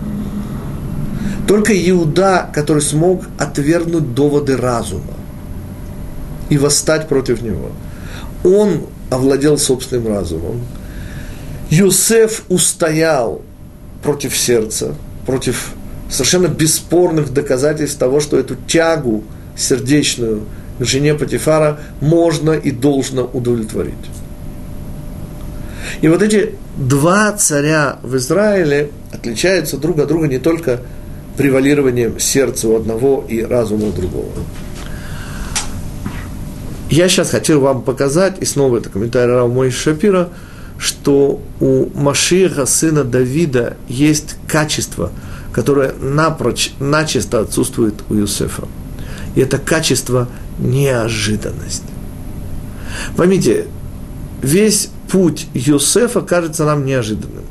Только 1.49 1.73
Иуда, 1.91 2.49
который 2.55 2.81
смог 2.81 3.25
отвергнуть 3.39 4.15
доводы 4.15 4.57
разума 4.57 5.15
и 6.49 6.59
восстать 6.59 7.09
против 7.09 7.43
него. 7.43 7.71
Он 8.45 8.83
овладел 9.11 9.59
собственным 9.59 10.09
разумом, 10.09 10.61
Юсеф 11.71 12.43
устоял 12.49 13.43
против 14.03 14.37
сердца, 14.37 14.95
против 15.27 15.73
совершенно 16.11 16.49
бесспорных 16.49 17.33
доказательств 17.33 17.99
того, 17.99 18.21
что 18.21 18.39
эту 18.39 18.57
тягу 18.67 19.25
сердечную 19.57 20.43
к 20.79 20.85
жене 20.85 21.15
Патифара 21.15 21.81
можно 22.01 22.53
и 22.53 22.71
должно 22.71 23.25
удовлетворить. 23.25 23.95
И 26.01 26.09
вот 26.09 26.23
эти 26.23 26.55
два 26.77 27.33
царя 27.33 27.99
в 28.03 28.17
Израиле 28.17 28.91
отличаются 29.13 29.77
друг 29.77 29.99
от 29.99 30.09
друга 30.09 30.27
не 30.27 30.39
только 30.39 30.81
превалированием 31.37 32.19
сердца 32.19 32.69
у 32.69 32.77
одного 32.77 33.25
и 33.29 33.43
разума 33.43 33.87
у 33.87 33.93
другого. 33.93 34.33
Я 36.91 37.09
сейчас 37.09 37.31
хотел 37.31 37.61
вам 37.61 37.83
показать, 37.83 38.37
и 38.41 38.45
снова 38.45 38.79
это 38.79 38.89
комментарий 38.89 39.33
Рава 39.33 39.49
Мой 39.49 39.71
Шапира, 39.71 40.29
что 40.79 41.41
у 41.61 41.87
Машиха, 41.95 42.67
сына 42.67 43.05
Давида, 43.05 43.77
есть 43.89 44.37
качество, 44.47 45.13
которое 45.53 45.93
напрочь, 46.01 46.73
начисто 46.81 47.41
отсутствует 47.41 47.95
у 48.11 48.15
Юсефа. 48.15 48.65
И 49.35 49.41
это 49.41 49.59
качество 49.59 50.29
неожиданность. 50.59 51.85
Поймите, 53.17 53.67
весь 54.43 54.91
путь 55.11 55.47
Юсефа 55.55 56.21
кажется 56.21 56.65
нам 56.65 56.85
неожиданным. 56.85 57.45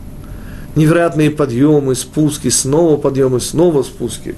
Невероятные 0.76 1.30
подъемы, 1.30 1.94
спуски, 1.94 2.50
снова 2.50 2.98
подъемы, 2.98 3.40
снова 3.40 3.84
спуски. 3.84 4.36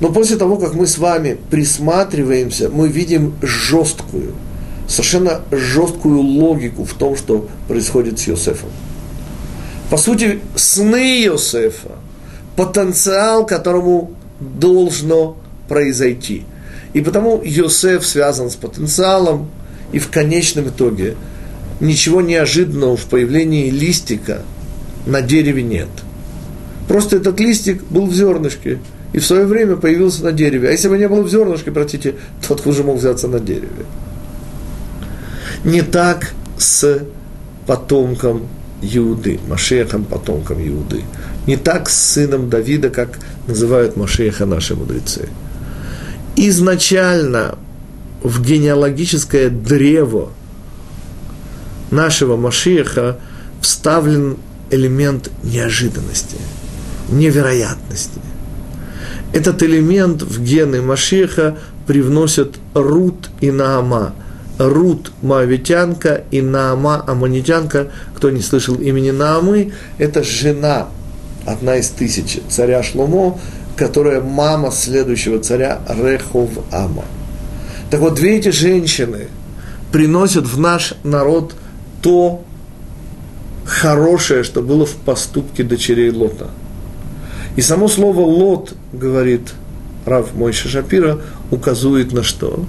Но 0.00 0.12
после 0.12 0.36
того, 0.36 0.58
как 0.58 0.74
мы 0.74 0.86
с 0.86 0.98
вами 0.98 1.38
присматриваемся, 1.50 2.68
мы 2.68 2.88
видим 2.88 3.34
жесткую, 3.40 4.34
совершенно 4.90 5.42
жесткую 5.52 6.20
логику 6.20 6.84
в 6.84 6.94
том, 6.94 7.16
что 7.16 7.48
происходит 7.68 8.18
с 8.18 8.26
Йосефом. 8.26 8.70
По 9.88 9.96
сути, 9.96 10.40
сны 10.56 11.22
Йосефа, 11.22 11.92
потенциал, 12.56 13.46
которому 13.46 14.10
должно 14.40 15.36
произойти. 15.68 16.42
И 16.92 17.00
потому 17.02 17.40
Йосеф 17.44 18.04
связан 18.04 18.50
с 18.50 18.56
потенциалом, 18.56 19.48
и 19.92 20.00
в 20.00 20.10
конечном 20.10 20.68
итоге 20.68 21.14
ничего 21.80 22.20
неожиданного 22.20 22.96
в 22.96 23.04
появлении 23.04 23.70
листика 23.70 24.42
на 25.06 25.22
дереве 25.22 25.62
нет. 25.62 25.88
Просто 26.88 27.16
этот 27.16 27.38
листик 27.38 27.84
был 27.84 28.06
в 28.06 28.14
зернышке, 28.14 28.80
и 29.12 29.20
в 29.20 29.26
свое 29.26 29.46
время 29.46 29.76
появился 29.76 30.24
на 30.24 30.32
дереве. 30.32 30.68
А 30.68 30.72
если 30.72 30.88
бы 30.88 30.98
не 30.98 31.08
было 31.08 31.22
в 31.22 31.30
зернышке, 31.30 31.70
простите, 31.70 32.16
то 32.46 32.54
откуда 32.54 32.76
же 32.76 32.82
мог 32.82 32.98
взяться 32.98 33.28
на 33.28 33.38
дереве? 33.38 33.86
Не 35.64 35.82
так 35.82 36.32
с 36.58 37.02
потомком 37.66 38.48
Иуды, 38.82 39.38
Машехом, 39.48 40.04
потомком 40.04 40.66
Иуды. 40.66 41.04
Не 41.46 41.56
так 41.56 41.88
с 41.88 41.96
сыном 41.96 42.48
Давида, 42.48 42.90
как 42.90 43.18
называют 43.46 43.96
Машеха 43.96 44.46
наши 44.46 44.74
мудрецы. 44.74 45.28
Изначально 46.36 47.58
в 48.22 48.42
генеалогическое 48.42 49.50
древо 49.50 50.30
нашего 51.90 52.36
Машеха 52.36 53.18
вставлен 53.60 54.36
элемент 54.70 55.30
неожиданности, 55.42 56.36
невероятности. 57.10 58.20
Этот 59.32 59.62
элемент 59.62 60.22
в 60.22 60.42
гены 60.42 60.82
Машеха 60.82 61.58
привносят 61.86 62.56
Рут 62.74 63.30
и 63.40 63.50
Наама. 63.50 64.14
Рут– 64.68 65.12
Моавитянка 65.22 66.24
и 66.30 66.42
Наама– 66.42 67.02
Аманитянка. 67.06 67.88
Кто 68.16 68.30
не 68.30 68.40
слышал 68.40 68.74
имени 68.74 69.10
Наамы, 69.10 69.72
это 69.98 70.22
жена, 70.22 70.88
одна 71.46 71.76
из 71.76 71.88
тысячи, 71.88 72.42
царя 72.48 72.82
Шломо, 72.82 73.38
которая 73.76 74.20
мама 74.20 74.70
следующего 74.70 75.38
царя 75.38 75.80
Рехов 75.88 76.50
Ама. 76.70 77.04
Так 77.90 78.00
вот, 78.00 78.14
две 78.14 78.38
эти 78.38 78.50
женщины 78.50 79.28
приносят 79.90 80.46
в 80.46 80.58
наш 80.58 80.94
народ 81.02 81.54
то 82.02 82.44
хорошее, 83.64 84.44
что 84.44 84.62
было 84.62 84.84
в 84.84 84.94
поступке 84.96 85.62
дочерей 85.62 86.10
Лота. 86.10 86.50
И 87.56 87.62
само 87.62 87.88
слово 87.88 88.20
«лот», 88.20 88.74
говорит 88.92 89.52
Рав 90.06 90.34
Мойша 90.34 90.68
Шапира, 90.68 91.18
указывает 91.50 92.12
на 92.12 92.22
что? 92.22 92.64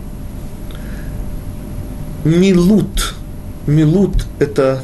Милут. 2.24 3.16
Милут– 3.66 4.26
это 4.40 4.84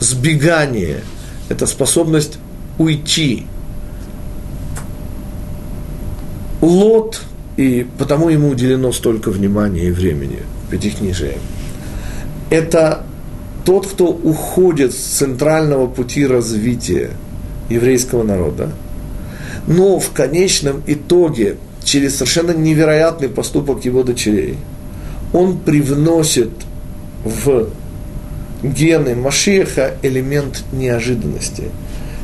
сбегание, 0.00 1.00
это 1.48 1.66
способность 1.66 2.38
уйти. 2.78 3.46
Лот, 6.60 7.22
и 7.56 7.86
потому 7.98 8.28
ему 8.28 8.48
уделено 8.50 8.92
столько 8.92 9.30
внимания 9.30 9.84
и 9.84 9.90
времени 9.90 10.40
в 10.66 10.70
Пятикнижии, 10.70 11.38
это 12.50 13.04
тот, 13.64 13.86
кто 13.86 14.06
уходит 14.06 14.92
с 14.92 14.96
центрального 14.96 15.86
пути 15.86 16.26
развития 16.26 17.10
еврейского 17.68 18.22
народа, 18.22 18.70
но 19.66 19.98
в 19.98 20.12
конечном 20.12 20.82
итоге, 20.86 21.58
через 21.84 22.14
совершенно 22.14 22.52
невероятный 22.52 23.28
поступок 23.28 23.84
его 23.84 24.02
дочерей, 24.02 24.56
он 25.32 25.58
привносит 25.58 26.50
в 27.24 27.68
гены 28.62 29.14
Машиеха 29.14 29.94
элемент 30.02 30.64
неожиданности, 30.72 31.64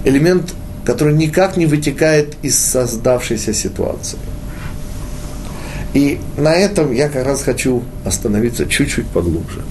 элемент, 0.04 0.54
который 0.84 1.14
никак 1.14 1.56
не 1.56 1.66
вытекает 1.66 2.34
из 2.42 2.58
создавшейся 2.58 3.52
ситуации. 3.52 4.18
И 5.94 6.18
на 6.36 6.52
этом 6.52 6.92
я 6.92 7.08
как 7.08 7.24
раз 7.24 7.42
хочу 7.42 7.84
остановиться 8.04 8.66
чуть-чуть 8.66 9.06
поглубже. 9.06 9.62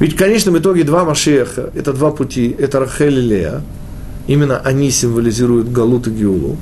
Ведь 0.00 0.14
в 0.14 0.16
конечном 0.16 0.58
итоге 0.58 0.82
два 0.82 1.04
Машеха, 1.04 1.70
это 1.74 1.92
два 1.92 2.10
пути, 2.10 2.54
это 2.58 2.80
Рахель 2.80 3.18
и 3.18 3.22
Лея, 3.22 3.62
именно 4.26 4.58
они 4.58 4.90
символизируют 4.90 5.70
Галут 5.70 6.08
и 6.08 6.10
Геулу. 6.10 6.56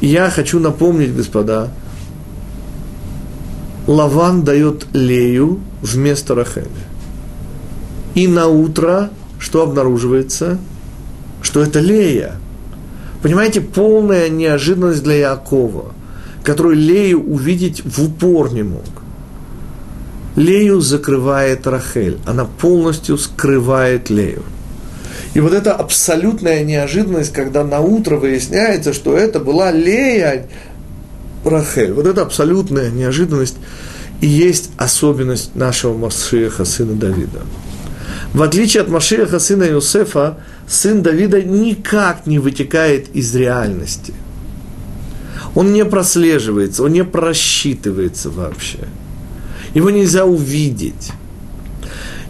И 0.00 0.08
я 0.08 0.30
хочу 0.30 0.58
напомнить, 0.58 1.14
господа, 1.14 1.68
Лаван 3.88 4.44
дает 4.44 4.86
Лею 4.92 5.60
вместо 5.80 6.34
Рахеля. 6.34 6.68
И 8.14 8.28
на 8.28 8.46
утро 8.46 9.08
что 9.38 9.62
обнаруживается? 9.62 10.58
Что 11.40 11.62
это 11.62 11.80
Лея. 11.80 12.34
Понимаете, 13.22 13.62
полная 13.62 14.28
неожиданность 14.28 15.02
для 15.02 15.30
Якова, 15.30 15.92
который 16.44 16.76
Лею 16.76 17.22
увидеть 17.32 17.82
в 17.82 18.04
упор 18.04 18.52
не 18.52 18.62
мог. 18.62 18.84
Лею 20.36 20.80
закрывает 20.80 21.66
Рахель, 21.66 22.18
она 22.26 22.44
полностью 22.44 23.16
скрывает 23.16 24.10
Лею. 24.10 24.42
И 25.32 25.40
вот 25.40 25.54
эта 25.54 25.72
абсолютная 25.72 26.62
неожиданность, 26.62 27.32
когда 27.32 27.64
на 27.64 27.80
утро 27.80 28.16
выясняется, 28.18 28.92
что 28.92 29.16
это 29.16 29.40
была 29.40 29.72
Лея 29.72 30.46
Рахель, 31.48 31.92
вот 31.92 32.06
эта 32.06 32.22
абсолютная 32.22 32.90
неожиданность 32.90 33.56
и 34.20 34.26
есть 34.26 34.70
особенность 34.76 35.54
нашего 35.54 35.96
Машиаха, 35.96 36.64
сына 36.64 36.94
Давида. 36.94 37.42
В 38.32 38.42
отличие 38.42 38.82
от 38.82 38.88
Машиаха, 38.88 39.38
сына 39.38 39.64
Иосифа, 39.64 40.38
сын 40.66 41.02
Давида 41.02 41.42
никак 41.42 42.26
не 42.26 42.38
вытекает 42.38 43.08
из 43.14 43.34
реальности. 43.34 44.12
Он 45.54 45.72
не 45.72 45.84
прослеживается, 45.84 46.82
он 46.82 46.92
не 46.92 47.04
просчитывается 47.04 48.30
вообще– 48.30 48.78
его 49.74 49.90
нельзя 49.90 50.24
увидеть. 50.24 51.12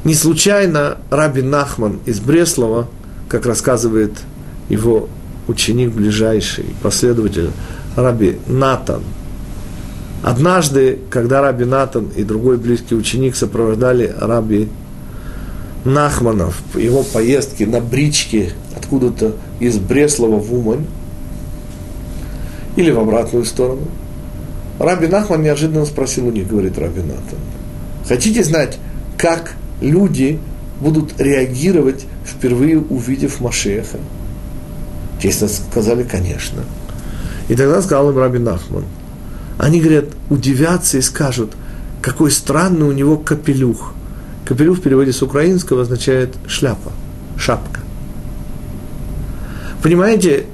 Не 0.04 0.14
случайно 0.14 0.98
Раби 1.10 1.42
Нахман 1.42 2.00
из 2.06 2.20
Бреслова, 2.20 2.88
как 3.28 3.46
рассказывает 3.46 4.12
его 4.68 5.08
ученик 5.46 5.92
ближайший, 5.92 6.66
последователь 6.82 7.50
Раби 7.98 8.38
Натан, 8.46 9.02
Однажды, 10.22 10.98
когда 11.10 11.40
Раби 11.40 11.64
Натан 11.64 12.08
и 12.16 12.24
другой 12.24 12.58
близкий 12.58 12.94
ученик 12.94 13.36
сопровождали 13.36 14.12
Раби 14.18 14.68
Нахманов 15.84 16.60
его 16.74 17.04
поездки 17.04 17.62
на 17.62 17.80
бричке 17.80 18.52
откуда-то 18.76 19.36
из 19.60 19.78
Бреслова 19.78 20.38
в 20.38 20.52
Умань 20.52 20.86
или 22.76 22.90
в 22.90 22.98
обратную 22.98 23.44
сторону– 23.44 23.82
Раби 24.78 25.08
Нахман 25.08 25.42
неожиданно 25.42 25.84
спросил 25.84 26.28
у 26.28 26.30
них, 26.30 26.46
говорит 26.46 26.78
Раби 26.78 27.00
Натан, 27.00 27.38
хотите 28.06 28.44
знать, 28.44 28.78
как 29.16 29.54
люди 29.80 30.38
будут 30.80 31.20
реагировать, 31.20 32.06
впервые 32.24 32.78
увидев 32.78 33.40
Машеха? 33.40 33.98
Честно 35.20 35.48
сказали, 35.48 36.04
конечно. 36.04 36.62
И 37.48 37.56
тогда 37.56 37.82
сказал 37.82 38.10
им 38.10 38.18
Раби 38.18 38.38
Нахман, 38.38 38.84
они, 39.58 39.80
говорят, 39.80 40.06
удивятся 40.30 40.98
и 40.98 41.00
скажут, 41.00 41.52
какой 42.00 42.30
странный 42.30 42.86
у 42.86 42.92
него 42.92 43.16
капелюх. 43.16 43.94
Капелюх 44.44 44.78
в 44.78 44.82
переводе 44.82 45.12
с 45.12 45.22
украинского 45.22 45.82
означает 45.82 46.34
шляпа, 46.46 46.92
шапка. 47.36 47.80
Понимаете, 49.82 50.46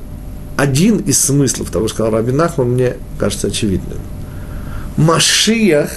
один 0.57 0.99
из 0.99 1.21
смыслов 1.21 1.71
того, 1.71 1.89
что 1.89 1.97
сказал 1.97 2.13
Раби 2.13 2.33
Нахман, 2.33 2.71
мне 2.71 2.97
кажется 3.19 3.49
очевидным– 3.49 3.99
Машиях 4.97 5.91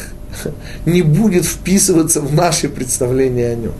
не 0.86 1.02
будет 1.02 1.46
вписываться 1.46 2.22
в 2.22 2.34
наши 2.34 2.68
представления 2.68 3.50
о 3.50 3.56
нем. 3.56 3.74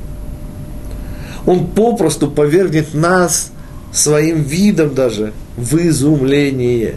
Он 1.46 1.68
попросту 1.68 2.30
повергнет 2.30 2.94
нас 2.94 3.52
своим 3.98 4.44
видом 4.44 4.94
даже 4.94 5.34
в 5.56 5.76
изумление. 5.78 6.96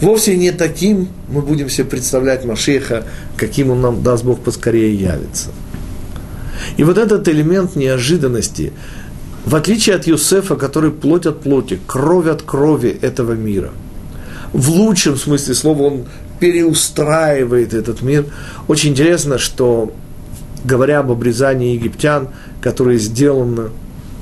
Вовсе 0.00 0.36
не 0.36 0.52
таким 0.52 1.08
мы 1.28 1.42
будем 1.42 1.68
себе 1.68 1.86
представлять 1.86 2.44
Машеха, 2.44 3.04
каким 3.36 3.70
он 3.70 3.80
нам, 3.82 4.02
даст 4.02 4.24
Бог, 4.24 4.40
поскорее 4.40 4.94
явится. 4.94 5.50
И 6.76 6.84
вот 6.84 6.98
этот 6.98 7.28
элемент 7.28 7.76
неожиданности, 7.76 8.72
в 9.44 9.54
отличие 9.54 9.96
от 9.96 10.06
Юсефа, 10.06 10.56
который 10.56 10.90
плоть 10.90 11.26
от 11.26 11.40
плоти, 11.40 11.78
кровь 11.86 12.26
от 12.26 12.42
крови 12.42 12.98
этого 13.00 13.32
мира, 13.32 13.70
в 14.52 14.70
лучшем 14.70 15.16
смысле 15.16 15.54
слова 15.54 15.82
он 15.82 16.04
переустраивает 16.40 17.74
этот 17.74 18.02
мир. 18.02 18.26
Очень 18.66 18.90
интересно, 18.90 19.38
что 19.38 19.92
говоря 20.64 21.00
об 21.00 21.10
обрезании 21.10 21.74
египтян, 21.74 22.28
которое 22.60 22.98
сделано 22.98 23.70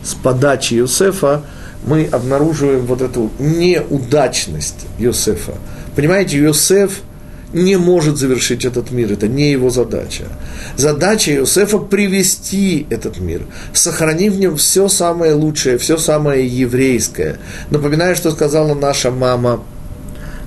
с 0.04 0.14
подачи 0.14 0.74
Юсефа, 0.74 1.42
мы 1.86 2.08
обнаруживаем 2.10 2.86
вот 2.86 3.02
эту 3.02 3.30
неудачность 3.38 4.86
Йосефа. 4.98 5.54
Понимаете, 5.94 6.38
Йосеф 6.38 7.02
не 7.52 7.76
может 7.76 8.18
завершить 8.18 8.64
этот 8.64 8.90
мир, 8.90 9.12
это 9.12 9.26
не 9.26 9.50
его 9.50 9.70
задача. 9.70 10.24
Задача 10.76 11.34
Иосифа– 11.34 11.78
привести 11.90 12.86
этот 12.90 13.20
мир, 13.20 13.42
сохранив 13.72 14.34
в 14.34 14.38
нем 14.38 14.56
все 14.56 14.88
самое 14.88 15.32
лучшее, 15.32 15.78
все 15.78 15.96
самое 15.96 16.46
еврейское. 16.46 17.38
Напоминаю, 17.70 18.16
что 18.16 18.30
сказала 18.32 18.74
наша 18.74 19.10
мама 19.10 19.62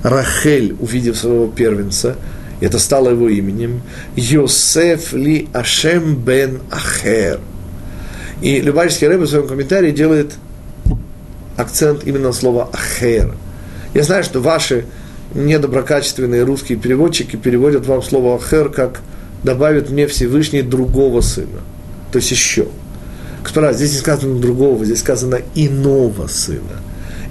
Рахель, 0.03 0.75
увидев 0.79 1.17
своего 1.17 1.47
первенца, 1.47 2.15
это 2.59 2.77
стало 2.77 3.09
его 3.09 3.27
именем, 3.29 3.81
Йосеф 4.15 5.13
ли 5.13 5.49
Ашем 5.53 6.15
бен 6.15 6.59
Ахер. 6.69 7.39
И 8.41 8.61
Любавичский 8.61 9.07
Рэбе 9.07 9.25
в 9.25 9.29
своем 9.29 9.47
комментарии 9.47 9.91
делает 9.91 10.33
акцент 11.61 12.03
именно 12.05 12.27
на 12.27 12.33
слово 12.33 12.69
«ахер». 12.73 13.35
Я 13.93 14.03
знаю, 14.03 14.23
что 14.23 14.41
ваши 14.41 14.85
недоброкачественные 15.33 16.43
русские 16.43 16.77
переводчики 16.77 17.35
переводят 17.35 17.85
вам 17.85 18.01
слово 18.01 18.35
«ахер» 18.35 18.69
как 18.69 19.01
«добавит 19.43 19.89
мне 19.89 20.07
Всевышний 20.07 20.61
другого 20.61 21.21
сына», 21.21 21.61
то 22.11 22.17
есть 22.17 22.31
еще. 22.31 22.67
Господа, 23.43 23.73
здесь 23.73 23.93
не 23.93 23.97
сказано 23.97 24.39
другого, 24.39 24.85
здесь 24.85 24.99
сказано 24.99 25.39
иного 25.55 26.27
сына. 26.27 26.81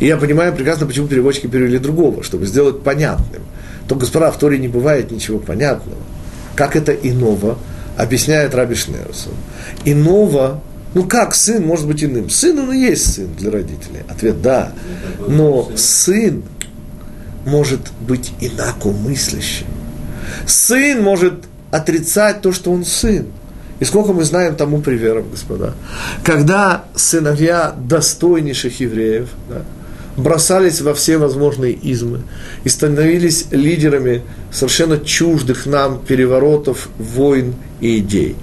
И 0.01 0.07
я 0.07 0.17
понимаю 0.17 0.55
прекрасно, 0.55 0.87
почему 0.87 1.07
переводчики 1.07 1.47
перевели 1.47 1.79
другого, 1.79 2.23
чтобы 2.23 2.47
сделать 2.47 2.83
понятным. 2.83 3.43
То, 3.87 3.95
господа, 3.95 4.31
в 4.31 4.39
Торе 4.39 4.59
не 4.59 4.69
бывает 4.69 5.11
ничего 5.11 5.39
понятного. 5.39 5.99
Как 6.57 6.75
это 6.75 6.93
иного, 6.93 7.59
объясняет 7.97 8.55
Раби 8.55 8.75
Шнерсон. 8.75 9.35
Иного 9.85 10.63
ну 10.95 11.05
как 11.05 11.35
сын 11.35 11.65
может 11.65 11.87
быть 11.87 12.03
иным? 12.03 12.31
Сын 12.31 12.59
он 12.59 12.73
и 12.73 12.79
есть 12.79 13.15
сын 13.15 13.29
для 13.39 13.51
родителей. 13.51 14.01
Ответ 14.09 14.43
да. 14.43 14.73
Но 15.29 15.71
сын 15.77 16.43
может 17.47 17.93
быть 18.01 18.33
инакомыслящим. 18.41 19.67
Сын 20.47 21.03
может 21.03 21.45
отрицать 21.71 22.43
то, 22.43 22.53
что 22.53 22.73
он 22.73 22.85
сын. 22.85 23.27
И 23.79 23.85
сколько 23.85 24.13
мы 24.13 24.25
знаем 24.25 24.57
тому 24.57 24.81
примеров, 24.81 25.31
господа. 25.31 25.75
Когда 26.23 26.85
сыновья 26.95 27.75
достойнейших 27.79 28.81
евреев 28.81 29.31
да, 29.49 29.63
бросались 30.17 30.83
во 30.83 30.93
все 30.93 31.17
возможные 31.17 31.73
измы 31.73 32.23
и 32.65 32.69
становились 32.69 33.47
лидерами 33.51 34.23
совершенно 34.53 34.99
чуждых 34.99 35.65
нам 35.65 36.01
переворотов, 36.01 36.91
войн 36.99 37.55
и 37.81 37.99
идей. 37.99 38.37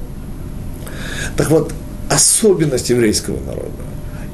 Так 1.35 1.51
вот, 1.51 1.71
особенность 2.09 2.89
еврейского 2.89 3.39
народа. 3.45 3.71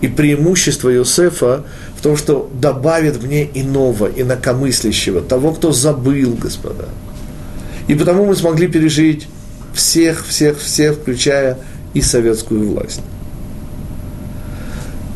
И 0.01 0.07
преимущество 0.07 0.93
Иосифа 0.93 1.63
в 1.97 2.01
том, 2.01 2.17
что 2.17 2.49
добавит 2.53 3.21
мне 3.23 3.49
иного, 3.53 4.07
инакомыслящего, 4.07 5.21
того, 5.21 5.53
кто 5.53 5.71
забыл, 5.71 6.33
господа. 6.33 6.89
И 7.87 7.95
потому 7.95 8.25
мы 8.25 8.35
смогли 8.35 8.67
пережить 8.67 9.27
всех, 9.73 10.25
всех, 10.25 10.59
всех, 10.59 10.95
включая 10.95 11.57
и 11.93 12.01
советскую 12.01 12.69
власть. 12.69 13.01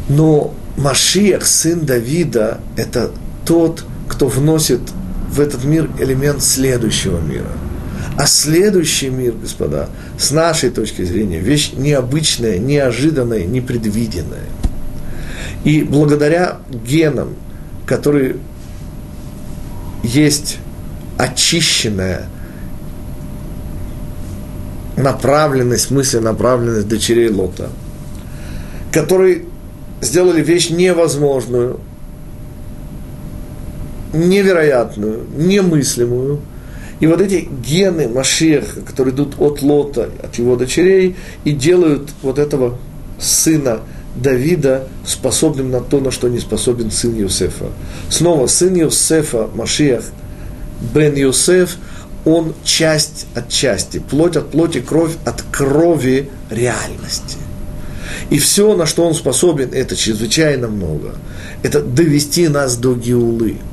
Но 0.08 0.54
Машиах, 0.78 1.46
сын 1.46 1.82
Давида, 1.86 2.60
это 2.78 3.12
тот, 3.46 3.84
кто 4.08 4.28
вносит 4.28 4.82
в 5.30 5.42
этот 5.42 5.66
мир 5.66 5.90
элемент 6.00 6.42
следующего 6.42 7.20
мира– 7.20 7.52
а 8.18 8.26
следующий 8.26 9.10
мир, 9.10 9.34
господа, 9.34 9.90
с 10.18 10.32
нашей 10.32 10.72
точки 10.72 11.04
зрения, 11.04 11.40
вещь 11.40 11.74
необычная, 11.74 12.58
неожиданная, 12.58 13.46
непредвиденная. 13.46 14.48
И 15.64 15.84
благодаря 15.84 16.58
генам, 16.72 17.36
которые 17.86 18.38
есть 20.02 20.58
очищенная 21.20 22.26
направленность, 24.96 25.92
мысли, 25.92 26.18
направленность 26.18 26.88
дочерей 26.88 27.30
Лота, 27.30 27.70
которые 28.92 29.44
сделали 30.02 30.42
вещь 30.42 30.72
невозможную, 30.72 31.80
невероятную, 34.12 35.28
немыслимую– 35.36 36.42
и 37.00 37.06
вот 37.06 37.22
эти 37.22 37.48
гены 37.64 38.08
Машеха, 38.08 38.82
которые 38.82 39.14
идут 39.14 39.36
от 39.40 39.62
Лота, 39.62 40.10
от 40.24 40.36
его 40.36 40.56
дочерей, 40.56 41.16
и 41.44 41.52
делают 41.52 42.10
вот 42.22 42.40
этого 42.40 42.78
сына 43.20 43.82
Давида 44.16 44.88
способным 45.06 45.70
на 45.70 45.82
то, 45.82 46.00
на 46.00 46.10
что 46.10 46.28
не 46.28 46.40
способен 46.40 46.90
сын 46.90 47.14
Иосифа. 47.22 47.68
Снова, 48.10 48.48
сын 48.48 48.76
Иосифа, 48.80 49.48
Машиах, 49.54 50.06
Бен 50.94 51.14
Иосиф, 51.16 51.78
он 52.26 52.56
часть 52.64 53.28
от 53.36 53.50
части, 53.50 54.00
плоть 54.00 54.36
от 54.36 54.50
плоти, 54.50 54.82
кровь 54.82 55.14
от 55.24 55.44
крови 55.52 56.30
реальности. 56.50 57.38
И 58.32 58.40
все, 58.40 58.76
на 58.76 58.88
что 58.88 59.06
он 59.06 59.14
способен, 59.14 59.70
это 59.72 59.96
чрезвычайно 59.96 60.68
много. 60.68 61.16
Это 61.62 61.82
довести 61.82 62.48
нас 62.48 62.76
до 62.76 62.96
Геулы– 62.96 63.58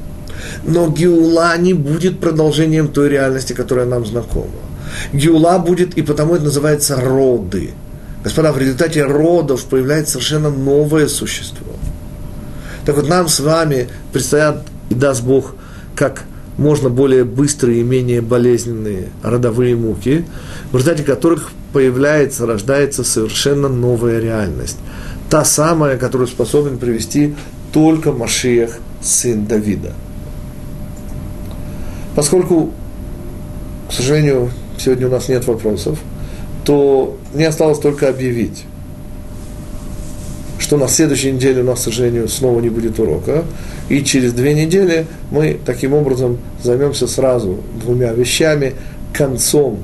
но 0.65 0.89
Геула 0.89 1.57
не 1.59 1.75
будет 1.75 2.21
продолжением 2.21 2.89
той 2.89 3.09
реальности, 3.09 3.53
которая 3.53 3.87
нам 3.87 4.07
знакома. 4.07 4.51
Геула 5.13 5.59
будет, 5.59 5.97
и 5.97 6.03
потому 6.03 6.35
это 6.35 6.45
называется 6.45 6.97
роды. 7.01 7.71
Господа, 8.23 8.53
в 8.53 8.59
результате 8.59 9.05
родов 9.05 9.65
появляется 9.65 10.13
совершенно 10.13 10.51
новое 10.51 11.09
существо. 11.09 11.73
Так 12.87 12.97
вот, 12.97 13.09
нам 13.09 13.29
с 13.29 13.41
вами 13.41 13.89
предстоят, 14.13 14.63
и 14.91 14.95
даст 14.95 15.23
Бог, 15.23 15.55
как 15.95 16.25
можно 16.57 16.89
более 16.89 17.25
быстрые 17.25 17.81
и 17.81 17.85
менее 17.85 18.21
болезненные 18.21 19.09
родовые 19.23 19.75
муки, 19.75 20.25
в 20.71 20.77
результате 20.77 21.03
которых 21.03 21.51
появляется, 21.73 22.47
рождается 22.47 23.05
совершенно 23.05 23.69
новая 23.69 24.21
реальность. 24.21 24.77
Та 25.29 25.45
самая, 25.45 25.99
которую 25.99 26.29
способен 26.29 26.79
привести 26.79 27.35
только 27.73 28.13
Машиях, 28.13 28.71
сын 29.03 29.47
Давида– 29.47 29.93
Поскольку, 32.15 32.71
к 33.89 33.93
сожалению, 33.93 34.51
сегодня 34.79 35.09
у 35.09 35.11
нас 35.11 35.29
нет 35.29 35.47
вопросов, 35.47 35.99
то 36.65 37.17
мне 37.33 37.49
осталось 37.49 37.79
только 37.79 38.09
объявить, 38.09 38.65
что 40.59 40.77
на 40.77 40.89
следующей 40.89 41.33
неделе 41.33 41.63
у 41.63 41.65
нас, 41.65 41.81
к 41.81 41.83
сожалению, 41.83 42.29
снова 42.29 42.61
не 42.61 42.71
будет 42.71 42.99
урока. 42.99 43.45
И 43.89 44.03
через 44.03 44.33
две 44.33 44.55
недели 44.55 45.07
мы 45.31 45.59
таким 45.65 45.93
образом 45.93 46.39
займемся 46.63 47.07
сразу 47.07 47.59
двумя 47.83 48.13
вещами. 48.13 48.75
Концом 49.13 49.81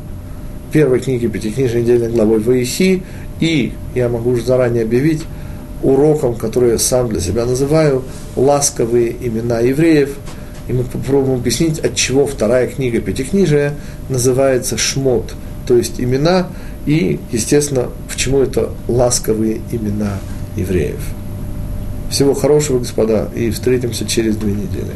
первой 0.72 1.00
книги 1.00 1.26
Пятикнижной 1.26 1.82
недельной 1.82 2.10
главой 2.10 2.40
Ваихи 2.40 3.02
и, 3.40 3.72
я 3.94 4.08
могу 4.08 4.30
уже 4.30 4.44
заранее 4.44 4.84
объявить, 4.84 5.22
уроком, 5.82 6.34
который 6.34 6.72
я 6.72 6.78
сам 6.78 7.08
для 7.08 7.20
себя 7.20 7.46
называю 7.46 8.02
«Ласковые 8.36 9.14
имена 9.20 9.60
евреев», 9.60 10.10
и 10.70 10.72
мы 10.72 10.84
попробуем 10.84 11.40
объяснить, 11.40 11.80
от 11.80 11.96
чего 11.96 12.28
вторая 12.28 12.68
книга 12.68 13.00
Пятикнижия 13.00 13.74
называется 14.08 14.78
Шмот, 14.78 15.34
то 15.66 15.76
есть 15.76 16.00
имена, 16.00 16.46
и, 16.86 17.18
естественно, 17.32 17.88
почему 18.08 18.38
это 18.38 18.70
ласковые 18.86 19.62
имена 19.72 20.18
евреев. 20.56 21.00
Всего 22.08 22.34
хорошего, 22.34 22.78
господа, 22.78 23.28
и 23.34 23.50
встретимся 23.50 24.06
через 24.06 24.36
две 24.36 24.52
недели. 24.52 24.94